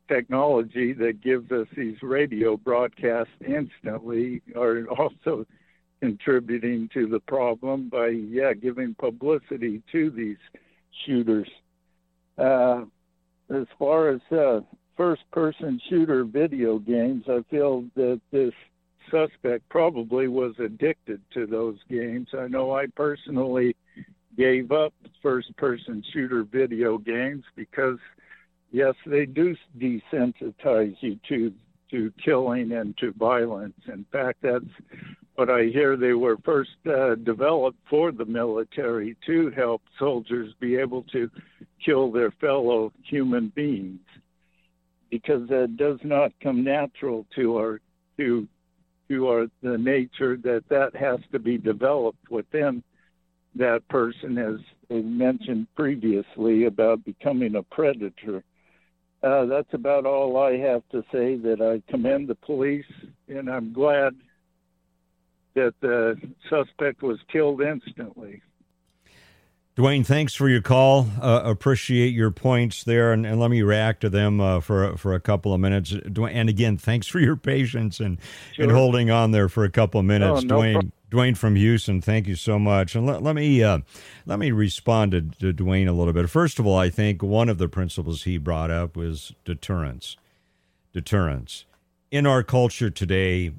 technology 0.07 0.93
that 0.93 1.21
gives 1.21 1.51
us 1.51 1.67
these 1.75 1.97
radio 2.01 2.57
broadcasts 2.57 3.33
instantly 3.45 4.41
are 4.55 4.85
also 4.99 5.45
contributing 6.01 6.89
to 6.93 7.07
the 7.07 7.19
problem 7.21 7.87
by 7.89 8.07
yeah 8.07 8.53
giving 8.53 8.95
publicity 8.95 9.81
to 9.91 10.09
these 10.09 10.37
shooters. 11.05 11.47
Uh, 12.37 12.83
as 13.53 13.67
far 13.77 14.09
as 14.09 14.21
uh, 14.31 14.61
first-person 14.97 15.79
shooter 15.89 16.23
video 16.23 16.79
games, 16.79 17.23
I 17.27 17.43
feel 17.49 17.85
that 17.95 18.19
this 18.31 18.53
suspect 19.09 19.67
probably 19.69 20.27
was 20.27 20.53
addicted 20.59 21.21
to 21.33 21.45
those 21.45 21.77
games. 21.89 22.29
I 22.37 22.47
know 22.47 22.73
I 22.75 22.87
personally 22.95 23.75
gave 24.37 24.71
up 24.71 24.93
first 25.21 25.55
person 25.57 26.03
shooter 26.13 26.43
video 26.43 26.97
games 26.97 27.43
because 27.55 27.99
yes, 28.71 28.95
they 29.05 29.25
do 29.25 29.55
desensitize 29.77 30.95
you 31.01 31.19
to 31.29 31.53
to 31.91 32.11
killing 32.23 32.71
and 32.71 32.97
to 32.97 33.11
violence. 33.11 33.75
In 33.91 34.05
fact, 34.11 34.39
that's 34.41 34.63
what 35.41 35.49
I 35.49 35.63
hear 35.73 35.97
they 35.97 36.13
were 36.13 36.37
first 36.45 36.69
uh, 36.85 37.15
developed 37.15 37.79
for 37.89 38.11
the 38.11 38.25
military 38.25 39.17
to 39.25 39.49
help 39.49 39.81
soldiers 39.97 40.53
be 40.59 40.75
able 40.75 41.01
to 41.13 41.31
kill 41.83 42.11
their 42.11 42.29
fellow 42.29 42.93
human 43.03 43.51
beings 43.55 44.01
because 45.09 45.49
that 45.49 45.77
does 45.77 45.97
not 46.03 46.31
come 46.43 46.63
natural 46.63 47.25
to 47.35 47.57
our 47.57 47.81
to 48.17 48.47
to 49.09 49.27
our 49.29 49.47
the 49.63 49.79
nature 49.79 50.37
that 50.43 50.61
that 50.69 50.95
has 50.95 51.19
to 51.31 51.39
be 51.39 51.57
developed 51.57 52.29
within 52.29 52.83
that 53.55 53.81
person 53.87 54.37
as 54.37 54.59
mentioned 54.91 55.65
previously 55.75 56.65
about 56.65 57.03
becoming 57.03 57.55
a 57.55 57.63
predator 57.63 58.43
uh, 59.23 59.45
that's 59.45 59.73
about 59.73 60.05
all 60.05 60.37
I 60.37 60.57
have 60.57 60.81
to 60.91 61.03
say. 61.11 61.35
That 61.35 61.61
I 61.61 61.91
commend 61.91 62.27
the 62.27 62.33
police, 62.33 62.91
and 63.27 63.51
I'm 63.51 63.71
glad 63.71 64.15
that 65.55 65.73
the 65.81 66.19
suspect 66.49 67.01
was 67.01 67.19
killed 67.31 67.61
instantly. 67.61 68.41
Dwayne, 69.77 70.05
thanks 70.05 70.35
for 70.35 70.49
your 70.49 70.61
call. 70.61 71.07
Uh, 71.21 71.41
appreciate 71.45 72.13
your 72.13 72.29
points 72.29 72.83
there, 72.83 73.13
and, 73.13 73.25
and, 73.25 73.39
let 73.39 73.49
me 73.49 73.61
react 73.61 74.01
to 74.01 74.09
them 74.09 74.41
uh, 74.41 74.59
for 74.59 74.97
for 74.97 75.13
a 75.13 75.19
couple 75.19 75.53
of 75.53 75.61
minutes. 75.61 75.93
Dwayne, 75.93 76.33
and 76.33 76.49
again, 76.49 76.77
thanks 76.77 77.07
for 77.07 77.19
your 77.19 77.37
patience 77.37 78.01
and, 78.01 78.17
sure. 78.53 78.63
and 78.63 78.71
holding 78.73 79.09
on 79.09 79.31
there 79.31 79.47
for 79.47 79.63
a 79.63 79.71
couple 79.71 79.99
of 79.99 80.05
minutes, 80.05 80.43
oh, 80.43 80.47
no 80.47 80.57
Dwayne. 80.57 80.73
Problem. 80.73 80.91
Dwayne 81.09 81.37
from 81.37 81.55
Houston, 81.55 82.01
thank 82.01 82.25
you 82.25 82.35
so 82.35 82.57
much. 82.57 82.95
And 82.95 83.05
let, 83.05 83.21
let 83.21 83.35
me 83.35 83.63
uh, 83.63 83.79
let 84.25 84.39
me 84.39 84.51
respond 84.51 85.11
to, 85.11 85.21
to 85.21 85.53
Dwayne 85.53 85.87
a 85.87 85.91
little 85.91 86.13
bit. 86.13 86.29
First 86.29 86.57
of 86.57 86.65
all, 86.65 86.77
I 86.77 86.89
think 86.89 87.21
one 87.21 87.49
of 87.49 87.57
the 87.57 87.67
principles 87.67 88.23
he 88.23 88.37
brought 88.37 88.71
up 88.71 88.95
was 88.95 89.33
deterrence. 89.45 90.15
Deterrence. 90.93 91.65
In 92.11 92.25
our 92.25 92.43
culture 92.43 92.89
today, 92.89 93.51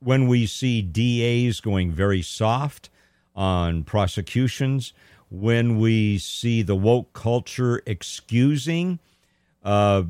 when 0.00 0.26
we 0.26 0.46
see 0.46 0.82
DAs 0.82 1.60
going 1.60 1.92
very 1.92 2.22
soft 2.22 2.90
on 3.34 3.84
prosecutions, 3.84 4.92
when 5.30 5.78
we 5.78 6.18
see 6.18 6.62
the 6.62 6.74
woke 6.74 7.12
culture 7.12 7.82
excusing 7.86 8.98
uh, 9.62 10.02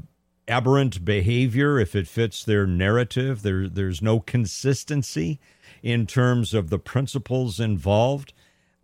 aberrant 0.48 1.04
behavior 1.04 1.78
if 1.78 1.94
it 1.94 2.08
fits 2.08 2.44
their 2.44 2.66
narrative, 2.66 3.42
there, 3.42 3.68
there's 3.68 4.00
no 4.00 4.20
consistency 4.20 5.38
in 5.82 6.06
terms 6.06 6.54
of 6.54 6.70
the 6.70 6.78
principles 6.78 7.60
involved. 7.60 8.32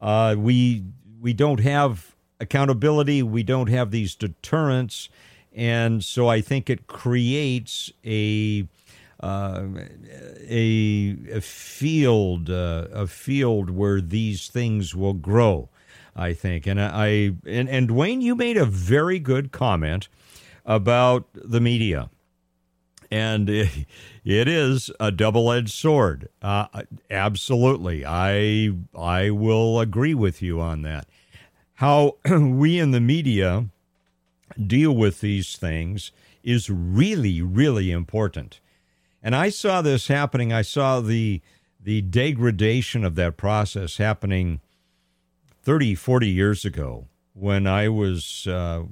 Uh, 0.01 0.35
we 0.39 0.85
we 1.21 1.33
don't 1.33 1.61
have 1.61 2.15
accountability. 2.41 3.23
We 3.23 3.43
don't 3.43 3.69
have 3.69 3.91
these 3.91 4.15
deterrents, 4.15 5.09
and 5.55 6.05
so 6.05 6.29
I 6.29 6.41
think 6.41 6.69
it 6.69 6.87
creates 6.87 7.91
a 8.05 8.67
uh, 9.21 9.65
a, 10.43 11.17
a, 11.33 11.41
field 11.41 12.51
uh, 12.51 12.89
a 12.93 13.07
field 13.07 13.71
where 13.71 14.01
these 14.01 14.49
things 14.49 14.95
will 14.95 15.15
grow. 15.15 15.69
I 16.19 16.33
think, 16.33 16.67
and 16.67 16.81
I 16.81 17.33
and, 17.47 17.69
and 17.69 17.91
Dwayne, 17.91 18.23
you 18.23 18.35
made 18.35 18.57
a 18.57 18.65
very 18.65 19.19
good 19.19 19.53
comment 19.53 20.09
about 20.65 21.27
the 21.35 21.61
media 21.61 22.09
and 23.11 23.49
it, 23.49 23.87
it 24.25 24.49
is 24.49 24.91
a 24.99 25.11
double-edged 25.11 25.71
sword. 25.71 26.29
Uh, 26.43 26.67
absolutely, 27.11 28.05
I 28.05 28.73
I 28.97 29.31
will 29.31 29.81
agree 29.81 30.15
with 30.15 30.43
you 30.43 30.61
on 30.61 30.83
that. 30.83 31.07
How 31.75 32.17
we 32.31 32.79
in 32.79 32.91
the 32.91 33.01
media 33.01 33.67
deal 34.65 34.93
with 34.93 35.21
these 35.21 35.57
things 35.57 36.13
is 36.43 36.71
really, 36.71 37.43
really 37.43 37.91
important. 37.91 38.61
And 39.27 39.35
I 39.35 39.49
saw 39.49 39.83
this 39.83 40.07
happening. 40.07 40.53
I 40.53 40.63
saw 40.63 41.01
the 41.01 41.43
the 41.83 42.01
degradation 42.01 43.05
of 43.05 43.17
that 43.17 43.37
process 43.37 43.97
happening 43.97 44.61
30, 45.63 45.97
40 45.97 46.29
years 46.29 46.65
ago 46.65 47.09
when 47.33 47.67
I 47.67 47.89
was 47.89 48.47
uh, 48.47 48.85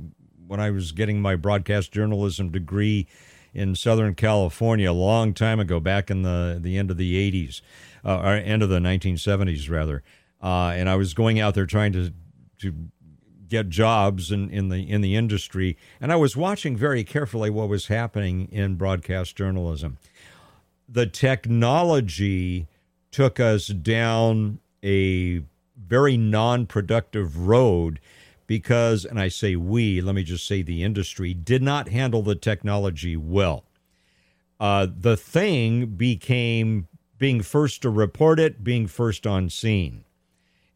when 0.45 0.59
I 0.59 0.72
was 0.72 0.91
getting 0.91 1.22
my 1.22 1.37
broadcast 1.37 1.93
journalism 1.93 2.51
degree 2.51 3.07
in 3.53 3.76
Southern 3.76 4.16
California 4.16 4.91
a 4.91 4.93
long 4.93 5.35
time 5.35 5.61
ago, 5.61 5.78
back 5.78 6.11
in 6.11 6.22
the 6.22 6.59
the 6.61 6.78
end 6.78 6.91
of 6.91 6.97
the 6.97 7.14
'80s, 7.14 7.61
uh, 8.05 8.18
or 8.18 8.32
end 8.32 8.64
of 8.64 8.68
the 8.68 8.80
1970s 8.80 9.70
rather. 9.70 10.03
Uh, 10.43 10.72
and 10.74 10.89
I 10.91 10.97
was 10.97 11.14
going 11.14 11.39
out 11.39 11.55
there 11.55 11.64
trying 11.64 11.93
to 11.93 12.12
to 12.59 12.74
get 13.49 13.68
jobs 13.68 14.32
in, 14.32 14.51
in 14.51 14.68
the 14.68 14.78
in 14.78 15.01
the 15.01 15.14
industry, 15.14 15.76
and 16.01 16.12
I 16.12 16.16
was 16.16 16.37
watching 16.37 16.76
very 16.76 17.05
carefully 17.05 17.51
what 17.51 17.68
was 17.68 17.87
happening 17.87 18.49
in 18.51 18.74
broadcast 18.74 19.37
journalism. 19.37 19.99
The 20.89 21.07
technology 21.07 22.66
took 23.11 23.41
us 23.41 23.68
down 23.68 24.59
a 24.82 25.43
very 25.76 26.16
non-productive 26.16 27.47
road 27.47 28.01
because, 28.47 29.05
and 29.05 29.18
I 29.18 29.28
say 29.28 29.57
we, 29.57 30.01
let 30.01 30.14
me 30.14 30.22
just 30.22 30.47
say 30.47 30.62
the 30.62 30.82
industry, 30.82 31.32
did 31.32 31.62
not 31.62 31.89
handle 31.89 32.22
the 32.22 32.35
technology 32.35 33.16
well. 33.16 33.64
Uh, 34.61 34.87
the 34.95 35.16
thing 35.16 35.87
became 35.87 36.89
being 37.18 37.43
first 37.43 37.82
to 37.82 37.91
report 37.91 38.39
it, 38.39 38.62
being 38.62 38.87
first 38.87 39.26
on 39.26 39.49
scene. 39.49 40.05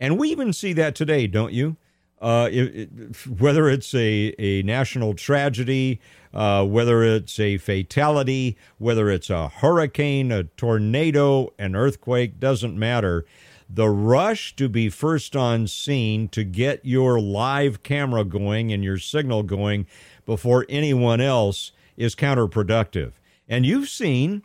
And 0.00 0.18
we 0.18 0.30
even 0.30 0.52
see 0.52 0.72
that 0.74 0.94
today, 0.94 1.26
don't 1.26 1.52
you? 1.52 1.76
Uh, 2.20 2.48
it, 2.50 2.74
it, 2.74 3.26
whether 3.26 3.68
it's 3.68 3.94
a, 3.94 4.34
a 4.38 4.62
national 4.62 5.14
tragedy, 5.14 6.00
uh, 6.34 6.64
whether 6.64 7.02
it's 7.02 7.38
a 7.38 7.58
fatality, 7.58 8.56
whether 8.78 9.08
it's 9.08 9.30
a 9.30 9.48
hurricane, 9.48 10.32
a 10.32 10.44
tornado, 10.44 11.52
an 11.58 11.76
earthquake, 11.76 12.40
doesn't 12.40 12.76
matter 12.76 13.24
the 13.68 13.88
rush 13.90 14.56
to 14.56 14.68
be 14.68 14.88
first 14.88 15.36
on 15.36 15.66
scene 15.66 16.28
to 16.28 16.42
get 16.42 16.84
your 16.84 17.20
live 17.20 17.82
camera 17.82 18.24
going 18.24 18.72
and 18.72 18.82
your 18.82 18.98
signal 18.98 19.42
going 19.42 19.86
before 20.24 20.64
anyone 20.68 21.20
else 21.20 21.72
is 21.96 22.14
counterproductive. 22.14 23.12
And 23.48 23.66
you've 23.66 23.88
seen 23.88 24.42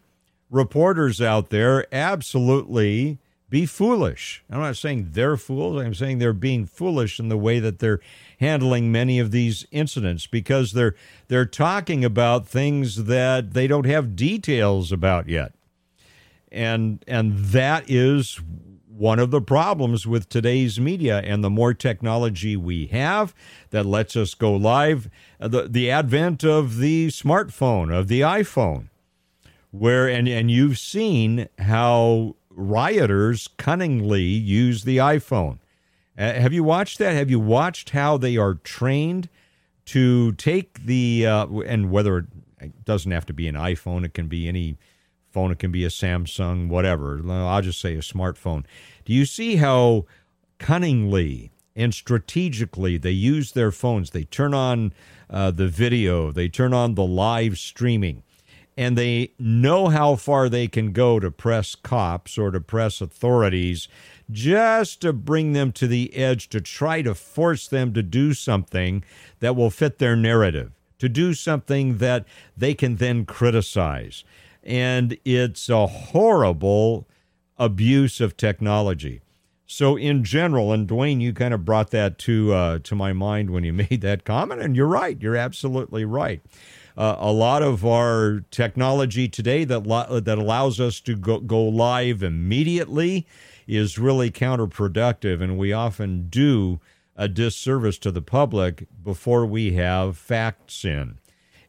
reporters 0.50 1.22
out 1.22 1.50
there 1.50 1.88
absolutely 1.94 3.20
be 3.54 3.68
foolish. 3.68 4.44
I'm 4.50 4.62
not 4.62 4.78
saying 4.78 5.10
they're 5.12 5.38
fools, 5.38 5.80
I'm 5.80 5.94
saying 5.94 6.18
they're 6.18 6.34
being 6.34 6.66
foolish 6.66 7.20
in 7.20 7.30
the 7.30 7.38
way 7.38 7.60
that 7.60 7.78
they're 7.78 8.00
handling 8.40 8.92
many 8.92 9.20
of 9.20 9.30
these 9.30 9.68
incidents 9.70 10.26
because 10.26 10.72
they're 10.72 10.96
they're 11.28 11.46
talking 11.46 12.04
about 12.04 12.48
things 12.48 13.04
that 13.04 13.54
they 13.54 13.68
don't 13.68 13.86
have 13.86 14.16
details 14.16 14.92
about 14.92 15.30
yet. 15.30 15.54
And 16.52 17.06
and 17.08 17.38
that 17.38 17.84
is 17.88 18.42
one 18.88 19.20
of 19.20 19.30
the 19.30 19.42
problems 19.42 20.08
with 20.08 20.30
today's 20.30 20.80
media 20.80 21.20
and 21.20 21.44
the 21.44 21.50
more 21.52 21.76
technology 21.76 22.58
we 22.58 22.88
have 22.88 23.36
that 23.70 23.86
lets 23.86 24.16
us 24.16 24.34
go 24.34 24.56
live 24.56 25.12
uh, 25.40 25.48
the, 25.48 25.68
the 25.68 25.92
advent 25.92 26.44
of 26.44 26.78
the 26.78 27.10
smartphone 27.10 27.94
of 27.94 28.08
the 28.08 28.22
iphone 28.22 28.90
where 29.70 30.08
and, 30.08 30.28
and 30.28 30.50
you've 30.50 30.80
seen 30.80 31.48
how 31.60 32.36
rioters 32.56 33.50
cunningly 33.58 34.22
use 34.24 34.84
the 34.84 34.98
iphone 34.98 35.60
uh, 36.18 36.34
have 36.34 36.54
you 36.54 36.64
watched 36.64 37.00
that 37.00 37.14
have 37.14 37.30
you 37.30 37.40
watched 37.40 37.92
how 37.92 38.18
they 38.18 38.38
are 38.38 38.56
trained 38.56 39.30
to 39.86 40.32
take 40.34 40.86
the 40.86 41.26
uh, 41.26 41.48
and 41.66 41.92
whether 41.92 42.28
it 42.60 42.86
doesn't 42.86 43.12
have 43.12 43.26
to 43.26 43.34
be 43.34 43.48
an 43.48 43.56
iphone 43.56 44.06
it 44.06 44.14
can 44.14 44.28
be 44.28 44.48
any 44.48 44.78
phone. 45.34 45.52
It 45.52 45.60
can 45.60 45.72
be 45.72 45.84
a 45.84 45.90
Samsung, 45.90 46.70
whatever. 46.70 47.20
I'll 47.30 47.62
just 47.62 47.82
say 47.82 47.96
a 47.96 48.00
smartphone. 48.00 48.66
Do 49.04 49.12
you 49.12 49.26
see 49.26 49.58
how 49.58 50.06
cunningly 50.60 51.52
and 51.76 51.94
strategically 51.94 52.98
they 52.98 53.12
use 53.12 53.52
their 53.52 53.72
phones? 53.72 54.12
They 54.12 54.24
turn 54.24 54.54
on 54.54 54.94
uh, 55.30 55.52
the 55.52 55.68
video, 55.68 56.32
they 56.32 56.48
turn 56.48 56.74
on 56.74 56.94
the 56.94 57.06
live 57.06 57.58
streaming, 57.58 58.23
and 58.76 58.98
they 58.98 59.34
know 59.38 59.88
how 59.88 60.16
far 60.16 60.50
they 60.50 60.68
can 60.68 60.92
go 60.92 61.20
to 61.20 61.30
press 61.30 61.76
cops 61.76 62.38
or 62.38 62.52
to 62.52 62.60
press 62.60 63.02
authorities 63.02 63.88
just 64.32 65.02
to 65.02 65.14
bring 65.14 65.54
them 65.54 65.72
to 65.72 65.88
the 65.88 66.16
edge 66.16 66.50
to 66.50 66.62
try 66.62 67.02
to 67.02 67.14
force 67.14 67.68
them 67.68 67.94
to 67.94 68.02
do 68.02 68.34
something 68.34 69.04
that 69.40 69.56
will 69.56 69.70
fit 69.70 70.00
their 70.00 70.16
narrative, 70.16 70.72
to 70.98 71.08
do 71.08 71.34
something 71.34 71.98
that 71.98 72.26
they 72.58 72.74
can 72.74 72.96
then 72.96 73.26
criticize 73.26 74.24
and 74.64 75.18
it's 75.26 75.70
a 75.70 75.88
horrible 75.88 77.08
abuse 77.58 78.22
of 78.22 78.38
technology. 78.38 79.22
So, 79.66 79.96
in 79.96 80.24
general, 80.24 80.72
and 80.72 80.88
Dwayne, 80.88 81.22
you 81.22 81.34
kind 81.34 81.54
of 81.54 81.66
brought 81.66 81.92
that 81.92 82.18
to 82.20 82.54
uh, 82.54 82.80
to 82.84 82.96
my 82.96 83.14
mind 83.14 83.50
when 83.50 83.64
you 83.64 83.74
made 83.90 84.02
that 84.02 84.24
comment, 84.24 84.62
and 84.62 84.76
you're 84.76 84.88
right. 84.88 85.20
You're 85.22 85.36
absolutely 85.36 86.06
right. 86.06 86.42
Uh, 86.96 87.16
a 87.20 87.32
lot 87.32 87.64
of 87.64 87.86
our 87.86 88.44
technology 88.52 89.28
today 89.28 89.64
that 89.64 89.88
lo- 89.88 90.20
that 90.20 90.38
allows 90.38 90.80
us 90.80 91.00
to 91.02 91.16
go, 91.16 91.40
go 91.40 91.64
live 91.64 92.22
immediately 92.22 93.26
is 93.68 93.98
really 93.98 94.30
counterproductive, 94.30 95.42
and 95.42 95.58
we 95.58 95.74
often 95.74 96.28
do 96.30 96.80
a 97.16 97.28
disservice 97.28 97.98
to 98.00 98.12
the 98.12 98.22
public 98.22 98.88
before 99.04 99.46
we 99.46 99.74
have 99.74 100.18
facts 100.18 100.84
in. 100.84 101.18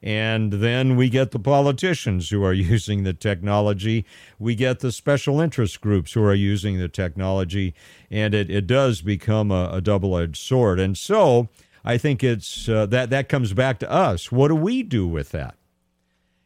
And 0.03 0.53
then 0.53 0.97
we 0.97 1.09
get 1.09 1.31
the 1.31 1.39
politicians 1.39 2.29
who 2.29 2.45
are 2.45 2.53
using 2.53 3.05
the 3.05 3.15
technology. 3.15 4.05
We 4.39 4.55
get 4.55 4.81
the 4.81 4.93
special 4.93 5.41
interest 5.41 5.81
groups 5.81 6.13
who 6.13 6.23
are 6.25 6.35
using 6.35 6.79
the 6.79 6.89
technology. 6.89 7.75
And 8.11 8.35
it, 8.35 8.51
it 8.51 8.67
does 8.67 9.01
become 9.01 9.51
a, 9.51 9.71
a 9.73 9.81
double 9.81 10.17
edged 10.19 10.37
sword. 10.37 10.79
And 10.79 10.97
so 10.97 11.49
I 11.85 11.99
think 11.99 12.25
it's 12.25 12.69
uh, 12.69 12.87
that, 12.87 13.11
that 13.11 13.29
comes 13.29 13.53
back 13.53 13.79
to 13.81 13.91
us. 13.91 14.33
What 14.33 14.49
do 14.49 14.55
we 14.55 14.83
do 14.83 15.07
with 15.07 15.31
that? 15.33 15.57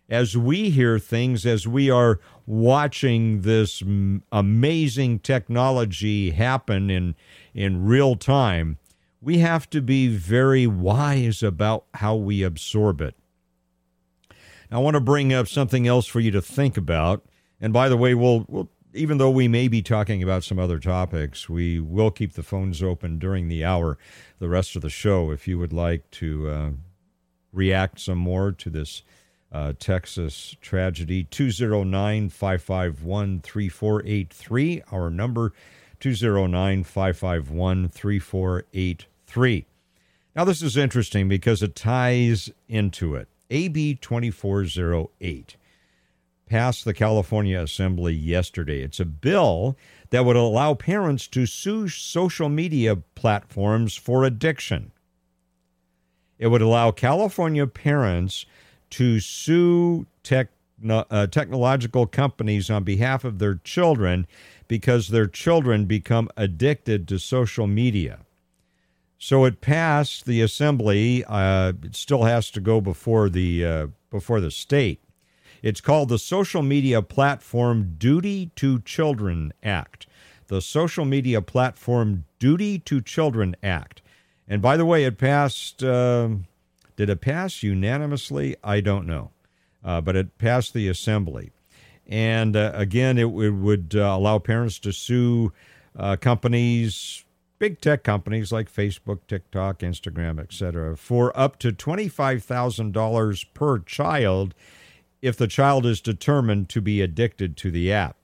As 0.08 0.36
we 0.36 0.70
hear 0.70 0.98
things, 0.98 1.44
as 1.44 1.68
we 1.68 1.90
are 1.90 2.18
watching 2.46 3.42
this 3.42 3.82
amazing 4.32 5.18
technology 5.18 6.30
happen 6.30 6.90
in, 6.90 7.14
in 7.54 7.84
real 7.84 8.16
time, 8.16 8.78
we 9.20 9.38
have 9.38 9.68
to 9.70 9.82
be 9.82 10.08
very 10.08 10.66
wise 10.66 11.42
about 11.42 11.84
how 11.94 12.16
we 12.16 12.42
absorb 12.42 13.00
it. 13.00 13.14
Now, 14.70 14.78
I 14.78 14.82
want 14.82 14.94
to 14.94 15.00
bring 15.00 15.32
up 15.32 15.46
something 15.46 15.86
else 15.86 16.06
for 16.06 16.20
you 16.20 16.30
to 16.30 16.42
think 16.42 16.76
about. 16.76 17.24
And 17.60 17.72
by 17.72 17.88
the 17.88 17.96
way, 17.96 18.14
we'll, 18.14 18.46
we'll 18.48 18.70
even 18.94 19.18
though 19.18 19.30
we 19.30 19.48
may 19.48 19.68
be 19.68 19.82
talking 19.82 20.22
about 20.22 20.44
some 20.44 20.58
other 20.58 20.78
topics, 20.78 21.48
we 21.48 21.78
will 21.78 22.10
keep 22.10 22.32
the 22.32 22.42
phones 22.42 22.82
open 22.82 23.18
during 23.18 23.48
the 23.48 23.64
hour, 23.64 23.98
the 24.38 24.48
rest 24.48 24.76
of 24.76 24.82
the 24.82 24.90
show, 24.90 25.30
if 25.30 25.46
you 25.46 25.58
would 25.58 25.72
like 25.72 26.10
to 26.12 26.48
uh, 26.48 26.70
react 27.52 28.00
some 28.00 28.18
more 28.18 28.52
to 28.52 28.70
this 28.70 29.02
uh, 29.52 29.72
Texas 29.78 30.56
tragedy. 30.60 31.24
209 31.24 32.28
551 32.28 33.40
3483, 33.40 34.82
our 34.92 35.10
number 35.10 35.52
209 36.00 36.84
551 36.84 37.88
3483. 37.88 39.66
Now, 40.36 40.44
this 40.44 40.62
is 40.62 40.76
interesting 40.76 41.28
because 41.28 41.62
it 41.62 41.74
ties 41.74 42.50
into 42.68 43.14
it. 43.14 43.28
AB 43.50 43.94
2408 43.96 45.56
passed 46.48 46.84
the 46.84 46.94
California 46.94 47.60
Assembly 47.60 48.14
yesterday. 48.14 48.82
It's 48.82 49.00
a 49.00 49.04
bill 49.04 49.76
that 50.10 50.24
would 50.24 50.36
allow 50.36 50.74
parents 50.74 51.26
to 51.28 51.46
sue 51.46 51.88
social 51.88 52.48
media 52.48 52.96
platforms 52.96 53.94
for 53.94 54.24
addiction. 54.24 54.92
It 56.38 56.48
would 56.48 56.62
allow 56.62 56.90
California 56.92 57.66
parents 57.66 58.46
to 58.90 59.20
sue 59.20 60.06
tech, 60.22 60.48
uh, 60.88 61.26
technological 61.26 62.06
companies 62.06 62.70
on 62.70 62.84
behalf 62.84 63.24
of 63.24 63.38
their 63.38 63.56
children 63.56 64.26
because 64.68 65.08
their 65.08 65.26
children 65.26 65.84
become 65.84 66.28
addicted 66.36 67.08
to 67.08 67.18
social 67.18 67.66
media. 67.66 68.20
So 69.18 69.44
it 69.44 69.60
passed 69.60 70.26
the 70.26 70.40
assembly. 70.40 71.24
Uh, 71.26 71.72
it 71.82 71.96
still 71.96 72.22
has 72.22 72.50
to 72.52 72.60
go 72.60 72.80
before 72.80 73.28
the 73.28 73.64
uh, 73.64 73.86
before 74.10 74.40
the 74.40 74.52
state. 74.52 75.00
It's 75.62 75.80
called 75.80 76.08
the 76.08 76.18
Social 76.18 76.62
Media 76.62 77.02
Platform 77.02 77.94
Duty 77.98 78.50
to 78.56 78.80
Children 78.80 79.52
Act. 79.62 80.06
The 80.46 80.62
Social 80.62 81.04
Media 81.04 81.42
Platform 81.42 82.24
Duty 82.38 82.78
to 82.80 83.00
Children 83.00 83.56
Act. 83.62 84.02
And 84.46 84.62
by 84.62 84.76
the 84.76 84.86
way, 84.86 85.04
it 85.04 85.18
passed. 85.18 85.82
Uh, 85.82 86.30
did 86.96 87.10
it 87.10 87.20
pass 87.20 87.62
unanimously? 87.62 88.56
I 88.64 88.80
don't 88.80 89.06
know, 89.06 89.30
uh, 89.84 90.00
but 90.00 90.16
it 90.16 90.38
passed 90.38 90.72
the 90.74 90.88
assembly. 90.88 91.52
And 92.06 92.56
uh, 92.56 92.72
again, 92.74 93.18
it, 93.18 93.26
it 93.26 93.50
would 93.50 93.94
uh, 93.94 94.00
allow 94.00 94.38
parents 94.38 94.78
to 94.80 94.92
sue 94.92 95.52
uh, 95.96 96.16
companies 96.16 97.24
big 97.58 97.80
tech 97.80 98.04
companies 98.04 98.52
like 98.52 98.72
Facebook, 98.72 99.20
TikTok, 99.26 99.80
Instagram, 99.80 100.38
etc., 100.40 100.96
for 100.96 101.36
up 101.38 101.58
to 101.58 101.72
$25,000 101.72 103.46
per 103.54 103.78
child 103.80 104.54
if 105.20 105.36
the 105.36 105.46
child 105.46 105.84
is 105.84 106.00
determined 106.00 106.68
to 106.70 106.80
be 106.80 107.00
addicted 107.00 107.56
to 107.56 107.70
the 107.70 107.92
app. 107.92 108.16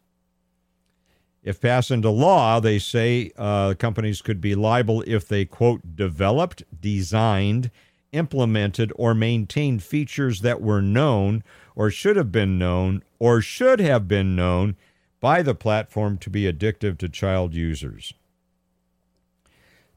If 1.42 1.60
passed 1.60 1.90
into 1.90 2.08
law, 2.08 2.58
they 2.58 2.78
say 2.78 3.30
uh, 3.36 3.74
companies 3.74 4.22
could 4.22 4.40
be 4.40 4.54
liable 4.54 5.04
if 5.06 5.28
they, 5.28 5.44
quote, 5.44 5.94
developed, 5.94 6.62
designed, 6.80 7.70
implemented, 8.12 8.92
or 8.96 9.14
maintained 9.14 9.82
features 9.82 10.40
that 10.40 10.62
were 10.62 10.80
known 10.80 11.44
or 11.76 11.90
should 11.90 12.16
have 12.16 12.32
been 12.32 12.58
known 12.58 13.02
or 13.18 13.42
should 13.42 13.80
have 13.80 14.08
been 14.08 14.34
known 14.34 14.76
by 15.20 15.42
the 15.42 15.54
platform 15.54 16.16
to 16.18 16.30
be 16.30 16.50
addictive 16.50 16.96
to 16.98 17.08
child 17.08 17.54
users. 17.54 18.14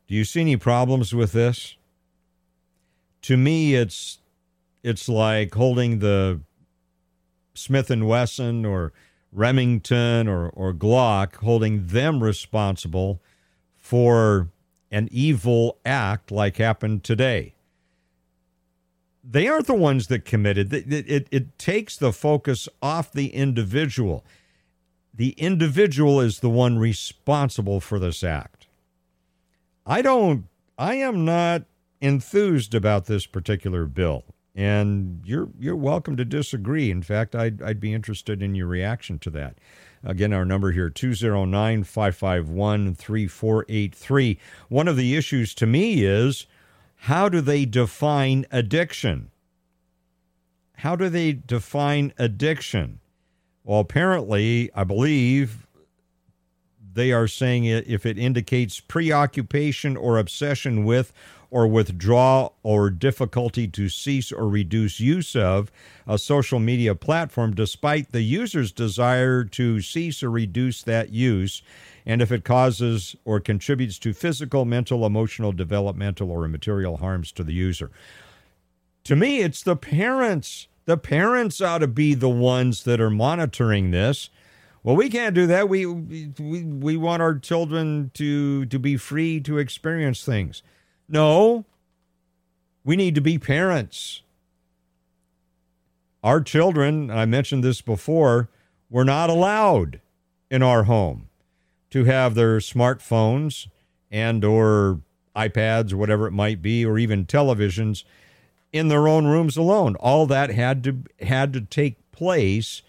Do 0.07 0.15
you 0.15 0.23
see 0.23 0.41
any 0.41 0.57
problems 0.57 1.13
with 1.13 1.33
this? 1.33 1.75
To 3.23 3.37
me, 3.37 3.75
it's 3.75 4.19
it's 4.83 5.09
like 5.09 5.53
holding 5.53 5.99
the 5.99 6.41
Smith 7.57 7.89
and 7.89 8.07
Wesson 8.07 8.65
or 8.65 8.93
Remington 9.31 10.27
or, 10.27 10.49
or 10.49 10.73
Glock, 10.73 11.35
holding 11.35 11.87
them 11.87 12.23
responsible 12.23 13.21
for 13.75 14.49
an 14.91 15.09
evil 15.11 15.77
act 15.85 16.31
like 16.31 16.57
happened 16.57 17.03
today. 17.03 17.53
They 19.29 19.47
aren't 19.47 19.67
the 19.67 19.73
ones 19.73 20.07
that 20.07 20.23
committed. 20.23 20.73
It, 20.73 21.09
it, 21.09 21.27
it 21.31 21.59
takes 21.59 21.97
the 21.97 22.13
focus 22.13 22.69
off 22.81 23.11
the 23.11 23.33
individual. 23.33 24.23
The 25.13 25.31
individual 25.31 26.21
is 26.21 26.39
the 26.39 26.49
one 26.49 26.77
responsible 26.77 27.81
for 27.81 27.99
this 27.99 28.23
act. 28.23 28.67
I 29.85 30.01
don't, 30.01 30.45
I 30.77 30.95
am 30.95 31.25
not 31.25 31.63
enthused 31.99 32.73
about 32.73 33.05
this 33.05 33.25
particular 33.25 33.85
bill. 33.85 34.23
And 34.57 35.21
you're 35.23 35.49
you're 35.59 35.75
welcome 35.75 36.17
to 36.17 36.25
disagree. 36.25 36.89
In 36.89 37.03
fact, 37.03 37.35
I'd, 37.35 37.61
I'd 37.61 37.79
be 37.79 37.93
interested 37.93 38.41
in 38.41 38.55
your 38.55 38.65
reaction 38.65 39.19
to 39.19 39.29
that. 39.29 39.59
Again, 40.03 40.33
our 40.33 40.45
number 40.45 40.71
here, 40.71 40.89
209 40.89 41.83
551 41.83 42.95
3483. 42.95 44.39
One 44.69 44.87
of 44.87 44.97
the 44.97 45.15
issues 45.15 45.53
to 45.55 45.67
me 45.67 46.03
is 46.03 46.47
how 47.01 47.29
do 47.29 47.39
they 47.39 47.65
define 47.65 48.47
addiction? 48.51 49.29
How 50.77 50.95
do 50.95 51.07
they 51.07 51.33
define 51.33 52.13
addiction? 52.17 52.99
Well, 53.63 53.79
apparently, 53.79 54.71
I 54.73 54.83
believe 54.83 55.67
they 56.97 57.11
are 57.11 57.27
saying 57.27 57.65
if 57.65 58.07
it 58.07 58.17
indicates 58.17 58.79
preoccupation 58.79 59.95
or 59.95 60.17
obsession 60.17 60.83
with 60.83 61.13
or 61.49 61.67
withdraw 61.67 62.49
or 62.63 62.89
difficulty 62.89 63.67
to 63.67 63.89
cease 63.89 64.31
or 64.31 64.47
reduce 64.47 64.99
use 64.99 65.35
of 65.35 65.71
a 66.05 66.17
social 66.17 66.59
media 66.59 66.93
platform 66.93 67.53
despite 67.53 68.11
the 68.11 68.21
user's 68.21 68.71
desire 68.71 69.43
to 69.43 69.81
cease 69.81 70.21
or 70.21 70.29
reduce 70.29 70.83
that 70.83 71.09
use 71.09 71.61
and 72.05 72.21
if 72.21 72.31
it 72.31 72.43
causes 72.43 73.15
or 73.25 73.39
contributes 73.39 73.99
to 73.99 74.13
physical, 74.13 74.63
mental, 74.63 75.05
emotional, 75.05 75.51
developmental, 75.51 76.31
or 76.31 76.47
material 76.47 76.97
harms 76.97 77.31
to 77.33 77.43
the 77.43 77.53
user. 77.53 77.91
To 79.03 79.15
me, 79.15 79.39
it's 79.39 79.61
the 79.61 79.75
parents. 79.75 80.67
The 80.85 80.97
parents 80.97 81.59
ought 81.59 81.79
to 81.79 81.87
be 81.87 82.13
the 82.13 82.29
ones 82.29 82.83
that 82.83 83.01
are 83.01 83.09
monitoring 83.09 83.91
this 83.91 84.29
well, 84.87 84.95
we 84.95 85.09
can't 85.09 85.35
do 85.35 85.47
that. 85.47 85.67
We 85.67 85.85
we 85.85 86.63
we 86.63 86.95
want 86.95 87.21
our 87.21 87.37
children 87.37 88.09
to 88.13 88.65
to 88.67 88.79
be 88.79 88.95
free 88.95 89.41
to 89.41 89.57
experience 89.57 90.23
things. 90.23 90.63
No. 91.09 91.65
We 92.83 92.95
need 92.95 93.15
to 93.15 93.21
be 93.21 93.37
parents. 93.37 94.21
Our 96.23 96.41
children, 96.41 97.11
I 97.11 97.25
mentioned 97.25 97.63
this 97.63 97.81
before, 97.81 98.49
were 98.89 99.05
not 99.05 99.29
allowed 99.29 100.01
in 100.49 100.63
our 100.63 100.83
home 100.83 101.27
to 101.89 102.05
have 102.05 102.35
their 102.35 102.57
smartphones 102.57 103.67
and 104.11 104.43
or 104.43 105.01
iPads 105.35 105.93
or 105.93 105.97
whatever 105.97 106.27
it 106.27 106.31
might 106.31 106.61
be 106.61 106.85
or 106.85 106.97
even 106.97 107.25
televisions 107.25 108.03
in 108.73 108.87
their 108.87 109.07
own 109.07 109.27
rooms 109.27 109.55
alone. 109.55 109.95
All 109.95 110.25
that 110.27 110.49
had 110.49 110.83
to 110.83 111.03
had 111.21 111.53
to 111.53 111.61
take 111.61 111.95
place 112.11 112.81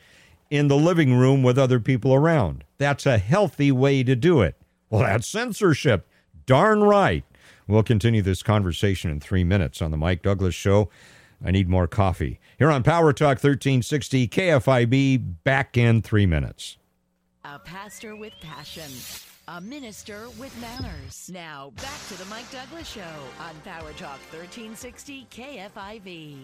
in 0.50 0.68
the 0.68 0.76
living 0.76 1.14
room 1.14 1.42
with 1.42 1.58
other 1.58 1.78
people 1.78 2.14
around. 2.14 2.64
That's 2.78 3.06
a 3.06 3.18
healthy 3.18 3.70
way 3.70 4.02
to 4.02 4.16
do 4.16 4.40
it. 4.40 4.56
Well, 4.90 5.02
that's 5.02 5.26
censorship. 5.26 6.06
Darn 6.46 6.82
right. 6.82 7.24
We'll 7.68 7.82
continue 7.82 8.22
this 8.22 8.42
conversation 8.42 9.10
in 9.10 9.20
three 9.20 9.44
minutes 9.44 9.82
on 9.82 9.90
the 9.90 9.98
Mike 9.98 10.22
Douglass 10.22 10.54
Show. 10.54 10.88
I 11.44 11.50
need 11.50 11.68
more 11.68 11.86
coffee. 11.86 12.40
Here 12.58 12.70
on 12.70 12.82
Power 12.82 13.12
Talk 13.12 13.36
1360 13.42 14.26
KFIV, 14.26 15.34
back 15.44 15.76
in 15.76 16.00
three 16.00 16.24
minutes. 16.24 16.78
A 17.44 17.58
pastor 17.58 18.16
with 18.16 18.32
passion, 18.40 18.90
a 19.48 19.60
minister 19.60 20.28
with 20.40 20.58
manners. 20.60 21.30
Now, 21.32 21.72
back 21.76 22.08
to 22.08 22.18
the 22.18 22.24
Mike 22.24 22.50
Douglass 22.50 22.88
Show 22.88 23.02
on 23.40 23.54
Power 23.64 23.92
Talk 23.92 24.18
1360 24.32 25.26
KFIV. 25.30 26.36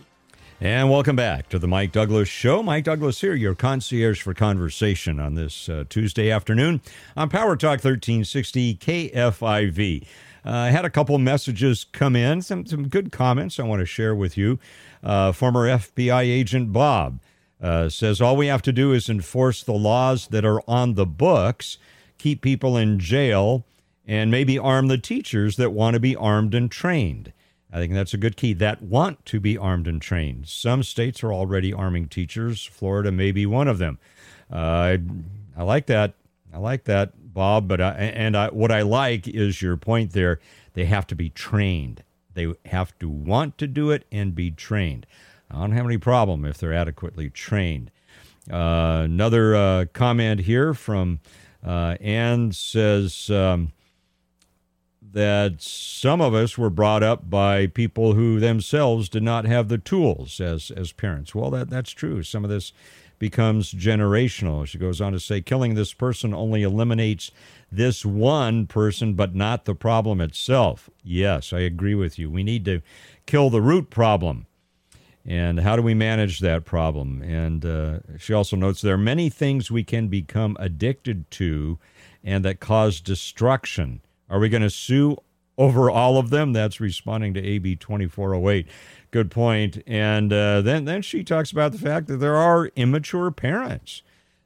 And 0.61 0.91
welcome 0.91 1.17
back 1.17 1.49
to 1.49 1.59
the 1.59 1.67
Mike 1.67 1.93
Douglass 1.93 2.29
Show. 2.29 2.63
Mike 2.63 2.85
Douglass 2.85 3.21
here, 3.21 3.35
your 3.35 3.55
concierge 3.55 4.21
for 4.21 4.35
conversation 4.35 5.19
on 5.19 5.35
this 5.35 5.71
uh, 5.71 5.85
Tuesday 5.89 6.31
afternoon 6.31 6.83
on 7.17 7.31
Power 7.31 7.57
Talk 7.57 7.83
1360 7.83 8.77
KFIV. 8.77 10.07
Uh, 10.45 10.51
I 10.51 10.71
had 10.71 10.85
a 10.85 10.91
couple 10.91 11.17
messages 11.19 11.85
come 11.85 12.15
in, 12.15 12.43
some, 12.43 12.67
some 12.67 12.89
good 12.89 13.11
comments 13.13 13.59
I 13.59 13.65
want 13.65 13.81
to 13.81 13.87
share 13.87 14.15
with 14.15 14.37
you. 14.37 14.59
Uh, 15.03 15.33
former 15.33 15.67
FBI 15.67 16.23
agent 16.23 16.73
Bob 16.73 17.21
uh, 17.63 17.89
says 17.89 18.21
all 18.21 18.37
we 18.37 18.47
have 18.49 18.63
to 18.63 18.73
do 18.73 18.93
is 18.93 19.09
enforce 19.09 19.63
the 19.63 19.73
laws 19.73 20.29
that 20.29 20.45
are 20.45 20.61
on 20.69 20.95
the 20.95 21.07
books, 21.07 21.79
keep 22.19 22.43
people 22.43 22.77
in 22.77 22.99
jail, 22.99 23.65
and 24.07 24.31
maybe 24.31 24.59
arm 24.59 24.89
the 24.89 24.99
teachers 24.99 25.57
that 25.57 25.73
want 25.73 25.95
to 25.95 26.01
be 26.01 26.15
armed 26.15 26.55
and 26.55 26.71
trained. 26.71 27.33
I 27.73 27.79
think 27.79 27.95
that's 27.95 28.15
a 28.15 28.19
good 28.19 28.37
key 28.37 28.53
that 28.55 28.83
want 28.83 29.25
to 29.27 29.41
be 29.41 29.59
armed 29.59 29.89
and 29.89 30.01
trained. 30.01 30.47
Some 30.49 30.83
states 30.83 31.25
are 31.25 31.33
already 31.33 31.73
arming 31.73 32.09
teachers. 32.09 32.65
Florida 32.65 33.11
may 33.11 33.33
be 33.33 33.47
one 33.47 33.67
of 33.67 33.79
them. 33.79 33.99
Uh, 34.53 34.57
I, 34.57 34.99
I 35.57 35.63
like 35.65 35.87
that. 35.87 36.15
I 36.53 36.59
like 36.59 36.85
that, 36.85 37.13
Bob. 37.35 37.69
But 37.69 37.81
I, 37.81 37.91
and 37.93 38.37
I, 38.37 38.49
what 38.49 38.71
I 38.71 38.83
like 38.83 39.29
is 39.29 39.61
your 39.61 39.77
point 39.77 40.13
there. 40.13 40.41
They 40.73 40.87
have 40.87 41.07
to 41.09 41.15
be 41.15 41.29
trained. 41.29 42.03
They 42.33 42.55
have 42.67 42.99
to 42.99 43.09
want 43.09 43.59
to 43.59 43.67
do 43.67 43.91
it 43.91 44.07
and 44.11 44.35
be 44.35 44.51
trained. 44.51 45.07
I 45.51 45.61
don't 45.61 45.73
have 45.73 45.85
any 45.87 45.99
problem 45.99 46.45
if 46.45 46.59
they're 46.59 46.73
adequately 46.73 47.31
trained. 47.31 47.91
Uh, 48.51 49.03
another 49.05 49.55
uh, 49.55 49.85
comment 49.93 50.41
here 50.41 50.75
from 50.75 51.21
uh, 51.65 51.97
Anne 52.01 52.53
says. 52.53 53.31
Um, 53.31 53.73
that 55.15 55.63
some 55.63 56.21
of 56.21 56.35
us 56.35 56.59
were 56.59 56.69
brought 56.69 57.03
up 57.05 57.31
by 57.31 57.69
people 57.69 58.15
who 58.15 58.41
themselves 58.41 59.09
did 59.09 59.23
not 59.23 59.45
have 59.45 59.69
the 59.69 59.79
tools 59.79 60.41
as 60.41 60.73
as 60.73 60.93
parents. 60.93 61.35
Well, 61.35 61.51
that 61.51 61.71
that's 61.71 61.93
true. 61.93 62.23
Some 62.25 62.45
of 62.45 62.51
this 62.51 62.73
becomes 63.19 63.73
generational. 63.73 64.67
She 64.67 64.79
goes 64.79 65.01
on 65.01 65.13
to 65.13 65.21
say, 65.21 65.41
killing 65.41 65.75
this 65.75 65.93
person 65.93 66.35
only 66.35 66.63
eliminates 66.63 67.31
this 67.71 68.05
one 68.05 68.67
person, 68.67 69.15
but 69.15 69.35
not 69.35 69.65
the 69.65 69.75
problem 69.75 70.21
itself. 70.21 70.89
Yes, 71.03 71.53
I 71.53 71.61
agree 71.61 71.95
with 71.95 72.19
you. 72.19 72.31
We 72.31 72.43
need 72.43 72.65
to 72.67 72.83
kill 73.27 73.51
the 73.51 73.63
root 73.63 73.91
problem. 73.91 74.47
And 75.27 75.61
how 75.61 75.75
do 75.75 75.83
we 75.83 75.95
manage 75.95 76.41
that 76.41 76.65
problem? 76.65 77.23
And 77.23 77.65
uh, 77.65 78.01
she 78.19 78.35
also 78.35 78.57
notes 78.57 78.83
there 78.83 78.95
are 78.95 78.99
many 78.99 79.31
things 79.31 79.71
we 79.71 79.83
can 79.83 80.09
become 80.09 80.57
addicted 80.61 81.31
to 81.33 81.79
and 82.23 82.45
that 82.45 82.61
cause 82.61 83.01
destruction. 83.01 84.03
Are 84.29 84.39
we 84.39 84.49
going 84.49 84.63
to 84.63 84.71
sue 84.71 85.17
over 85.57 85.91
all 85.91 86.19
of 86.19 86.31
them? 86.31 86.53
That's 86.53 86.81
responding 86.81 87.35
to 87.35 87.45
AB 87.45 87.77
2408. 87.77 88.67
Good 89.11 89.31
point. 89.31 89.83
And 89.87 90.33
uh, 90.33 90.61
then, 90.61 90.85
then 90.85 91.03
she 91.03 91.23
talks 91.23 91.53
about 91.53 91.73
the 91.73 91.79
fact 91.79 92.09
that 92.09 92.17
there 92.17 92.37
are 92.37 92.67
immature 92.77 93.31
parents 93.31 94.03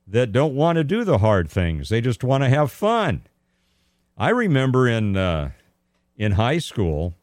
that 0.06 0.32
don't 0.32 0.54
want 0.54 0.76
to 0.76 0.84
do 0.84 1.04
the 1.04 1.18
hard 1.18 1.50
things, 1.50 1.88
they 1.90 2.00
just 2.00 2.24
want 2.24 2.42
to 2.42 2.48
have 2.48 2.72
fun. 2.72 3.22
I 4.16 4.30
remember 4.30 4.88
in, 4.88 5.16
uh, 5.16 5.50
in 6.16 6.32
high 6.32 6.58
school 6.58 7.14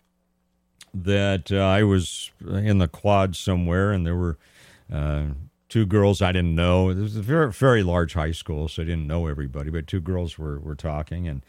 that 0.94 1.52
uh, 1.52 1.58
I 1.58 1.84
was 1.84 2.32
in 2.46 2.78
the 2.78 2.88
quad 2.88 3.36
somewhere 3.36 3.92
and 3.92 4.06
there 4.06 4.16
were 4.16 4.38
uh, 4.92 5.26
two 5.68 5.86
girls 5.86 6.22
I 6.22 6.32
didn't 6.32 6.56
know. 6.56 6.90
It 6.90 6.98
was 6.98 7.18
a 7.18 7.22
very, 7.22 7.52
very 7.52 7.84
large 7.84 8.14
high 8.14 8.32
school, 8.32 8.68
so 8.68 8.82
I 8.82 8.86
didn't 8.86 9.08
know 9.08 9.28
everybody, 9.28 9.70
but 9.70 9.88
two 9.88 10.00
girls 10.00 10.38
were, 10.38 10.60
were 10.60 10.76
talking. 10.76 11.28
And 11.28 11.42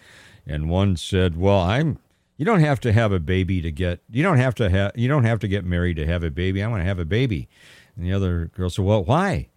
and 0.49 0.68
one 0.68 0.97
said, 0.97 1.37
"Well, 1.37 1.61
I'm 1.61 1.99
you 2.37 2.45
don't 2.45 2.61
have 2.61 2.80
to 2.80 2.93
have 2.93 3.12
a 3.12 3.20
baby 3.20 3.61
to 3.62 3.70
get 3.70 4.01
you 4.11 4.22
don't 4.22 4.39
have 4.39 4.55
to 4.57 4.70
have 4.70 4.93
you 4.95 5.09
don't 5.09 5.24
have 5.24 5.39
to 5.41 5.49
get 5.49 5.64
married 5.64 5.97
to 5.97 6.07
have 6.07 6.22
a 6.22 6.30
baby. 6.30 6.62
I 6.62 6.68
want 6.68 6.80
to 6.80 6.87
have 6.87 6.99
a 6.99 7.05
baby." 7.05 7.49
And 7.97 8.05
the 8.05 8.12
other 8.12 8.51
girl 8.55 8.70
said, 8.70 8.84
"Well, 8.84 9.05
why?" 9.05 9.49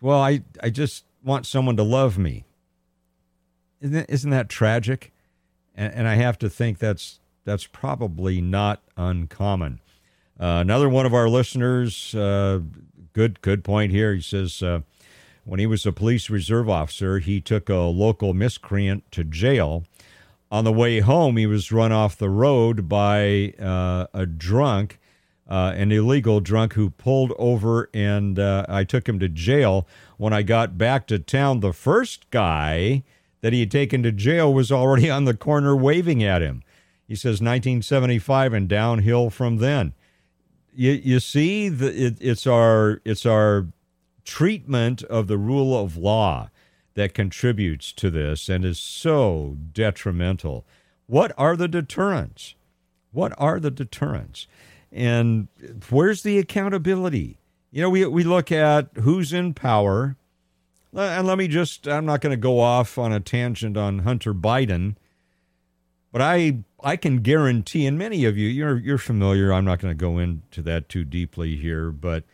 Well, 0.00 0.20
I 0.20 0.42
I 0.62 0.70
just 0.70 1.04
want 1.22 1.46
someone 1.46 1.76
to 1.76 1.82
love 1.82 2.18
me. 2.18 2.44
Isn't, 3.80 4.06
isn't 4.08 4.30
that 4.30 4.48
tragic? 4.48 5.12
And, 5.74 5.92
and 5.94 6.08
I 6.08 6.14
have 6.14 6.38
to 6.38 6.50
think 6.50 6.78
that's 6.78 7.20
that's 7.44 7.66
probably 7.66 8.40
not 8.40 8.82
uncommon. 8.96 9.80
Uh, 10.38 10.58
another 10.60 10.88
one 10.88 11.06
of 11.06 11.14
our 11.14 11.28
listeners, 11.28 12.14
uh, 12.14 12.60
good 13.12 13.40
good 13.40 13.64
point 13.64 13.90
here. 13.90 14.14
He 14.14 14.20
says 14.20 14.62
uh, 14.62 14.80
when 15.44 15.58
he 15.58 15.66
was 15.66 15.84
a 15.86 15.92
police 15.92 16.30
reserve 16.30 16.68
officer, 16.68 17.18
he 17.18 17.40
took 17.40 17.68
a 17.68 17.76
local 17.76 18.34
miscreant 18.34 19.10
to 19.12 19.24
jail 19.24 19.84
on 20.50 20.64
the 20.64 20.72
way 20.72 21.00
home, 21.00 21.36
he 21.36 21.46
was 21.46 21.70
run 21.70 21.92
off 21.92 22.16
the 22.16 22.30
road 22.30 22.88
by 22.88 23.52
uh, 23.60 24.06
a 24.14 24.24
drunk, 24.26 24.98
uh, 25.48 25.72
an 25.76 25.92
illegal 25.92 26.40
drunk 26.40 26.72
who 26.74 26.90
pulled 26.90 27.32
over, 27.38 27.90
and 27.92 28.38
uh, 28.38 28.64
I 28.68 28.84
took 28.84 29.08
him 29.08 29.18
to 29.18 29.28
jail. 29.28 29.86
When 30.16 30.32
I 30.32 30.42
got 30.42 30.78
back 30.78 31.06
to 31.08 31.18
town, 31.18 31.60
the 31.60 31.72
first 31.72 32.30
guy 32.30 33.02
that 33.40 33.52
he 33.52 33.60
had 33.60 33.70
taken 33.70 34.02
to 34.02 34.12
jail 34.12 34.52
was 34.52 34.72
already 34.72 35.10
on 35.10 35.24
the 35.24 35.36
corner 35.36 35.76
waving 35.76 36.22
at 36.22 36.42
him. 36.42 36.62
He 37.06 37.14
says 37.14 37.40
1975 37.40 38.52
and 38.52 38.68
downhill 38.68 39.30
from 39.30 39.58
then. 39.58 39.94
You, 40.74 40.92
you 40.92 41.20
see, 41.20 41.68
the, 41.68 42.06
it, 42.06 42.18
it's 42.20 42.46
our 42.46 43.00
it's 43.04 43.26
our 43.26 43.66
treatment 44.24 45.02
of 45.04 45.26
the 45.26 45.38
rule 45.38 45.76
of 45.76 45.96
law 45.96 46.50
that 46.98 47.14
contributes 47.14 47.92
to 47.92 48.10
this 48.10 48.48
and 48.48 48.64
is 48.64 48.80
so 48.80 49.56
detrimental. 49.72 50.66
What 51.06 51.32
are 51.38 51.54
the 51.54 51.68
deterrents? 51.68 52.56
What 53.12 53.32
are 53.38 53.60
the 53.60 53.70
deterrents? 53.70 54.48
And 54.90 55.46
where's 55.90 56.24
the 56.24 56.38
accountability? 56.38 57.38
You 57.70 57.82
know, 57.82 57.90
we, 57.90 58.04
we 58.06 58.24
look 58.24 58.50
at 58.50 58.88
who's 58.96 59.32
in 59.32 59.54
power. 59.54 60.16
And 60.92 61.24
let 61.24 61.38
me 61.38 61.46
just, 61.46 61.86
I'm 61.86 62.04
not 62.04 62.20
going 62.20 62.32
to 62.32 62.36
go 62.36 62.58
off 62.58 62.98
on 62.98 63.12
a 63.12 63.20
tangent 63.20 63.76
on 63.76 64.00
Hunter 64.00 64.34
Biden, 64.34 64.96
but 66.10 66.20
I, 66.20 66.64
I 66.82 66.96
can 66.96 67.18
guarantee, 67.18 67.86
and 67.86 67.96
many 67.96 68.24
of 68.24 68.36
you, 68.36 68.48
you're, 68.48 68.76
you're 68.76 68.98
familiar, 68.98 69.52
I'm 69.52 69.66
not 69.66 69.78
going 69.78 69.96
to 69.96 70.02
go 70.02 70.18
into 70.18 70.62
that 70.62 70.88
too 70.88 71.04
deeply 71.04 71.54
here, 71.54 71.92
but 71.92 72.24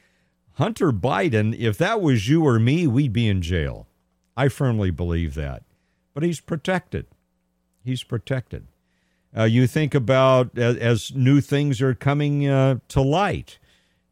Hunter 0.54 0.90
Biden, 0.90 1.54
if 1.58 1.76
that 1.76 2.00
was 2.00 2.28
you 2.28 2.46
or 2.46 2.58
me, 2.58 2.86
we'd 2.86 3.12
be 3.12 3.28
in 3.28 3.42
jail. 3.42 3.88
I 4.36 4.48
firmly 4.48 4.90
believe 4.90 5.34
that. 5.34 5.62
But 6.12 6.22
he's 6.22 6.40
protected. 6.40 7.06
He's 7.84 8.02
protected. 8.02 8.66
Uh, 9.36 9.44
you 9.44 9.66
think 9.66 9.94
about 9.94 10.56
as, 10.56 10.76
as, 10.76 11.14
new 11.14 11.40
things 11.40 11.82
are 11.82 11.94
coming 11.94 12.46
uh, 12.48 12.78
to 12.88 13.00
light 13.00 13.58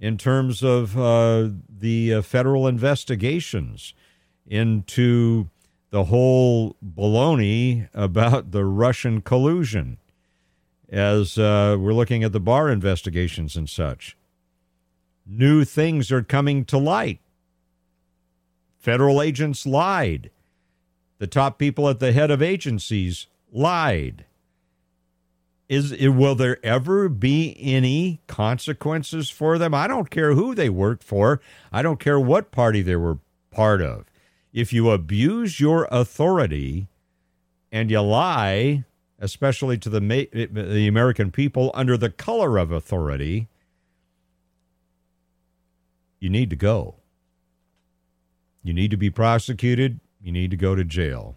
in 0.00 0.18
terms 0.18 0.64
of 0.64 0.98
uh, 0.98 1.48
the 1.68 2.14
uh, 2.14 2.22
federal 2.22 2.66
investigations 2.66 3.94
into 4.46 5.48
the 5.90 6.04
whole 6.04 6.74
baloney 6.84 7.88
about 7.94 8.50
the 8.50 8.64
Russian 8.64 9.20
collusion, 9.20 9.98
as 10.88 11.38
uh, 11.38 11.76
we're 11.78 11.94
looking 11.94 12.24
at 12.24 12.32
the 12.32 12.40
Barr 12.40 12.68
investigations 12.68 13.56
and 13.56 13.70
such. 13.70 14.16
New 15.24 15.64
things 15.64 16.10
are 16.10 16.22
coming 16.22 16.64
to 16.64 16.78
light 16.78 17.20
Federal 18.82 19.22
agents 19.22 19.64
lied. 19.64 20.32
The 21.18 21.28
top 21.28 21.56
people 21.56 21.88
at 21.88 22.00
the 22.00 22.10
head 22.10 22.32
of 22.32 22.42
agencies 22.42 23.28
lied. 23.52 24.24
Is 25.68 25.96
will 26.00 26.34
there 26.34 26.58
ever 26.66 27.08
be 27.08 27.56
any 27.60 28.20
consequences 28.26 29.30
for 29.30 29.56
them? 29.56 29.72
I 29.72 29.86
don't 29.86 30.10
care 30.10 30.34
who 30.34 30.52
they 30.52 30.68
worked 30.68 31.04
for. 31.04 31.40
I 31.70 31.80
don't 31.80 32.00
care 32.00 32.18
what 32.18 32.50
party 32.50 32.82
they 32.82 32.96
were 32.96 33.20
part 33.52 33.80
of. 33.80 34.06
If 34.52 34.72
you 34.72 34.90
abuse 34.90 35.60
your 35.60 35.86
authority 35.92 36.88
and 37.70 37.88
you 37.88 38.00
lie, 38.00 38.84
especially 39.20 39.78
to 39.78 39.88
the 39.88 40.00
the 40.00 40.88
American 40.88 41.30
people 41.30 41.70
under 41.72 41.96
the 41.96 42.10
color 42.10 42.58
of 42.58 42.72
authority, 42.72 43.46
you 46.18 46.28
need 46.28 46.50
to 46.50 46.56
go. 46.56 46.96
You 48.62 48.72
need 48.72 48.90
to 48.90 48.96
be 48.96 49.10
prosecuted. 49.10 50.00
You 50.20 50.32
need 50.32 50.50
to 50.50 50.56
go 50.56 50.74
to 50.74 50.84
jail. 50.84 51.36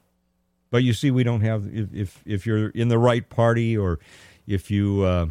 But 0.69 0.83
you 0.83 0.93
see, 0.93 1.11
we 1.11 1.23
don't 1.23 1.41
have 1.41 1.67
if 1.73 1.93
if, 1.93 2.23
if 2.25 2.45
you're 2.45 2.69
in 2.69 2.89
the 2.89 2.99
right 2.99 3.27
party 3.29 3.77
or 3.77 3.99
if 4.45 4.69
you 4.69 5.03
uh, 5.03 5.27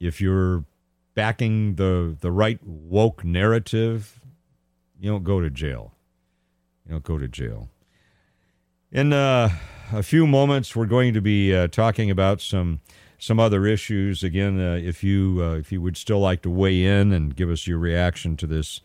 if 0.00 0.20
you're 0.20 0.64
backing 1.14 1.76
the 1.76 2.16
the 2.20 2.32
right 2.32 2.58
woke 2.62 3.24
narrative, 3.24 4.20
you 4.98 5.10
don't 5.10 5.24
go 5.24 5.40
to 5.40 5.50
jail. 5.50 5.94
You 6.86 6.92
don't 6.92 7.04
go 7.04 7.18
to 7.18 7.28
jail. 7.28 7.68
In 8.90 9.12
uh, 9.12 9.50
a 9.92 10.02
few 10.02 10.26
moments, 10.26 10.76
we're 10.76 10.86
going 10.86 11.14
to 11.14 11.20
be 11.20 11.54
uh, 11.54 11.68
talking 11.68 12.10
about 12.10 12.40
some 12.40 12.80
some 13.18 13.38
other 13.38 13.64
issues. 13.64 14.22
Again, 14.22 14.60
uh, 14.60 14.74
if 14.74 15.04
you 15.04 15.38
uh, 15.40 15.54
if 15.54 15.72
you 15.72 15.80
would 15.80 15.96
still 15.96 16.20
like 16.20 16.42
to 16.42 16.50
weigh 16.50 16.84
in 16.84 17.12
and 17.12 17.34
give 17.36 17.48
us 17.48 17.66
your 17.66 17.78
reaction 17.78 18.36
to 18.38 18.46
this 18.46 18.80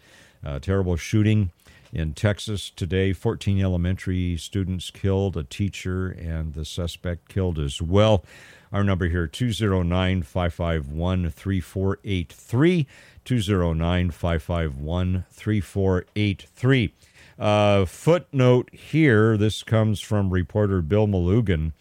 uh, 0.45 0.59
terrible 0.59 0.95
shooting 0.95 1.51
in 1.93 2.13
Texas 2.13 2.69
today. 2.69 3.13
14 3.13 3.61
elementary 3.61 4.37
students 4.37 4.91
killed, 4.91 5.37
a 5.37 5.43
teacher, 5.43 6.09
and 6.09 6.53
the 6.53 6.65
suspect 6.65 7.29
killed 7.29 7.59
as 7.59 7.81
well. 7.81 8.23
Our 8.71 8.83
number 8.83 9.07
here 9.07 9.27
209 9.27 10.23
551 10.23 11.29
3483. 11.31 12.87
209 13.23 14.11
551 14.11 15.25
3483. 15.29 16.93
Uh, 17.39 17.85
footnote 17.85 18.69
here 18.73 19.37
this 19.37 19.61
comes 19.61 19.99
from 19.99 20.31
reporter 20.31 20.81
Bill 20.81 21.07
Melugin 21.07 21.73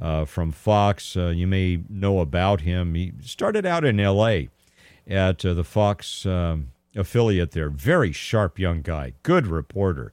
uh, 0.00 0.24
from 0.24 0.50
Fox. 0.50 1.16
Uh, 1.16 1.28
you 1.28 1.46
may 1.46 1.80
know 1.88 2.18
about 2.18 2.62
him. 2.62 2.94
He 2.94 3.12
started 3.22 3.64
out 3.64 3.84
in 3.84 4.00
L.A. 4.00 4.48
at 5.06 5.44
uh, 5.44 5.54
the 5.54 5.64
Fox 5.64 6.26
um, 6.26 6.71
affiliate 6.94 7.52
there. 7.52 7.70
Very 7.70 8.12
sharp 8.12 8.58
young 8.58 8.82
guy, 8.82 9.14
good 9.22 9.46
reporter, 9.46 10.12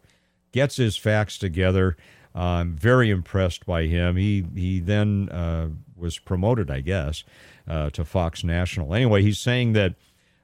gets 0.51 0.77
his 0.77 0.97
facts 0.97 1.37
together. 1.37 1.97
I'm 2.33 2.75
very 2.75 3.09
impressed 3.09 3.65
by 3.65 3.83
him. 3.83 4.15
He 4.15 4.45
he 4.55 4.79
then 4.79 5.29
uh, 5.29 5.69
was 5.95 6.19
promoted, 6.19 6.69
I 6.69 6.81
guess, 6.81 7.23
uh, 7.67 7.89
to 7.91 8.05
Fox 8.05 8.43
National. 8.43 8.93
Anyway, 8.93 9.23
he's 9.23 9.39
saying 9.39 9.73
that 9.73 9.95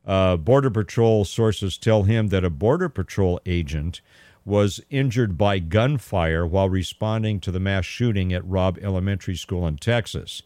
uh, 0.06 0.38
Border 0.38 0.70
Patrol 0.70 1.26
sources 1.26 1.78
tell 1.78 2.04
him 2.04 2.28
that 2.28 2.44
a 2.44 2.50
Border 2.50 2.90
Patrol 2.90 3.40
agent 3.46 4.02
was 4.44 4.80
injured 4.92 5.38
by 5.38 5.58
gunfire 5.58 6.46
while 6.46 6.70
responding 6.70 7.40
to 7.40 7.52
the 7.52 7.60
mass 7.60 7.86
shooting 7.86 8.32
at 8.32 8.46
Robb 8.46 8.78
Elementary 8.82 9.36
School 9.36 9.66
in 9.66 9.78
Texas. 9.78 10.44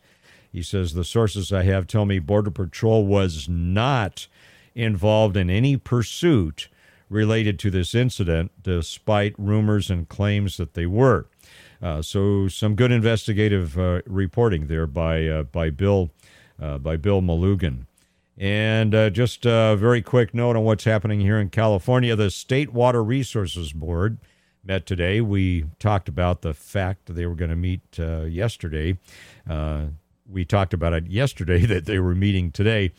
He 0.52 0.64
says 0.64 0.94
the 0.94 1.04
sources 1.04 1.52
I 1.52 1.64
have 1.64 1.86
tell 1.86 2.06
me 2.06 2.20
Border 2.20 2.52
Patrol 2.52 3.06
was 3.06 3.48
not 3.50 4.28
involved 4.80 5.36
in 5.36 5.50
any 5.50 5.78
pursuit 5.78 6.70
related 7.10 7.60
to 7.60 7.72
this 7.72 7.94
incident, 7.94 8.52
despite 8.62 9.34
rumors 9.38 9.90
and 9.90 10.08
claims 10.08 10.58
that 10.58 10.74
they 10.74 10.86
were. 10.86 11.26
Uh, 11.82 12.02
so, 12.02 12.48
some 12.48 12.76
good 12.76 12.92
investigative 12.92 13.78
uh, 13.80 14.02
reporting 14.06 14.68
there 14.68 14.86
by 14.86 15.26
uh, 15.26 15.44
by 15.44 15.70
Bill 15.70 16.12
uh, 16.62 16.78
by 16.78 16.98
Bill 16.98 17.22
Melugin. 17.22 17.86
And 18.38 18.96
uh, 18.96 19.10
just 19.10 19.46
a 19.46 19.76
very 19.78 20.02
quick 20.02 20.34
note 20.34 20.56
on 20.56 20.64
what's 20.64 20.86
happening 20.86 21.20
here 21.20 21.40
in 21.40 21.50
California. 21.50 22.16
The 22.16 22.32
State 22.32 22.72
Water 22.72 23.04
Resources 23.04 23.74
Board 23.74 24.18
met 24.64 24.86
today. 24.86 25.20
We 25.20 25.66
talked 25.78 26.08
about 26.08 26.42
the 26.42 26.54
fact 26.54 27.06
that 27.08 27.14
they 27.14 27.26
were 27.26 27.36
going 27.36 27.50
to 27.50 27.58
meet 27.58 27.82
uh, 27.98 28.22
yesterday. 28.22 28.98
we 30.30 30.46
talked 30.46 30.74
about 30.74 30.94
it 30.94 31.08
yesterday 31.08 31.60
that 31.66 31.86
they 31.86 32.00
were 32.00 32.16
meeting 32.16 32.52
today. 32.52 32.92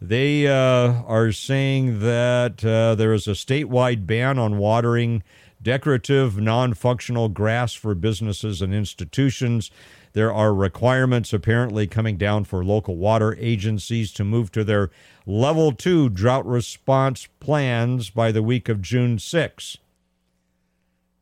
They 0.00 0.46
uh, 0.46 1.02
are 1.06 1.32
saying 1.32 2.00
that 2.00 2.64
uh, 2.64 2.94
there 2.94 3.12
is 3.12 3.26
a 3.26 3.32
statewide 3.32 4.06
ban 4.06 4.38
on 4.38 4.56
watering 4.58 5.24
decorative, 5.60 6.38
non 6.38 6.74
functional 6.74 7.28
grass 7.28 7.74
for 7.74 7.94
businesses 7.94 8.62
and 8.62 8.72
institutions. 8.72 9.70
There 10.12 10.32
are 10.32 10.54
requirements 10.54 11.32
apparently 11.32 11.86
coming 11.86 12.16
down 12.16 12.44
for 12.44 12.64
local 12.64 12.96
water 12.96 13.36
agencies 13.38 14.12
to 14.12 14.24
move 14.24 14.52
to 14.52 14.64
their 14.64 14.90
level 15.26 15.72
two 15.72 16.08
drought 16.08 16.46
response 16.46 17.28
plans 17.40 18.10
by 18.10 18.32
the 18.32 18.42
week 18.42 18.68
of 18.68 18.80
June 18.80 19.18
6. 19.18 19.78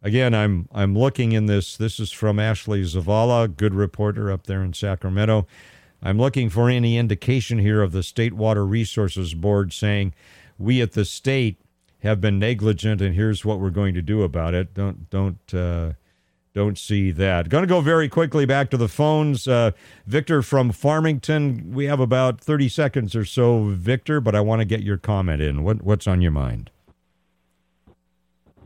Again, 0.02 0.34
I'm 0.34 0.68
I'm 0.72 0.96
looking 0.96 1.32
in 1.32 1.46
this. 1.46 1.76
This 1.76 1.98
is 1.98 2.12
from 2.12 2.38
Ashley 2.38 2.82
Zavala, 2.82 3.54
good 3.56 3.74
reporter 3.74 4.30
up 4.30 4.46
there 4.46 4.62
in 4.62 4.72
Sacramento. 4.72 5.46
I'm 6.02 6.18
looking 6.18 6.50
for 6.50 6.68
any 6.68 6.98
indication 6.98 7.58
here 7.58 7.82
of 7.82 7.92
the 7.92 8.02
State 8.02 8.34
Water 8.34 8.66
Resources 8.66 9.34
Board 9.34 9.72
saying 9.72 10.14
we 10.58 10.80
at 10.80 10.92
the 10.92 11.04
state 11.04 11.60
have 12.00 12.20
been 12.20 12.38
negligent 12.38 13.00
and 13.00 13.14
here's 13.14 13.44
what 13.44 13.60
we're 13.60 13.70
going 13.70 13.94
to 13.94 14.02
do 14.02 14.22
about 14.22 14.54
it. 14.54 14.74
Don't 14.74 15.08
don't 15.10 15.54
uh, 15.54 15.92
don't 16.54 16.78
see 16.78 17.10
that. 17.10 17.48
Going 17.48 17.64
to 17.64 17.68
go 17.68 17.80
very 17.80 18.08
quickly 18.08 18.46
back 18.46 18.70
to 18.70 18.76
the 18.76 18.88
phones. 18.88 19.46
Uh, 19.46 19.72
Victor 20.06 20.42
from 20.42 20.72
Farmington. 20.72 21.72
We 21.74 21.84
have 21.86 22.00
about 22.00 22.40
30 22.40 22.68
seconds 22.70 23.14
or 23.14 23.24
so, 23.24 23.64
Victor, 23.64 24.20
but 24.20 24.34
I 24.34 24.40
want 24.40 24.60
to 24.60 24.64
get 24.64 24.82
your 24.82 24.96
comment 24.96 25.42
in. 25.42 25.64
What 25.64 25.82
what's 25.82 26.06
on 26.06 26.22
your 26.22 26.32
mind? 26.32 26.70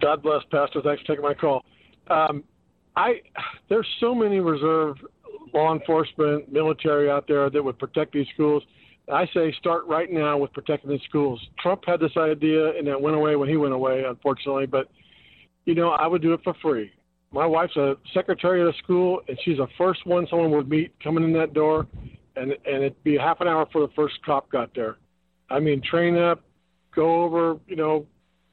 God 0.01 0.23
bless, 0.23 0.43
Pastor. 0.51 0.81
Thanks 0.83 1.03
for 1.03 1.09
taking 1.09 1.23
my 1.23 1.35
call. 1.35 1.65
Um, 2.09 2.45
I 2.97 3.21
there's 3.69 3.89
so 4.01 4.15
many 4.15 4.41
reserve 4.41 4.97
law 5.53 5.75
enforcement, 5.75 6.53
military 6.53 7.11
out 7.11 7.27
there 7.27 7.51
that 7.51 7.63
would 7.63 7.79
protect 7.79 8.13
these 8.13 8.27
schools. 8.35 8.63
I 9.13 9.27
say 9.35 9.53
start 9.59 9.87
right 9.87 10.11
now 10.11 10.39
with 10.39 10.53
protecting 10.53 10.91
these 10.91 11.01
schools. 11.09 11.41
Trump 11.59 11.83
had 11.87 12.01
this 12.01 12.17
idea, 12.17 12.77
and 12.77 12.87
that 12.87 13.01
went 13.01 13.17
away 13.17 13.37
when 13.37 13.49
he 13.49 13.57
went 13.57 13.75
away, 13.75 14.05
unfortunately. 14.07 14.67
But 14.67 14.89
you 15.65 15.75
know, 15.75 15.91
I 15.91 16.07
would 16.07 16.23
do 16.23 16.33
it 16.33 16.41
for 16.45 16.55
free. 16.63 16.93
My 17.33 17.47
wife's 17.47 17.77
a 17.77 17.97
secretary 18.13 18.61
of 18.61 18.67
the 18.67 18.79
school, 18.83 19.21
and 19.29 19.39
she's 19.45 19.59
the 19.59 19.69
first 19.79 20.07
one 20.07 20.27
someone 20.29 20.51
would 20.53 20.69
meet 20.69 20.93
coming 21.03 21.25
in 21.25 21.33
that 21.35 21.55
door, 21.55 21.87
and 22.37 22.53
and 22.53 22.85
it'd 22.85 23.03
be 23.05 23.17
half 23.17 23.41
an 23.41 23.49
hour 23.49 23.67
before 23.67 23.83
the 23.83 23.93
first 23.95 24.15
cop 24.25 24.51
got 24.51 24.75
there. 24.75 24.99
I 25.49 25.59
mean, 25.59 25.83
train 25.83 26.17
up, 26.17 26.43
go 26.95 27.23
over, 27.23 27.59
you 27.67 27.77
know, 27.77 28.07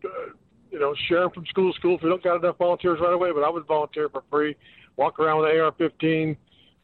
uh, 0.04 0.32
you 0.72 0.80
know, 0.80 0.96
share 1.08 1.22
them 1.22 1.32
from 1.32 1.46
school 1.48 1.72
to 1.72 1.78
school. 1.78 1.96
If 1.96 2.04
we 2.04 2.10
don't 2.10 2.24
got 2.24 2.38
enough 2.38 2.58
volunteers 2.58 3.00
right 3.02 3.14
away, 3.14 3.32
but 3.32 3.44
I 3.44 3.50
would 3.50 3.66
volunteer 3.66 4.10
for 4.10 4.24
free. 4.30 4.56
Walk 4.96 5.20
around 5.20 5.42
with 5.42 5.52
an 5.52 5.60
AR-15 5.60 6.36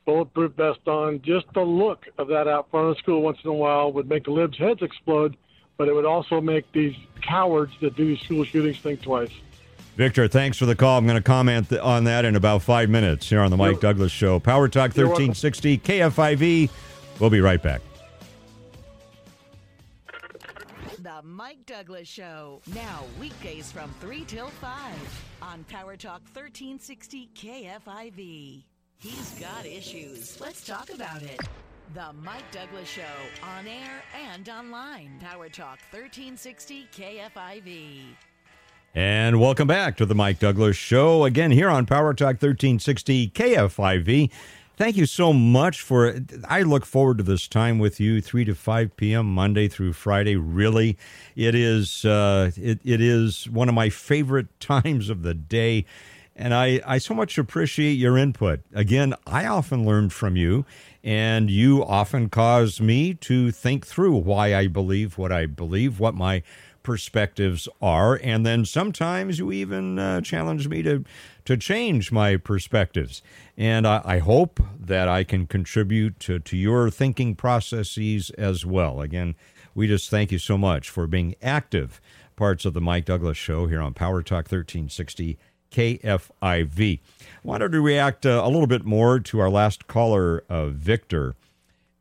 bulletproof 0.06 0.54
vest 0.54 0.88
on. 0.88 1.22
Just 1.22 1.46
the 1.54 1.62
look 1.62 2.06
of 2.18 2.28
that 2.28 2.48
out 2.48 2.70
front 2.70 2.90
of 2.90 2.96
the 2.96 3.00
school 3.00 3.22
once 3.22 3.38
in 3.44 3.50
a 3.50 3.54
while 3.54 3.92
would 3.92 4.10
make 4.10 4.26
the 4.26 4.32
libs' 4.32 4.58
heads 4.58 4.82
explode, 4.82 5.38
but 5.78 5.88
it 5.88 5.94
would 5.94 6.06
also 6.06 6.42
make 6.42 6.72
these 6.72 6.96
cowards 7.22 7.74
that 7.82 7.96
do 7.96 8.06
these 8.06 8.20
school 8.22 8.44
shootings 8.44 8.80
think 8.80 9.02
twice. 9.02 9.32
Victor, 9.96 10.28
thanks 10.28 10.58
for 10.58 10.66
the 10.66 10.76
call. 10.76 10.98
I'm 10.98 11.06
going 11.06 11.18
to 11.18 11.22
comment 11.22 11.72
on 11.74 12.06
that 12.06 12.26
in 12.26 12.36
about 12.36 12.64
five 12.64 12.90
minutes 12.90 13.30
here 13.30 13.42
on 13.42 13.52
the 13.52 13.58
Mike 13.58 13.74
You're, 13.74 13.94
Douglass 13.94 14.12
Show. 14.12 14.40
Power 14.40 14.68
Talk 14.68 14.96
1360 14.96 15.78
KFIV. 15.78 16.70
We'll 17.20 17.30
be 17.30 17.42
right 17.42 17.62
back. 17.62 17.82
The 21.00 21.22
Mike 21.22 21.64
Douglass 21.68 22.08
Show. 22.08 22.62
Now, 22.74 23.04
weekdays 23.20 23.72
from 23.72 23.94
3 24.00 24.26
till 24.26 24.48
5 24.48 25.26
on 25.44 25.64
Power 25.66 25.96
Talk 25.96 26.22
1360 26.34 27.30
KFIV. 27.36 28.64
He's 29.04 29.32
got 29.32 29.66
issues. 29.66 30.40
Let's 30.40 30.66
talk 30.66 30.90
about 30.90 31.22
it. 31.24 31.42
The 31.94 32.14
Mike 32.24 32.50
Douglass 32.54 32.88
Show 32.88 33.02
on 33.44 33.68
air 33.68 34.02
and 34.32 34.48
online. 34.48 35.20
Power 35.20 35.50
Talk 35.50 35.80
1360 35.92 36.88
KFIV. 36.96 38.04
And 38.96 39.42
welcome 39.42 39.68
back 39.68 39.98
to 39.98 40.06
the 40.06 40.16
Mike 40.16 40.40
Douglass 40.40 40.78
Show 40.78 41.26
again 41.26 41.52
here 41.52 41.70
on 41.70 41.86
Power 41.86 42.14
Talk 42.14 42.42
1360 42.42 43.32
KFIV. 43.32 44.32
Thank 44.78 44.96
you 44.96 45.06
so 45.06 45.34
much 45.34 45.82
for 45.82 46.16
I 46.48 46.62
look 46.62 46.86
forward 46.86 47.18
to 47.18 47.26
this 47.26 47.50
time 47.50 47.80
with 47.80 48.00
you 48.00 48.22
3 48.22 48.46
to 48.46 48.56
5 48.56 48.96
p.m. 48.96 49.26
Monday 49.36 49.68
through 49.68 49.94
Friday. 49.94 50.38
Really, 50.38 50.98
it 51.36 51.56
is 51.56 52.06
uh, 52.06 52.52
it, 52.56 52.80
it 52.86 53.02
is 53.02 53.50
one 53.50 53.68
of 53.68 53.76
my 53.76 53.90
favorite 53.90 54.48
times 54.62 55.10
of 55.10 55.24
the 55.24 55.34
day 55.34 55.86
and 56.36 56.54
I, 56.54 56.82
I 56.86 56.98
so 56.98 57.14
much 57.14 57.38
appreciate 57.38 57.94
your 57.94 58.18
input. 58.18 58.62
Again, 58.74 59.14
I 59.28 59.46
often 59.46 59.86
learn 59.86 60.10
from 60.10 60.36
you, 60.36 60.66
and 61.04 61.50
you 61.50 61.84
often 61.84 62.30
cause 62.30 62.82
me 62.82 63.14
to 63.16 63.52
think 63.52 63.86
through 63.86 64.16
why 64.18 64.56
I 64.56 64.68
believe 64.68 65.18
what 65.18 65.32
I 65.32 65.46
believe, 65.46 66.00
what 66.00 66.16
my 66.16 66.42
perspectives 66.82 67.70
are, 67.82 68.20
and 68.22 68.46
then 68.46 68.66
sometimes 68.66 69.40
you 69.40 69.52
even 69.52 69.98
uh, 69.98 70.22
challenge 70.22 70.68
me 70.68 70.84
to 70.84 71.04
to 71.46 71.58
change 71.58 72.12
my 72.12 72.38
perspectives. 72.38 73.22
And 73.58 73.86
I, 73.86 74.02
I 74.06 74.20
hope 74.20 74.62
that 74.80 75.10
I 75.10 75.26
can 75.26 75.46
contribute 75.46 76.20
to, 76.22 76.40
to 76.40 76.56
your 76.56 76.90
thinking 76.90 77.36
processes 77.36 78.30
as 78.32 78.66
well. 78.66 79.02
Again, 79.02 79.36
we 79.76 79.88
just 79.88 80.10
thank 80.10 80.32
you 80.32 80.40
so 80.40 80.58
much 80.58 80.90
for 80.90 81.06
being 81.06 81.36
active 81.42 82.00
parts 82.38 82.64
of 82.64 82.74
the 82.74 82.82
Mike 82.82 83.06
Douglass 83.06 83.38
Show 83.38 83.68
here 83.68 83.82
on 83.82 83.94
Power 83.94 84.24
Talk 84.24 84.46
1360 84.46 85.38
KFIV. 85.74 87.00
Wanted 87.44 87.72
to 87.74 87.82
react 87.82 88.26
uh, 88.26 88.42
a 88.44 88.48
little 88.48 88.68
bit 88.68 88.86
more 88.86 89.20
to 89.20 89.40
our 89.40 89.50
last 89.50 89.88
caller, 89.88 90.44
uh, 90.48 90.68
Victor. 90.68 91.36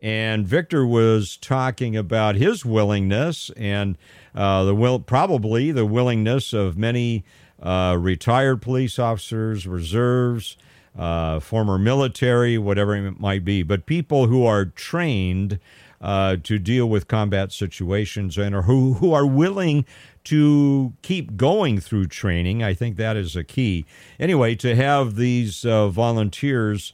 And 0.01 0.47
Victor 0.47 0.87
was 0.87 1.37
talking 1.37 1.97
about 1.97 2.35
his 2.35 2.64
willingness 2.64 3.51
and 3.57 3.97
uh, 4.35 4.64
the 4.64 4.75
will, 4.75 5.01
probably 5.01 5.73
the 5.73 5.87
willingness 5.87 6.53
of 6.53 6.77
many 6.77 7.25
uh, 7.61 7.97
retired 7.99 8.61
police 8.61 8.99
officers, 8.99 9.66
reserves, 9.66 10.57
uh, 10.99 11.41
former 11.41 11.79
military, 11.79 12.59
whatever 12.59 12.95
it 12.95 13.18
might 13.18 13.45
be, 13.45 13.62
but 13.62 13.87
people 13.87 14.27
who 14.27 14.45
are 14.45 14.64
trained 14.66 15.59
uh, 16.03 16.36
to 16.42 16.59
deal 16.59 16.88
with 16.88 17.07
combat 17.07 17.53
situations 17.53 18.36
and 18.36 18.55
are, 18.55 18.62
who, 18.62 18.94
who 18.94 19.12
are 19.12 19.26
willing 19.26 19.86
to 20.24 20.92
keep 21.03 21.36
going 21.36 21.80
through 21.80 22.07
training. 22.07 22.62
I 22.62 22.74
think 22.74 22.96
that 22.96 23.16
is 23.16 23.36
a 23.36 23.44
key. 23.44 23.86
Anyway, 24.18 24.55
to 24.57 24.74
have 24.74 25.14
these 25.14 25.64
uh, 25.64 25.88
volunteers 25.88 26.92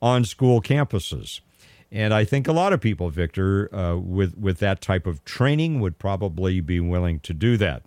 on 0.00 0.24
school 0.24 0.60
campuses. 0.60 1.40
And 1.92 2.14
I 2.14 2.24
think 2.24 2.46
a 2.46 2.52
lot 2.52 2.72
of 2.72 2.80
people, 2.80 3.10
Victor, 3.10 3.74
uh, 3.74 3.96
with, 3.96 4.38
with 4.38 4.58
that 4.58 4.80
type 4.80 5.06
of 5.06 5.24
training 5.24 5.80
would 5.80 5.98
probably 5.98 6.60
be 6.60 6.78
willing 6.78 7.18
to 7.20 7.34
do 7.34 7.56
that. 7.56 7.82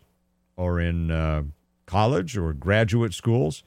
or 0.55 0.79
in 0.79 1.11
uh, 1.11 1.43
college 1.85 2.37
or 2.37 2.53
graduate 2.53 3.13
schools, 3.13 3.63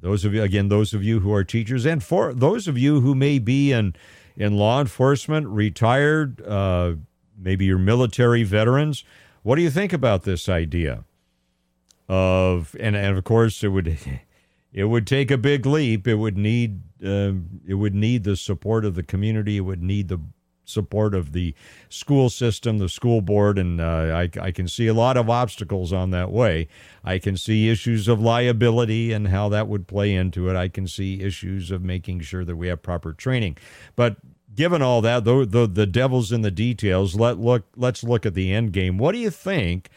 those 0.00 0.24
of 0.24 0.32
you, 0.32 0.42
again, 0.42 0.68
those 0.68 0.94
of 0.94 1.02
you 1.02 1.20
who 1.20 1.32
are 1.32 1.44
teachers, 1.44 1.84
and 1.84 2.02
for 2.02 2.32
those 2.32 2.68
of 2.68 2.78
you 2.78 3.00
who 3.00 3.14
may 3.14 3.38
be 3.38 3.72
in, 3.72 3.94
in 4.36 4.56
law 4.56 4.80
enforcement, 4.80 5.46
retired, 5.48 6.40
uh, 6.46 6.94
maybe 7.36 7.64
you're 7.64 7.78
military 7.78 8.42
veterans. 8.42 9.04
What 9.42 9.56
do 9.56 9.62
you 9.62 9.70
think 9.70 9.92
about 9.92 10.22
this 10.22 10.48
idea 10.48 11.04
of 12.08 12.76
and 12.78 12.94
and 12.94 13.16
of 13.16 13.24
course 13.24 13.62
it 13.64 13.68
would 13.68 13.98
it 14.72 14.84
would 14.84 15.06
take 15.06 15.30
a 15.30 15.38
big 15.38 15.66
leap. 15.66 16.06
It 16.06 16.16
would 16.16 16.36
need 16.36 16.80
uh, 17.04 17.32
it 17.66 17.74
would 17.74 17.94
need 17.94 18.24
the 18.24 18.36
support 18.36 18.84
of 18.84 18.94
the 18.94 19.02
community. 19.02 19.56
It 19.56 19.60
would 19.60 19.82
need 19.82 20.08
the 20.08 20.20
support 20.66 21.14
of 21.14 21.32
the 21.32 21.54
school 21.88 22.28
system, 22.28 22.78
the 22.78 22.88
school 22.88 23.20
board, 23.20 23.58
and 23.58 23.80
uh, 23.80 23.84
I, 23.84 24.30
I, 24.40 24.50
can 24.50 24.68
see 24.68 24.86
a 24.86 24.94
lot 24.94 25.16
of 25.16 25.30
obstacles 25.30 25.92
on 25.92 26.10
that 26.10 26.30
way. 26.30 26.68
I 27.04 27.18
can 27.18 27.36
see 27.36 27.70
issues 27.70 28.08
of 28.08 28.20
liability 28.20 29.12
and 29.12 29.28
how 29.28 29.48
that 29.50 29.68
would 29.68 29.86
play 29.86 30.14
into 30.14 30.50
it. 30.50 30.56
I 30.56 30.68
can 30.68 30.86
see 30.86 31.22
issues 31.22 31.70
of 31.70 31.82
making 31.82 32.20
sure 32.20 32.44
that 32.44 32.56
we 32.56 32.68
have 32.68 32.82
proper 32.82 33.12
training. 33.12 33.56
But 33.94 34.16
given 34.56 34.82
all 34.82 35.00
that, 35.02 35.24
the, 35.24 35.46
the, 35.46 35.66
the 35.66 35.86
devil's 35.86 36.32
in 36.32 36.42
the 36.42 36.50
details. 36.50 37.14
Let 37.14 37.38
look. 37.38 37.64
Let's 37.76 38.02
look 38.02 38.26
at 38.26 38.34
the 38.34 38.52
end 38.52 38.72
game. 38.72 38.98
What 38.98 39.12
do 39.12 39.18
you 39.18 39.30
think 39.30 39.88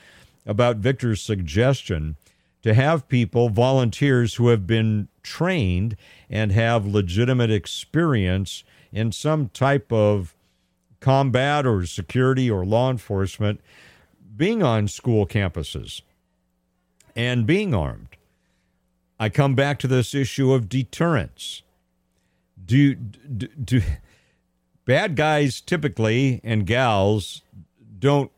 about 0.46 0.78
Victor's 0.78 1.22
suggestion 1.22 2.18
to 2.62 2.74
have 2.74 3.08
people, 3.08 3.50
volunteers 3.50 4.36
who 4.36 4.50
have 4.50 4.68
been 4.68 5.08
trained 5.24 5.96
and 6.30 6.52
have 6.52 6.86
legitimate 6.86 7.52
experience 7.52 8.64
in 8.92 9.12
some 9.12 9.50
type 9.50 9.92
of 9.92 10.36
combat 11.00 11.66
or 11.66 11.86
security 11.86 12.50
or 12.50 12.66
law 12.66 12.90
enforcement, 12.90 13.62
being 14.36 14.64
on 14.64 14.88
school 14.88 15.26
campuses 15.26 16.02
and 17.16 17.46
being 17.46 17.74
armed? 17.74 18.18
I 19.20 19.30
come 19.30 19.54
back 19.54 19.80
to 19.80 19.88
this 19.88 20.14
issue 20.14 20.54
of 20.54 20.70
deterrence. 20.70 21.62
Do 22.64 22.96
do, 22.96 23.48
do 23.48 23.82
bad 24.86 25.16
guys 25.16 25.62
typically 25.62 26.40
and 26.44 26.66
gals 26.66 27.42
don't 28.00 28.32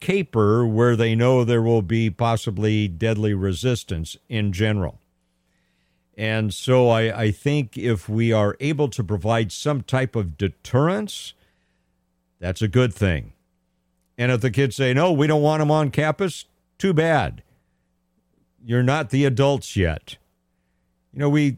caper 0.00 0.66
where 0.66 0.96
they 0.96 1.14
know 1.14 1.44
there 1.44 1.62
will 1.62 1.82
be 1.82 2.08
possibly 2.08 2.88
deadly 2.88 3.34
resistance 3.34 4.16
in 4.28 4.52
general. 4.52 5.00
And 6.16 6.52
so 6.52 6.88
I, 6.88 7.22
I 7.22 7.30
think 7.30 7.76
if 7.76 8.08
we 8.08 8.32
are 8.32 8.56
able 8.60 8.88
to 8.88 9.04
provide 9.04 9.52
some 9.52 9.82
type 9.82 10.16
of 10.16 10.36
deterrence, 10.36 11.34
that's 12.40 12.62
a 12.62 12.68
good 12.68 12.94
thing. 12.94 13.32
And 14.16 14.32
if 14.32 14.40
the 14.40 14.50
kids 14.50 14.76
say, 14.76 14.92
no, 14.92 15.12
we 15.12 15.26
don't 15.26 15.42
want 15.42 15.60
them 15.60 15.70
on 15.70 15.90
campus, 15.90 16.44
too 16.76 16.92
bad. 16.92 17.42
You're 18.64 18.82
not 18.82 19.10
the 19.10 19.24
adults 19.24 19.76
yet. 19.76 20.16
You 21.12 21.20
know, 21.20 21.28
we, 21.28 21.56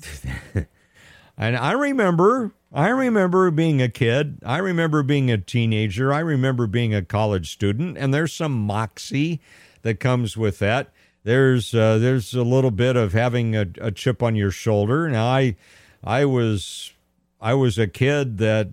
and 1.36 1.56
I 1.56 1.72
remember 1.72 2.52
I 2.72 2.88
remember 2.88 3.50
being 3.50 3.82
a 3.82 3.88
kid. 3.88 4.38
I 4.44 4.58
remember 4.58 5.02
being 5.02 5.30
a 5.30 5.38
teenager. 5.38 6.12
I 6.12 6.20
remember 6.20 6.66
being 6.68 6.94
a 6.94 7.02
college 7.02 7.50
student, 7.50 7.98
and 7.98 8.14
there's 8.14 8.32
some 8.32 8.52
moxie 8.52 9.40
that 9.82 9.98
comes 9.98 10.36
with 10.36 10.60
that. 10.60 10.92
There's 11.24 11.74
uh, 11.74 11.98
there's 11.98 12.32
a 12.32 12.44
little 12.44 12.70
bit 12.70 12.96
of 12.96 13.12
having 13.12 13.56
a, 13.56 13.66
a 13.80 13.90
chip 13.90 14.22
on 14.22 14.36
your 14.36 14.52
shoulder. 14.52 15.08
Now 15.08 15.26
I 15.26 15.56
I 16.04 16.24
was 16.26 16.92
I 17.40 17.54
was 17.54 17.76
a 17.76 17.88
kid 17.88 18.38
that 18.38 18.68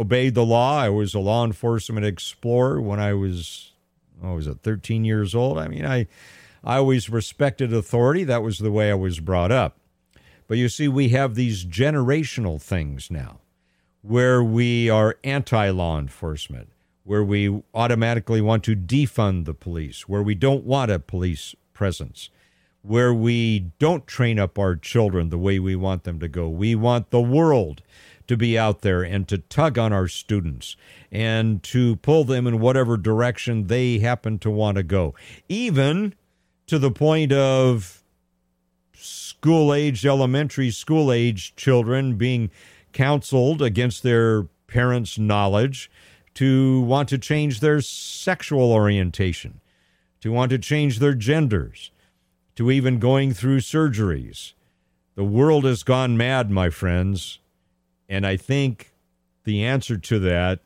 obeyed 0.00 0.34
the 0.34 0.44
law. 0.44 0.80
I 0.80 0.88
was 0.88 1.14
a 1.14 1.20
law 1.20 1.44
enforcement 1.44 2.06
explorer 2.06 2.80
when 2.80 2.98
I 2.98 3.12
was 3.12 3.72
oh, 4.22 4.34
was 4.34 4.46
it 4.46 4.58
13 4.62 5.04
years 5.04 5.34
old. 5.34 5.58
I 5.58 5.68
mean, 5.68 5.84
I 5.84 6.06
I 6.64 6.76
always 6.76 7.10
respected 7.10 7.72
authority. 7.72 8.24
That 8.24 8.42
was 8.42 8.58
the 8.58 8.72
way 8.72 8.90
I 8.90 8.94
was 8.94 9.20
brought 9.20 9.52
up. 9.52 9.76
But 10.48 10.58
you 10.58 10.68
see, 10.68 10.88
we 10.88 11.10
have 11.10 11.34
these 11.34 11.64
generational 11.64 12.60
things 12.60 13.10
now 13.10 13.38
where 14.02 14.42
we 14.42 14.88
are 14.88 15.16
anti 15.22 15.68
law 15.70 15.98
enforcement, 15.98 16.70
where 17.04 17.22
we 17.22 17.62
automatically 17.74 18.40
want 18.40 18.64
to 18.64 18.74
defund 18.74 19.44
the 19.44 19.54
police, 19.54 20.08
where 20.08 20.22
we 20.22 20.34
don't 20.34 20.64
want 20.64 20.90
a 20.90 20.98
police 20.98 21.54
presence, 21.72 22.30
where 22.82 23.12
we 23.12 23.70
don't 23.78 24.06
train 24.06 24.38
up 24.38 24.58
our 24.58 24.74
children 24.74 25.28
the 25.28 25.38
way 25.38 25.58
we 25.58 25.76
want 25.76 26.04
them 26.04 26.18
to 26.18 26.28
go. 26.28 26.48
We 26.48 26.74
want 26.74 27.10
the 27.10 27.20
world 27.20 27.82
to 28.30 28.36
be 28.36 28.56
out 28.56 28.82
there 28.82 29.02
and 29.02 29.26
to 29.26 29.38
tug 29.38 29.76
on 29.76 29.92
our 29.92 30.06
students 30.06 30.76
and 31.10 31.64
to 31.64 31.96
pull 31.96 32.22
them 32.22 32.46
in 32.46 32.60
whatever 32.60 32.96
direction 32.96 33.66
they 33.66 33.98
happen 33.98 34.38
to 34.38 34.48
want 34.48 34.76
to 34.76 34.84
go, 34.84 35.12
even 35.48 36.14
to 36.68 36.78
the 36.78 36.92
point 36.92 37.32
of 37.32 38.04
school 38.92 39.74
age, 39.74 40.06
elementary 40.06 40.70
school 40.70 41.10
age 41.10 41.56
children 41.56 42.14
being 42.14 42.52
counseled 42.92 43.60
against 43.60 44.04
their 44.04 44.44
parents' 44.68 45.18
knowledge 45.18 45.90
to 46.34 46.82
want 46.82 47.08
to 47.08 47.18
change 47.18 47.58
their 47.58 47.80
sexual 47.80 48.70
orientation, 48.70 49.60
to 50.20 50.30
want 50.30 50.50
to 50.50 50.58
change 50.58 51.00
their 51.00 51.14
genders, 51.14 51.90
to 52.54 52.70
even 52.70 53.00
going 53.00 53.34
through 53.34 53.58
surgeries. 53.58 54.52
The 55.16 55.24
world 55.24 55.64
has 55.64 55.82
gone 55.82 56.16
mad, 56.16 56.48
my 56.48 56.70
friends. 56.70 57.39
And 58.10 58.26
I 58.26 58.36
think 58.36 58.92
the 59.44 59.64
answer 59.64 59.96
to 59.96 60.18
that 60.18 60.58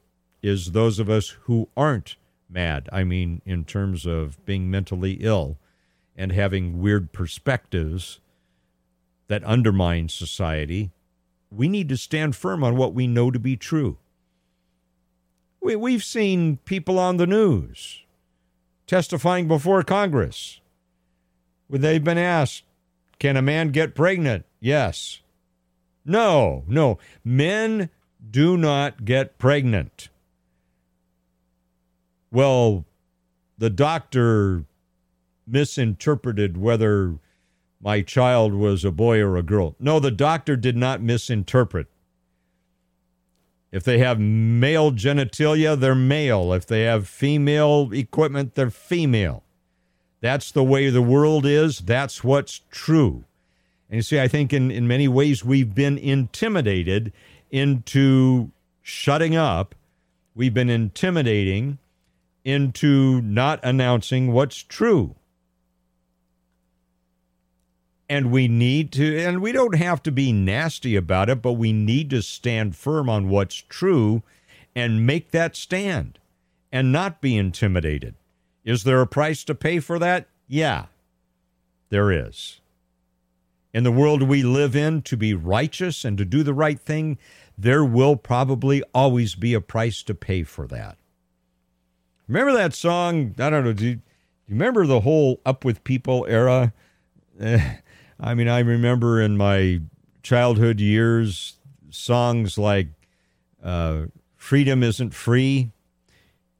is 0.42 0.72
those 0.72 0.98
of 0.98 1.10
us 1.10 1.36
who 1.42 1.68
aren't 1.76 2.16
mad. 2.48 2.88
I 2.90 3.04
mean, 3.04 3.42
in 3.44 3.64
terms 3.64 4.06
of 4.06 4.42
being 4.46 4.70
mentally 4.70 5.18
ill 5.20 5.58
and 6.16 6.32
having 6.32 6.80
weird 6.80 7.12
perspectives 7.12 8.18
that 9.28 9.44
undermines 9.44 10.14
society, 10.14 10.90
we 11.50 11.68
need 11.68 11.88
to 11.90 11.98
stand 11.98 12.34
firm 12.34 12.64
on 12.64 12.76
what 12.76 12.94
we 12.94 13.06
know 13.06 13.30
to 13.30 13.38
be 13.38 13.56
true. 13.56 13.98
We, 15.60 15.76
we've 15.76 16.04
seen 16.04 16.58
people 16.64 16.98
on 16.98 17.18
the 17.18 17.26
news 17.26 18.04
testifying 18.86 19.48
before 19.48 19.82
Congress 19.82 20.60
when 21.68 21.82
they've 21.82 22.04
been 22.04 22.18
asked, 22.18 22.64
can 23.18 23.36
a 23.36 23.42
man 23.42 23.68
get 23.68 23.94
pregnant? 23.94 24.44
Yes. 24.60 25.20
No, 26.04 26.64
no. 26.66 26.98
Men 27.24 27.90
do 28.30 28.56
not 28.56 29.04
get 29.04 29.38
pregnant. 29.38 30.08
Well, 32.30 32.84
the 33.58 33.70
doctor 33.70 34.64
misinterpreted 35.46 36.56
whether 36.56 37.18
my 37.80 38.02
child 38.02 38.54
was 38.54 38.84
a 38.84 38.90
boy 38.90 39.20
or 39.20 39.36
a 39.36 39.42
girl. 39.42 39.76
No, 39.78 40.00
the 40.00 40.10
doctor 40.10 40.56
did 40.56 40.76
not 40.76 41.02
misinterpret. 41.02 41.86
If 43.70 43.84
they 43.84 43.98
have 43.98 44.20
male 44.20 44.92
genitalia, 44.92 45.78
they're 45.78 45.94
male. 45.94 46.52
If 46.52 46.66
they 46.66 46.82
have 46.82 47.08
female 47.08 47.90
equipment, 47.92 48.54
they're 48.54 48.70
female. 48.70 49.42
That's 50.20 50.50
the 50.50 50.64
way 50.64 50.90
the 50.90 51.02
world 51.02 51.44
is. 51.44 51.80
That's 51.80 52.24
what's 52.24 52.60
true. 52.70 53.24
And 53.94 53.98
you 53.98 54.02
see, 54.02 54.18
I 54.18 54.26
think 54.26 54.52
in, 54.52 54.72
in 54.72 54.88
many 54.88 55.06
ways 55.06 55.44
we've 55.44 55.72
been 55.72 55.98
intimidated 55.98 57.12
into 57.52 58.50
shutting 58.82 59.36
up. 59.36 59.76
We've 60.34 60.52
been 60.52 60.68
intimidating 60.68 61.78
into 62.44 63.20
not 63.20 63.60
announcing 63.62 64.32
what's 64.32 64.64
true. 64.64 65.14
And 68.08 68.32
we 68.32 68.48
need 68.48 68.90
to, 68.94 69.16
and 69.16 69.40
we 69.40 69.52
don't 69.52 69.76
have 69.76 70.02
to 70.02 70.10
be 70.10 70.32
nasty 70.32 70.96
about 70.96 71.30
it, 71.30 71.40
but 71.40 71.52
we 71.52 71.72
need 71.72 72.10
to 72.10 72.20
stand 72.20 72.74
firm 72.74 73.08
on 73.08 73.28
what's 73.28 73.54
true 73.54 74.24
and 74.74 75.06
make 75.06 75.30
that 75.30 75.54
stand 75.54 76.18
and 76.72 76.90
not 76.90 77.20
be 77.20 77.36
intimidated. 77.36 78.16
Is 78.64 78.82
there 78.82 79.00
a 79.00 79.06
price 79.06 79.44
to 79.44 79.54
pay 79.54 79.78
for 79.78 80.00
that? 80.00 80.26
Yeah, 80.48 80.86
there 81.90 82.10
is. 82.10 82.58
In 83.74 83.82
the 83.82 83.90
world 83.90 84.22
we 84.22 84.44
live 84.44 84.76
in, 84.76 85.02
to 85.02 85.16
be 85.16 85.34
righteous 85.34 86.04
and 86.04 86.16
to 86.16 86.24
do 86.24 86.44
the 86.44 86.54
right 86.54 86.78
thing, 86.78 87.18
there 87.58 87.84
will 87.84 88.14
probably 88.14 88.84
always 88.94 89.34
be 89.34 89.52
a 89.52 89.60
price 89.60 90.04
to 90.04 90.14
pay 90.14 90.44
for 90.44 90.68
that. 90.68 90.96
Remember 92.28 92.52
that 92.52 92.72
song? 92.72 93.34
I 93.36 93.50
don't 93.50 93.64
know. 93.64 93.72
Do 93.72 93.84
you, 93.84 93.94
do 93.96 94.00
you 94.46 94.54
remember 94.54 94.86
the 94.86 95.00
whole 95.00 95.40
Up 95.44 95.64
With 95.64 95.82
People 95.82 96.24
era? 96.28 96.72
Eh, 97.40 97.78
I 98.20 98.34
mean, 98.34 98.46
I 98.46 98.60
remember 98.60 99.20
in 99.20 99.36
my 99.36 99.80
childhood 100.22 100.78
years 100.78 101.56
songs 101.90 102.56
like 102.56 102.88
uh, 103.62 104.02
Freedom 104.36 104.84
Isn't 104.84 105.14
Free. 105.14 105.72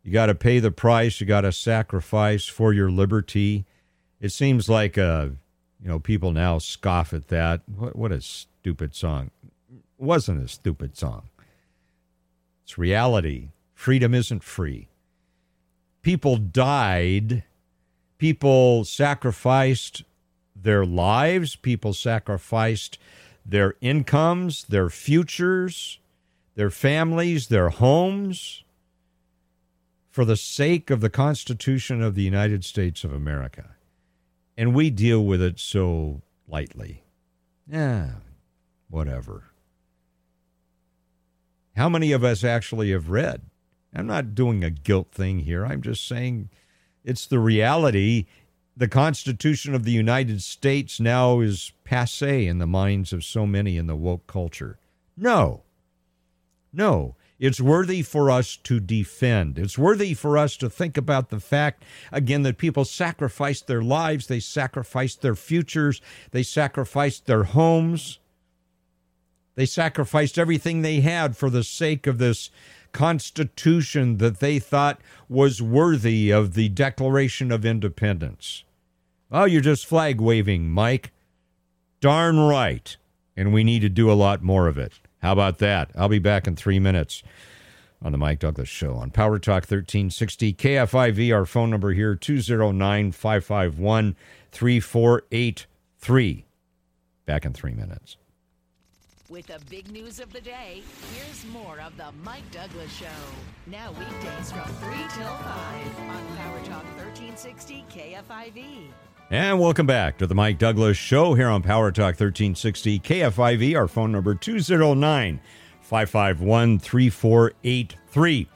You 0.03 0.12
got 0.12 0.27
to 0.27 0.35
pay 0.35 0.59
the 0.59 0.73
price. 0.73 1.20
You 1.20 1.28
got 1.28 1.43
to 1.43 1.53
sacrifice 1.53 2.47
for 2.47 2.73
your 2.73 2.91
liberty. 2.91 3.66
It 4.20 4.32
seems 4.32 4.69
like, 4.69 4.99
uh, 4.99 5.28
you 5.85 5.90
know, 5.90 5.98
people 5.98 6.32
now 6.32 6.56
scoff 6.56 7.12
at 7.12 7.28
that. 7.28 7.61
What, 7.77 7.94
what 7.94 8.11
a 8.11 8.23
stupid 8.23 8.94
song. 8.94 9.31
It 9.70 9.82
wasn't 9.98 10.43
a 10.43 10.48
stupid 10.48 10.97
song. 10.97 11.28
It's 12.65 12.78
reality. 12.78 13.48
Freedom 13.74 14.15
isn't 14.15 14.43
free. 14.43 14.89
People 16.01 16.39
died. 16.39 17.44
People 18.16 18.85
sacrificed 18.85 20.05
their 20.56 20.86
lives. 20.86 21.55
People 21.55 21.93
sacrificed 21.93 22.98
their 23.44 23.74
incomes, 23.82 24.65
their 24.65 24.89
futures, 24.89 25.98
their 26.55 26.70
families, 26.70 27.48
their 27.48 27.69
homes 27.69 28.65
for 30.11 30.24
the 30.24 30.36
sake 30.36 30.89
of 30.89 31.02
the 31.02 31.11
Constitution 31.11 32.01
of 32.01 32.15
the 32.15 32.23
United 32.23 32.65
States 32.65 33.05
of 33.05 33.12
America. 33.12 33.73
And 34.56 34.74
we 34.74 34.90
deal 34.90 35.24
with 35.24 35.43
it 35.43 35.59
so 35.59 36.22
lightly. 36.48 37.05
Yeah, 37.66 38.10
whatever. 38.89 39.44
How 41.76 41.89
many 41.89 42.12
of 42.12 42.22
us 42.22 42.44
actually 42.44 42.93
have 42.93 43.10
read? 43.10 43.43
I'm 43.94 44.06
not 44.06 44.35
doing 44.35 44.62
a 44.62 44.70
guilt 44.70 45.10
thing 45.12 45.40
here. 45.40 45.64
I'm 45.64 45.82
just 45.82 46.06
saying 46.06 46.51
it's 47.05 47.26
the 47.26 47.39
reality 47.39 48.26
the 48.76 48.89
Constitution 48.89 49.74
of 49.74 49.85
the 49.85 49.93
United 49.93 50.43
States 50.43 50.98
now 50.98 51.40
is 51.40 51.72
passe 51.85 52.47
in 52.47 52.59
the 52.59 52.66
minds 52.66 53.12
of 53.12 53.22
so 53.22 53.47
many 53.47 53.76
in 53.76 53.86
the 53.86 53.97
woke 53.97 54.26
culture. 54.26 54.78
No. 55.16 55.62
No. 56.72 57.14
It's 57.39 57.61
worthy 57.61 58.02
for 58.02 58.31
us 58.31 58.56
to 58.56 58.78
defend. 58.78 59.59
It's 59.59 59.77
worthy 59.77 60.15
for 60.15 60.39
us 60.39 60.56
to 60.59 60.70
think 60.70 60.97
about 60.97 61.31
the 61.31 61.40
fact, 61.40 61.82
again, 62.12 62.43
that 62.43 62.59
people 62.59 62.85
sacrificed 62.85 63.66
their 63.66 63.82
lives, 63.82 64.28
they 64.28 64.40
sacrificed 64.40 65.20
their 65.20 65.35
futures, 65.35 66.01
they 66.31 66.44
sacrificed 66.44 67.27
their 67.27 67.44
homes, 67.44 68.20
they 69.56 69.66
sacrificed 69.66 70.39
everything 70.39 70.82
they 70.82 71.01
had 71.01 71.36
for 71.36 71.51
the 71.51 71.65
sake 71.65 72.06
of 72.06 72.19
this 72.19 72.51
Constitution 72.93 74.19
that 74.19 74.39
they 74.39 74.59
thought 74.59 75.01
was 75.28 75.61
worthy 75.61 76.31
of 76.31 76.55
the 76.55 76.69
Declaration 76.69 77.51
of 77.51 77.65
Independence. 77.65 78.65
Oh, 79.31 79.44
you're 79.44 79.61
just 79.61 79.86
flag 79.86 80.20
waving, 80.20 80.70
Mike. 80.70 81.11
Darn 82.01 82.39
right. 82.39 82.97
And 83.36 83.52
we 83.52 83.65
need 83.65 83.81
to 83.81 83.89
do 83.89 84.11
a 84.11 84.15
lot 84.15 84.43
more 84.43 84.69
of 84.69 84.78
it. 84.78 85.01
How 85.24 85.32
about 85.32 85.56
that? 85.60 85.90
I'll 85.96 86.10
be 86.10 86.18
back 86.18 86.46
in 86.46 86.55
three 86.55 86.78
minutes 86.78 87.22
on 88.02 88.12
the 88.12 88.18
Mike 88.18 88.40
Douglass 88.40 88.68
Show 88.68 88.92
on 88.96 89.10
Power 89.10 89.38
Talk 89.38 89.62
1360 89.62 90.52
KFIV. 90.52 91.34
Our 91.34 91.46
phone 91.46 91.70
number 91.70 91.94
here 91.94 92.14
209 92.14 93.10
551 93.10 94.16
3483. 94.52 96.44
Back 97.24 97.46
in 97.46 97.55
three 97.55 97.72
minutes. 97.72 98.18
With 99.30 99.46
the 99.46 99.60
big 99.70 99.90
news 99.90 100.20
of 100.20 100.30
the 100.30 100.42
day, 100.42 100.82
here's 101.14 101.46
more 101.46 101.80
of 101.80 101.96
the 101.96 102.12
Mike 102.22 102.51
Douglass 102.51 102.94
Show. 102.94 103.06
Now 103.66 103.92
weekdays 103.92 104.52
from 104.52 104.68
3 104.74 104.90
till 105.16 105.24
5 105.24 106.01
on 106.01 106.36
Power 106.36 106.60
Talk 106.66 106.84
1360 106.98 107.86
KFIV. 107.90 108.88
And 109.30 109.59
welcome 109.59 109.86
back 109.86 110.18
to 110.18 110.26
the 110.26 110.34
Mike 110.34 110.59
Douglass 110.59 110.98
Show 110.98 111.32
here 111.32 111.48
on 111.48 111.62
Power 111.62 111.90
Talk 111.90 112.20
1360 112.20 113.01
KFIV. 113.01 113.74
Our 113.74 113.88
phone 113.88 114.12
number 114.12 114.34
209 114.34 115.40
551 115.80 116.78
3483. 116.78 118.48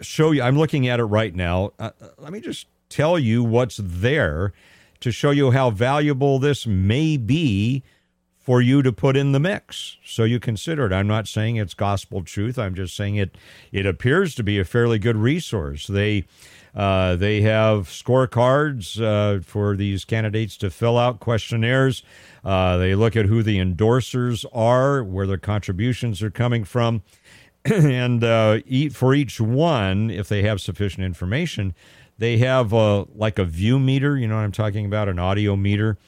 show 0.00 0.30
you. 0.30 0.40
I'm 0.40 0.56
looking 0.56 0.86
at 0.86 1.00
it 1.00 1.04
right 1.04 1.34
now. 1.34 1.72
Uh, 1.78 1.90
uh, 2.00 2.08
let 2.18 2.32
me 2.32 2.40
just 2.40 2.66
tell 2.88 3.18
you 3.18 3.42
what's 3.42 3.80
there 3.82 4.52
to 5.00 5.10
show 5.10 5.30
you 5.30 5.50
how 5.50 5.70
valuable 5.70 6.38
this 6.38 6.64
may 6.64 7.16
be 7.16 7.82
for 8.38 8.62
you 8.62 8.80
to 8.82 8.92
put 8.92 9.16
in 9.16 9.32
the 9.32 9.40
mix. 9.40 9.96
So 10.04 10.22
you 10.22 10.38
consider 10.38 10.86
it. 10.86 10.92
I'm 10.92 11.08
not 11.08 11.26
saying 11.26 11.56
it's 11.56 11.74
gospel 11.74 12.22
truth. 12.22 12.56
I'm 12.56 12.74
just 12.74 12.94
saying 12.94 13.16
it. 13.16 13.36
It 13.72 13.84
appears 13.84 14.34
to 14.36 14.44
be 14.44 14.60
a 14.60 14.64
fairly 14.64 15.00
good 15.00 15.16
resource. 15.16 15.88
They 15.88 16.24
uh, 16.74 17.16
they 17.16 17.40
have 17.40 17.88
scorecards 17.88 19.02
uh, 19.02 19.42
for 19.42 19.74
these 19.74 20.04
candidates 20.04 20.56
to 20.58 20.70
fill 20.70 20.96
out 20.96 21.18
questionnaires. 21.18 22.04
Uh, 22.44 22.76
they 22.76 22.94
look 22.94 23.16
at 23.16 23.26
who 23.26 23.42
the 23.42 23.58
endorsers 23.58 24.44
are, 24.52 25.02
where 25.02 25.26
their 25.26 25.38
contributions 25.38 26.22
are 26.22 26.30
coming 26.30 26.62
from, 26.62 27.02
and 27.72 28.24
uh, 28.24 28.58
for 28.92 29.14
each 29.14 29.40
one, 29.40 30.10
if 30.10 30.28
they 30.28 30.42
have 30.42 30.60
sufficient 30.60 31.04
information, 31.04 31.74
they 32.18 32.38
have 32.38 32.74
uh, 32.74 33.04
like 33.14 33.38
a 33.38 33.44
view 33.44 33.78
meter. 33.78 34.16
You 34.16 34.28
know 34.28 34.36
what 34.36 34.42
I'm 34.42 34.52
talking 34.52 34.86
about? 34.86 35.08
An 35.08 35.18
audio 35.18 35.56
meter 35.56 35.98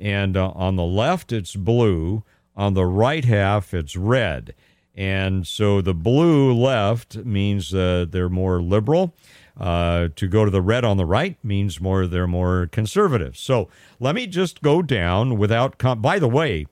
and 0.00 0.36
uh, 0.36 0.50
on 0.54 0.76
the 0.76 0.84
left, 0.84 1.30
it's 1.30 1.54
blue. 1.54 2.24
On 2.56 2.74
the 2.74 2.86
right 2.86 3.24
half, 3.24 3.72
it's 3.74 3.96
red. 3.96 4.54
And 4.94 5.46
so 5.46 5.80
the 5.80 5.94
blue 5.94 6.52
left 6.52 7.16
means 7.18 7.72
uh, 7.72 8.06
they're 8.08 8.28
more 8.28 8.60
liberal. 8.60 9.14
Uh, 9.58 10.08
to 10.16 10.26
go 10.26 10.44
to 10.46 10.50
the 10.50 10.62
red 10.62 10.84
on 10.86 10.96
the 10.96 11.04
right 11.04 11.36
means 11.44 11.82
more 11.82 12.06
they're 12.06 12.26
more 12.26 12.68
conservative. 12.72 13.36
So 13.36 13.68
let 13.98 14.14
me 14.14 14.26
just 14.26 14.62
go 14.62 14.80
down 14.80 15.36
without. 15.36 15.76
Com- 15.76 16.00
By 16.00 16.18
the 16.18 16.28
way, 16.28 16.66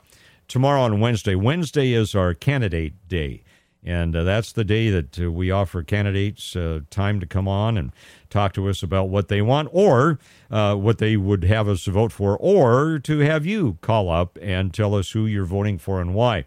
tomorrow 0.47 0.81
on 0.81 0.99
Wednesday, 0.99 1.35
Wednesday 1.35 1.93
is 1.93 2.15
our 2.15 2.33
candidate 2.33 2.95
day. 3.07 3.43
And 3.89 4.15
uh, 4.15 4.23
that's 4.23 4.53
the 4.53 4.65
day 4.65 4.91
that 4.91 5.19
uh, 5.19 5.33
we 5.33 5.51
offer 5.51 5.83
candidates 5.83 6.55
uh, 6.55 6.81
time 6.91 7.21
to 7.21 7.27
come 7.27 7.49
on 7.49 7.79
and 7.79 7.91
talk 8.29 8.53
to 8.53 8.69
us 8.69 8.83
about 8.83 9.09
what 9.09 9.29
they 9.29 9.41
want 9.41 9.71
or 9.73 10.19
uh, 10.51 10.75
what 10.75 10.99
they 10.99 11.17
would 11.17 11.45
have 11.45 11.69
us 11.69 11.87
vote 11.87 12.13
for, 12.13 12.37
or 12.37 12.99
to 12.99 13.21
have 13.21 13.47
you 13.47 13.79
call 13.81 14.11
up 14.11 14.37
and 14.43 14.75
tell 14.75 14.95
us 14.95 15.13
who 15.13 15.25
you're 15.25 15.47
voting 15.47 15.79
for 15.79 16.03
and 16.03 16.15
why. 16.15 16.45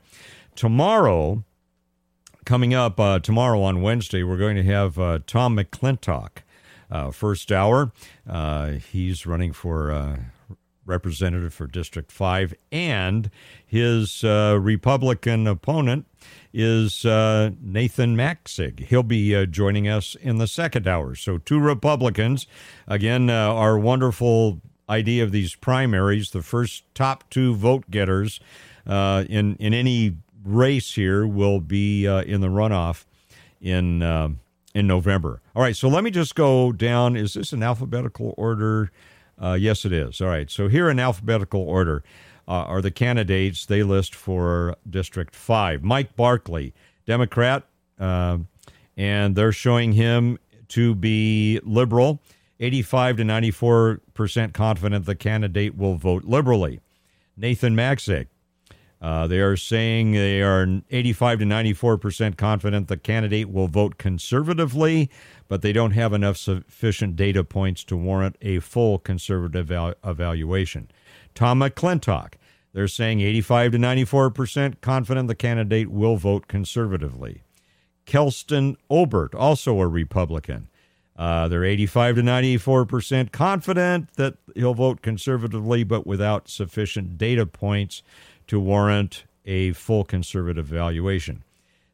Tomorrow, 0.55 1.43
coming 2.45 2.75
up 2.75 2.99
uh, 2.99 3.17
tomorrow 3.17 3.63
on 3.63 3.81
Wednesday, 3.81 4.21
we're 4.21 4.37
going 4.37 4.57
to 4.57 4.63
have 4.63 4.99
uh, 4.99 5.17
Tom 5.25 5.57
McClintock, 5.57 6.43
first 7.11 7.51
hour. 7.51 7.91
he's 8.91 9.25
running 9.25 9.51
for 9.51 10.19
representative 10.85 11.53
for 11.53 11.67
District 11.67 12.11
5, 12.11 12.53
and 12.71 13.29
his 13.65 14.23
Republican 14.23 15.47
opponent 15.47 16.05
is 16.53 17.05
uh, 17.05 17.51
Nathan 17.61 18.15
Magsig. 18.15 18.81
He'll 18.85 19.03
be 19.03 19.35
uh, 19.35 19.45
joining 19.45 19.87
us 19.87 20.15
in 20.15 20.37
the 20.37 20.47
second 20.47 20.87
hour. 20.87 21.15
So, 21.15 21.37
two 21.37 21.59
Republicans. 21.59 22.47
Again, 22.87 23.29
uh, 23.29 23.53
our 23.53 23.79
wonderful 23.79 24.61
idea 24.89 25.23
of 25.23 25.31
these 25.31 25.55
primaries 25.55 26.31
the 26.31 26.41
first 26.41 26.83
top 26.93 27.29
two 27.29 27.55
vote 27.55 27.89
getters 27.89 28.39
uh, 28.85 29.23
in, 29.29 29.55
in 29.55 29.73
any 29.73 30.17
race 30.43 30.95
here 30.95 31.25
will 31.25 31.61
be 31.61 32.07
uh, 32.07 32.21
in 32.23 32.41
the 32.41 32.47
runoff 32.47 33.05
in, 33.61 34.01
uh, 34.01 34.27
in 34.73 34.87
November. 34.87 35.41
All 35.55 35.61
right, 35.61 35.75
so 35.75 35.87
let 35.87 36.03
me 36.03 36.11
just 36.11 36.35
go 36.35 36.71
down. 36.71 37.15
Is 37.15 37.35
this 37.35 37.53
an 37.53 37.63
alphabetical 37.63 38.33
order? 38.37 38.91
Yes, 39.41 39.85
it 39.85 39.91
is. 39.91 40.21
All 40.21 40.27
right, 40.27 40.49
so 40.49 40.67
here 40.67 40.89
in 40.89 40.99
alphabetical 40.99 41.61
order 41.61 42.03
uh, 42.47 42.65
are 42.65 42.81
the 42.81 42.91
candidates 42.91 43.65
they 43.65 43.83
list 43.83 44.13
for 44.13 44.75
District 44.89 45.35
5. 45.35 45.83
Mike 45.83 46.15
Barkley, 46.15 46.73
Democrat, 47.05 47.63
uh, 47.99 48.39
and 48.97 49.35
they're 49.35 49.51
showing 49.51 49.93
him 49.93 50.37
to 50.69 50.95
be 50.95 51.59
liberal. 51.63 52.21
85 52.59 53.17
to 53.17 53.23
94 53.23 54.01
percent 54.13 54.53
confident 54.53 55.05
the 55.05 55.15
candidate 55.15 55.75
will 55.75 55.95
vote 55.95 56.25
liberally. 56.25 56.79
Nathan 57.35 57.75
Magsig, 57.75 58.27
uh, 59.01 59.25
they 59.25 59.39
are 59.39 59.57
saying 59.57 60.11
they 60.11 60.41
are 60.41 60.67
85 60.91 61.39
to 61.39 61.45
94 61.45 61.97
percent 61.97 62.37
confident 62.37 62.87
the 62.87 62.97
candidate 62.97 63.49
will 63.49 63.67
vote 63.67 63.97
conservatively, 63.97 65.09
but 65.47 65.61
they 65.63 65.73
don't 65.73 65.91
have 65.91 66.13
enough 66.13 66.37
sufficient 66.37 67.15
data 67.15 67.43
points 67.43 67.83
to 67.85 67.97
warrant 67.97 68.37
a 68.41 68.59
full 68.59 68.99
conservative 68.99 69.71
eval- 69.71 69.95
evaluation. 70.03 70.89
Tom 71.33 71.59
McClintock. 71.59 72.33
They're 72.73 72.87
saying 72.87 73.19
85 73.19 73.73
to 73.73 73.77
94% 73.79 74.79
confident 74.79 75.27
the 75.27 75.35
candidate 75.35 75.91
will 75.91 76.15
vote 76.15 76.47
conservatively. 76.47 77.43
Kelston 78.05 78.77
Obert, 78.89 79.35
also 79.35 79.79
a 79.81 79.87
Republican. 79.87 80.69
Uh, 81.17 81.47
they're 81.47 81.65
85 81.65 82.15
to 82.15 82.21
94% 82.21 83.31
confident 83.31 84.13
that 84.13 84.35
he'll 84.55 84.73
vote 84.73 85.01
conservatively, 85.01 85.83
but 85.83 86.07
without 86.07 86.49
sufficient 86.49 87.17
data 87.17 87.45
points 87.45 88.01
to 88.47 88.59
warrant 88.59 89.25
a 89.45 89.71
full 89.73 90.03
conservative 90.03 90.71
evaluation. 90.71 91.43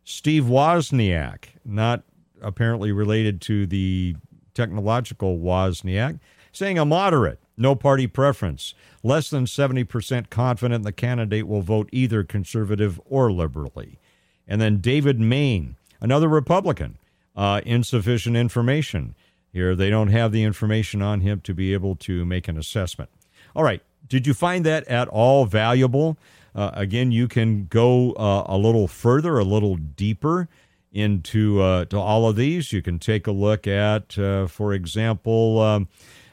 Steve 0.03 0.45
Wozniak, 0.45 1.45
not 1.65 2.03
apparently 2.41 2.91
related 2.91 3.41
to 3.41 3.65
the 3.65 4.15
technological 4.53 5.37
Wozniak, 5.37 6.19
saying 6.51 6.77
a 6.77 6.85
moderate 6.85 7.39
no 7.57 7.75
party 7.75 8.07
preference. 8.07 8.73
Less 9.03 9.29
than 9.29 9.45
70% 9.45 10.29
confident 10.29 10.83
the 10.83 10.91
candidate 10.91 11.47
will 11.47 11.61
vote 11.61 11.89
either 11.91 12.23
conservative 12.23 13.01
or 13.05 13.31
liberally. 13.31 13.99
And 14.47 14.61
then 14.61 14.77
David 14.77 15.19
Main, 15.19 15.75
another 15.99 16.29
Republican, 16.29 16.97
uh, 17.35 17.61
insufficient 17.65 18.37
information. 18.37 19.15
Here, 19.51 19.75
they 19.75 19.89
don't 19.89 20.09
have 20.09 20.31
the 20.31 20.43
information 20.43 21.01
on 21.01 21.21
him 21.21 21.41
to 21.41 21.53
be 21.53 21.73
able 21.73 21.95
to 21.97 22.25
make 22.25 22.47
an 22.47 22.57
assessment. 22.57 23.09
All 23.55 23.63
right. 23.63 23.81
Did 24.07 24.27
you 24.27 24.33
find 24.33 24.65
that 24.65 24.87
at 24.87 25.07
all 25.09 25.45
valuable? 25.45 26.17
Uh, 26.57 26.71
again, 26.73 27.11
you 27.11 27.27
can 27.27 27.67
go 27.67 28.13
uh, 28.13 28.43
a 28.47 28.57
little 28.57 28.87
further, 28.87 29.37
a 29.37 29.43
little 29.43 29.75
deeper 29.75 30.49
into 30.91 31.61
uh, 31.61 31.85
to 31.85 31.99
all 31.99 32.27
of 32.27 32.35
these. 32.35 32.73
You 32.73 32.81
can 32.81 32.97
take 32.97 33.27
a 33.27 33.31
look 33.31 33.67
at, 33.67 34.17
uh, 34.17 34.47
for 34.47 34.73
example, 34.73 35.59
um, 35.61 35.87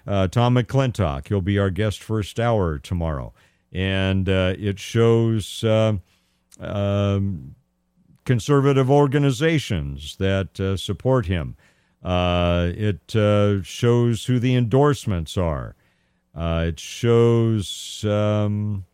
uh, 0.07 0.29
Tom 0.29 0.55
McClintock. 0.55 1.29
He'll 1.29 1.43
be 1.43 1.59
our 1.59 1.69
guest 1.69 2.03
first 2.03 2.41
hour 2.41 2.79
tomorrow. 2.79 3.35
And 3.71 4.27
uh, 4.27 4.55
it 4.59 4.79
shows 4.79 5.63
um, 5.63 7.55
conservative 8.25 8.91
organizations 8.91 10.17
that 10.17 10.77
support 10.79 11.27
him. 11.27 11.57
It 12.03 13.01
shows 13.67 14.25
who 14.25 14.39
the 14.39 14.55
endorsements 14.55 15.37
are. 15.37 15.75
it 16.35 16.81
shows 16.81 18.05
um, 18.09 18.87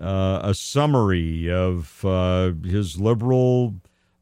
a 0.00 0.54
summary 0.54 1.50
of 1.50 2.00
his 2.64 2.98
liberal 2.98 3.74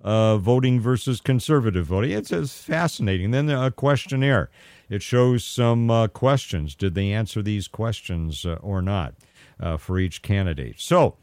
voting 0.03 0.81
versus 0.81 1.21
conservative 1.21 1.87
voting. 1.87 2.11
It's, 2.11 2.33
it's 2.33 2.59
fascinating. 2.59 3.31
Then 3.31 3.49
a 3.49 3.71
questionnaire. 3.71 4.51
It 4.89 5.03
shows 5.03 5.45
some 5.45 5.91
uh, 5.91 6.07
questions. 6.09 6.75
Did 6.75 6.95
they 6.95 7.13
answer 7.13 7.43
these 7.43 7.69
questions 7.69 8.47
uh, 8.47 8.55
or 8.63 8.81
not 8.81 9.13
uh, 9.61 9.77
for 9.77 9.99
each 9.99 10.23
candidate? 10.23 10.81
So, 10.81 11.17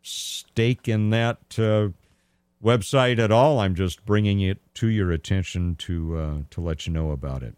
stake 0.04 0.86
in 0.86 1.10
that 1.10 1.38
uh, 1.58 1.88
website 2.62 3.18
at 3.18 3.32
all. 3.32 3.58
I'm 3.58 3.74
just 3.74 4.04
bringing 4.04 4.40
it 4.40 4.58
to 4.74 4.88
your 4.88 5.10
attention 5.10 5.74
to 5.76 6.16
uh, 6.16 6.36
to 6.50 6.60
let 6.60 6.86
you 6.86 6.92
know 6.92 7.10
about 7.10 7.42
it. 7.42 7.56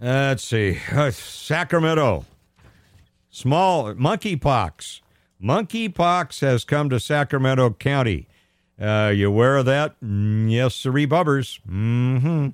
Let's 0.00 0.44
see. 0.44 0.78
Uh, 0.92 1.10
Sacramento. 1.10 2.24
Small 3.30 3.94
monkeypox. 3.94 5.00
Monkeypox 5.42 6.40
has 6.40 6.64
come 6.64 6.88
to 6.90 6.98
Sacramento 6.98 7.70
County. 7.70 8.28
Uh, 8.80 9.12
you 9.14 9.28
aware 9.28 9.56
of 9.56 9.66
that? 9.66 10.00
Mm, 10.00 10.50
yes, 10.50 10.74
sirree 10.74 11.06
bubbers. 11.06 11.60
Mm-hmm. 11.68 12.48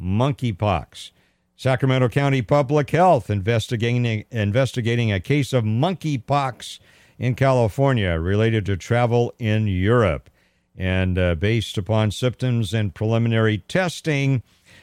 Monkeypox. 0.00 1.10
Sacramento 1.56 2.08
County 2.08 2.42
Public 2.42 2.90
Health 2.90 3.30
investigating 3.30 4.24
investigating 4.30 5.12
a 5.12 5.20
case 5.20 5.52
of 5.52 5.64
monkeypox 5.64 6.78
in 7.18 7.34
California 7.34 8.18
related 8.18 8.66
to 8.66 8.76
travel 8.76 9.34
in 9.38 9.66
Europe. 9.66 10.30
And 10.76 11.18
uh, 11.18 11.34
based 11.34 11.76
upon 11.76 12.10
symptoms 12.10 12.72
and 12.72 12.94
preliminary 12.94 13.58
testing, 13.58 14.42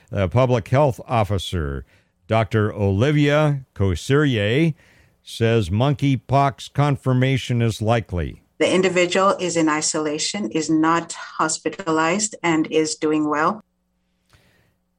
the 0.09 0.27
public 0.27 0.67
health 0.67 0.99
officer 1.07 1.85
Dr. 2.29 2.71
Olivia 2.71 3.65
Kasirye 3.73 4.75
says 5.23 5.71
monkeypox 5.71 6.71
confirmation 6.73 7.61
is 7.61 7.81
likely. 7.81 8.43
The 8.59 8.71
individual 8.71 9.35
is 9.39 9.57
in 9.57 9.67
isolation, 9.67 10.51
is 10.51 10.69
not 10.69 11.13
hospitalized, 11.13 12.35
and 12.43 12.67
is 12.67 12.95
doing 12.95 13.27
well. 13.27 13.63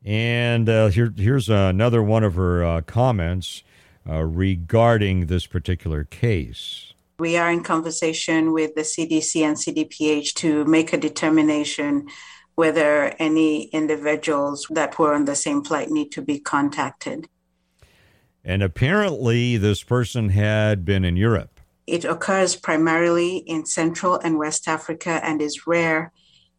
And 0.05 0.69
uh, 0.69 0.89
here, 0.89 1.13
here's 1.17 1.49
another 1.49 2.03
one 2.03 2.25
of 2.25 2.35
her 2.35 2.65
uh, 2.65 2.81
comments 2.81 3.63
uh, 4.09 4.25
regarding 4.25 5.27
this 5.27 5.47
particular 5.47 6.03
case. 6.05 6.90
We 7.21 7.37
are 7.37 7.51
in 7.51 7.63
conversation 7.63 8.55
with 8.55 8.75
the 8.75 8.81
CDC 8.81 9.43
and 9.43 9.55
CDPH 9.55 10.33
to 10.37 10.65
make 10.65 10.95
a 10.95 10.97
determination 10.97 12.09
whether 12.55 13.15
any 13.19 13.65
individuals 13.65 14.67
that 14.71 14.99
were 14.99 15.13
on 15.13 15.27
the 15.27 15.37
same 15.37 15.63
flight 15.63 15.91
need 15.91 16.13
to 16.13 16.23
be 16.23 16.41
contacted. 16.41 17.29
And 18.43 18.63
apparently, 18.63 19.59
this 19.59 19.83
person 19.83 20.31
had 20.31 20.87
been 20.87 21.05
in 21.05 21.17
Europe. 21.17 21.61
It 21.87 22.07
occurs 22.07 22.57
primarily 22.57 23.37
in 23.37 23.67
Central 23.67 24.19
and 24.19 24.39
West 24.39 24.67
Africa 24.67 25.21
and 25.23 25.43
is 25.43 25.67
rare 25.67 26.13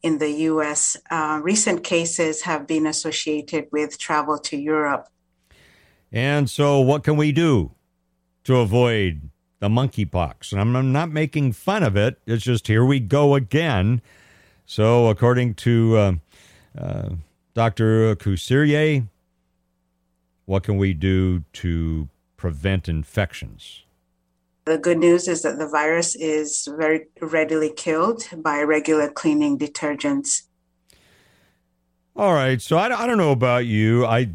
in 0.04 0.20
the 0.20 0.30
US. 0.52 0.96
Uh, 1.10 1.40
recent 1.42 1.84
cases 1.84 2.44
have 2.44 2.68
been 2.68 2.86
associated 2.86 3.66
with 3.72 3.98
travel 3.98 4.38
to 4.38 4.58
Europe. 4.58 5.08
And 6.12 6.48
so, 6.48 6.80
what 6.82 7.04
can 7.04 7.18
we 7.18 7.32
do 7.32 7.72
to 8.44 8.58
avoid 8.58 9.31
the 9.62 9.70
monkeypox? 9.70 10.52
And 10.52 10.60
I'm 10.60 10.92
not 10.92 11.10
making 11.10 11.54
fun 11.54 11.84
of 11.84 11.96
it, 11.96 12.20
it's 12.26 12.44
just 12.44 12.68
here 12.68 12.84
we 12.84 13.00
go 13.00 13.36
again. 13.36 14.02
So, 14.66 15.08
according 15.08 15.56
to 15.56 15.98
uh, 15.98 16.14
uh, 16.78 17.10
Dr. 17.54 18.16
Kasirye, 18.16 19.08
what 20.46 20.64
can 20.64 20.78
we 20.78 20.94
do 20.94 21.44
to 21.54 22.10
prevent 22.38 22.90
infections? 22.90 23.84
The 24.66 24.78
good 24.78 24.98
news 24.98 25.28
is 25.28 25.42
that 25.42 25.58
the 25.58 25.68
virus 25.68 26.16
is 26.16 26.68
very 26.78 27.08
readily 27.22 27.72
killed 27.72 28.24
by 28.38 28.62
regular 28.62 29.10
cleaning 29.10 29.58
detergents. 29.58 30.44
All 32.16 32.34
right. 32.34 32.62
So 32.62 32.78
I, 32.78 32.86
I 33.04 33.08
don't 33.08 33.18
know 33.18 33.32
about 33.32 33.66
you. 33.66 34.06
I 34.06 34.30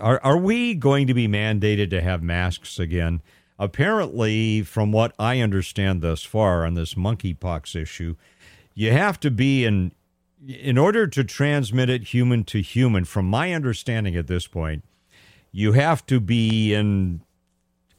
are 0.00 0.20
are 0.24 0.38
we 0.38 0.74
going 0.74 1.06
to 1.06 1.14
be 1.14 1.28
mandated 1.28 1.90
to 1.90 2.00
have 2.00 2.22
masks 2.22 2.78
again? 2.78 3.20
Apparently, 3.60 4.62
from 4.62 4.90
what 4.90 5.14
I 5.18 5.40
understand 5.40 6.00
thus 6.00 6.22
far 6.22 6.64
on 6.64 6.72
this 6.72 6.94
monkeypox 6.94 7.76
issue, 7.76 8.16
you 8.74 8.90
have 8.90 9.20
to 9.20 9.30
be 9.30 9.66
in 9.66 9.92
in 10.48 10.78
order 10.78 11.06
to 11.06 11.22
transmit 11.22 11.90
it 11.90 12.14
human 12.14 12.42
to 12.44 12.62
human. 12.62 13.04
From 13.04 13.26
my 13.26 13.52
understanding 13.52 14.16
at 14.16 14.28
this 14.28 14.46
point, 14.46 14.82
you 15.52 15.72
have 15.72 16.06
to 16.06 16.20
be 16.20 16.72
in 16.72 17.20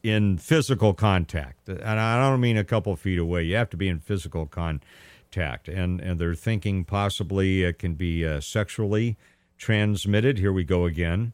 in 0.02 0.40
physical 0.40 0.96
contact, 0.96 1.70
and 1.70 2.00
I 2.00 2.28
don't 2.28 2.42
mean 2.42 2.58
a 2.58 2.64
couple 2.64 2.96
feet 2.96 3.20
away. 3.20 3.44
You 3.44 3.56
have 3.58 3.70
to 3.70 3.78
be 3.78 3.88
in 3.88 4.00
physical 4.00 4.48
contact, 4.48 5.68
and 5.68 6.02
and 6.02 6.20
they're 6.20 6.34
thinking 6.34 6.86
possibly 6.86 7.62
it 7.62 7.78
can 7.78 7.94
be 7.94 8.26
uh, 8.26 8.40
sexually 8.40 9.16
transmitted. 9.60 10.40
Here 10.40 10.52
we 10.52 10.64
go 10.64 10.86
again. 10.86 11.34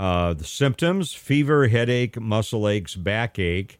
Uh, 0.00 0.32
the 0.32 0.44
symptoms: 0.44 1.12
fever, 1.12 1.68
headache, 1.68 2.18
muscle 2.18 2.66
aches, 2.66 2.96
backache. 2.96 3.78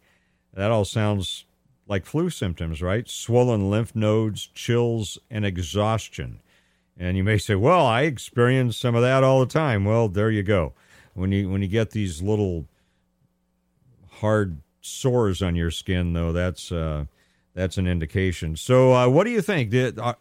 That 0.53 0.69
all 0.69 0.85
sounds 0.85 1.45
like 1.87 2.05
flu 2.05 2.29
symptoms, 2.29 2.79
right? 2.79 3.09
Swollen 3.09 3.71
lymph 3.71 3.95
nodes, 3.95 4.45
chills, 4.53 5.17
and 5.31 5.43
exhaustion. 5.43 6.39
And 6.95 7.17
you 7.17 7.23
may 7.23 7.39
say, 7.39 7.55
"Well, 7.55 7.83
I 7.87 8.03
experience 8.03 8.77
some 8.77 8.93
of 8.93 9.01
that 9.01 9.23
all 9.23 9.39
the 9.39 9.51
time." 9.51 9.83
Well, 9.83 10.09
there 10.09 10.29
you 10.29 10.43
go. 10.43 10.73
When 11.15 11.31
you 11.31 11.49
when 11.49 11.63
you 11.63 11.67
get 11.67 11.89
these 11.89 12.21
little 12.21 12.67
hard 14.19 14.57
sores 14.79 15.41
on 15.41 15.55
your 15.55 15.71
skin, 15.71 16.13
though, 16.13 16.31
that's 16.31 16.71
uh, 16.71 17.05
that's 17.55 17.79
an 17.79 17.87
indication. 17.87 18.55
So, 18.57 18.93
uh, 18.93 19.09
what 19.09 19.23
do 19.23 19.31
you 19.31 19.41
think? 19.41 19.73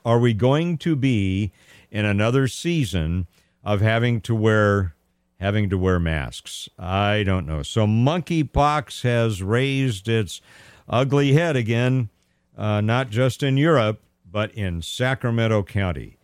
Are 0.06 0.18
we 0.18 0.32
going 0.32 0.78
to 0.78 0.96
be 0.96 1.52
in 1.90 2.06
another 2.06 2.48
season 2.48 3.26
of 3.62 3.82
having 3.82 4.22
to 4.22 4.34
wear 4.34 4.94
having 5.40 5.68
to 5.70 5.78
wear 5.78 5.98
masks? 5.98 6.68
I 6.78 7.24
don't 7.24 7.46
know. 7.46 7.62
So, 7.62 7.86
monkeypox 7.86 9.02
has 9.02 9.42
raised 9.42 10.08
its 10.08 10.40
ugly 10.88 11.32
head 11.32 11.56
again, 11.56 12.10
uh, 12.56 12.80
not 12.80 13.10
just 13.10 13.42
in 13.42 13.56
Europe, 13.56 14.02
but 14.30 14.52
in 14.52 14.82
Sacramento 14.82 15.64
County. 15.64 16.16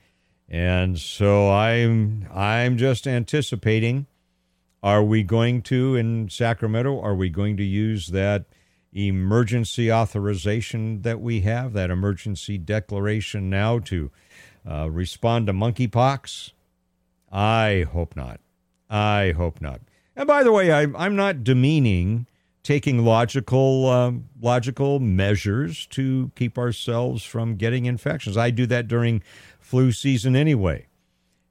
And 0.49 0.99
so 0.99 1.51
I'm 1.51 2.29
I'm 2.33 2.79
just 2.79 3.07
anticipating 3.07 4.07
are 4.83 5.03
we 5.03 5.25
going 5.25 5.63
to, 5.63 5.97
in 5.97 6.29
Sacramento, 6.29 7.01
are 7.01 7.15
we 7.15 7.29
going 7.29 7.57
to 7.57 7.65
use 7.65 8.09
that 8.09 8.45
emergency 8.93 9.91
authorization 9.93 11.03
that 11.03 11.21
we 11.21 11.41
have, 11.41 11.73
that 11.73 11.91
emergency 11.91 12.57
declaration 12.57 13.51
now 13.51 13.81
to 13.81 14.13
uh, 14.69 14.89
respond 14.89 15.49
to 15.49 15.53
monkeypox? 15.53 16.53
I 17.33 17.87
hope 17.91 18.15
not. 18.15 18.39
I 18.89 19.33
hope 19.33 19.61
not. 19.61 19.81
And 20.15 20.27
by 20.27 20.43
the 20.43 20.53
way, 20.53 20.73
I, 20.73 20.87
I'm 20.97 21.17
not 21.17 21.45
demeaning 21.45 22.27
taking 22.63 23.05
logical 23.05 23.89
um, 23.89 24.29
logical 24.41 24.99
measures 24.99 25.87
to 25.87 26.33
keep 26.35 26.59
ourselves 26.59 27.23
from 27.23 27.55
getting 27.55 27.87
infections. 27.87 28.37
I 28.37 28.51
do 28.51 28.67
that 28.67 28.89
during 28.89 29.23
flu 29.61 29.93
season 29.93 30.35
anyway. 30.35 30.87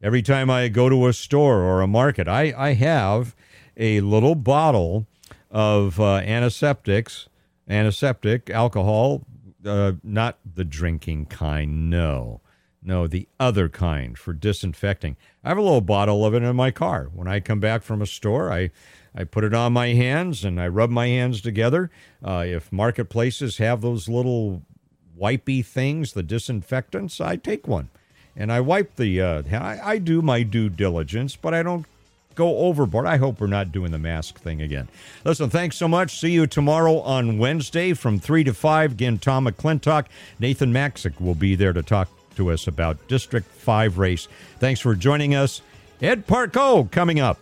Every 0.02 0.22
time 0.22 0.50
I 0.50 0.68
go 0.68 0.90
to 0.90 1.08
a 1.08 1.14
store 1.14 1.62
or 1.62 1.82
a 1.82 1.88
market, 1.88 2.28
I, 2.28 2.54
I 2.58 2.74
have 2.74 3.34
a 3.78 4.02
little 4.02 4.36
bottle 4.36 5.08
of 5.50 6.02
uh, 6.02 6.16
antiseptics, 6.16 7.30
antiseptic 7.70 8.50
alcohol, 8.50 9.26
uh, 9.66 9.94
not 10.04 10.38
the 10.46 10.66
drinking 10.66 11.28
kind, 11.28 11.90
no. 11.90 12.42
No, 12.86 13.08
the 13.08 13.28
other 13.40 13.68
kind 13.68 14.16
for 14.16 14.32
disinfecting. 14.32 15.18
I 15.44 15.50
have 15.50 15.58
a 15.58 15.62
little 15.62 15.82
bottle 15.82 16.24
of 16.24 16.36
it 16.36 16.44
in 16.44 16.56
my 16.56 16.70
car. 16.70 17.10
When 17.12 17.28
I 17.28 17.40
come 17.40 17.60
back 17.60 17.82
from 17.82 18.00
a 18.00 18.06
store, 18.06 18.52
I, 18.52 18.70
I 19.16 19.24
put 19.24 19.44
it 19.44 19.56
on 19.56 19.74
my 19.74 19.88
hands 19.88 20.46
and 20.46 20.62
I 20.62 20.68
rub 20.68 20.92
my 20.92 21.08
hands 21.08 21.42
together. 21.42 21.90
Uh, 22.24 22.46
if 22.48 22.72
marketplaces 22.72 23.58
have 23.58 23.82
those 23.82 24.08
little 24.08 24.62
wipey 25.20 25.66
things, 25.66 26.14
the 26.14 26.22
disinfectants, 26.22 27.20
I 27.20 27.38
take 27.38 27.68
one 27.68 27.90
and 28.36 28.52
I 28.52 28.60
wipe 28.62 28.98
the. 28.98 29.20
Uh, 29.20 29.44
I, 29.52 29.80
I 29.84 29.98
do 29.98 30.22
my 30.22 30.44
due 30.44 30.70
diligence, 30.70 31.36
but 31.36 31.56
I 31.56 31.64
don't 31.64 31.88
go 32.36 32.58
overboard. 32.58 33.08
I 33.08 33.18
hope 33.18 33.40
we're 33.40 33.48
not 33.48 33.72
doing 33.72 33.92
the 33.92 33.98
mask 33.98 34.38
thing 34.38 34.62
again. 34.62 34.90
Listen, 35.24 35.50
thanks 35.50 35.78
so 35.78 35.88
much. 35.88 36.20
See 36.20 36.32
you 36.32 36.46
tomorrow 36.46 37.00
on 37.00 37.40
Wednesday 37.40 37.94
from 37.94 38.20
3 38.20 38.44
to 38.44 38.54
5. 38.54 38.92
Again, 38.92 39.18
Tom 39.18 39.48
McClintock, 39.48 40.06
Nathan 40.38 40.74
Magsig 40.74 41.20
will 41.20 41.34
be 41.34 41.56
there 41.56 41.74
to 41.74 41.82
talk 41.82 42.10
to 42.36 42.52
us 42.52 42.68
about 42.68 43.08
District 43.08 43.48
5 43.48 43.98
race. 43.98 44.28
Thanks 44.60 44.80
for 44.80 44.96
joining 44.96 45.36
us. 45.36 45.62
Ed 46.02 46.28
Parko 46.28 46.90
coming 46.92 47.20
up. 47.20 47.40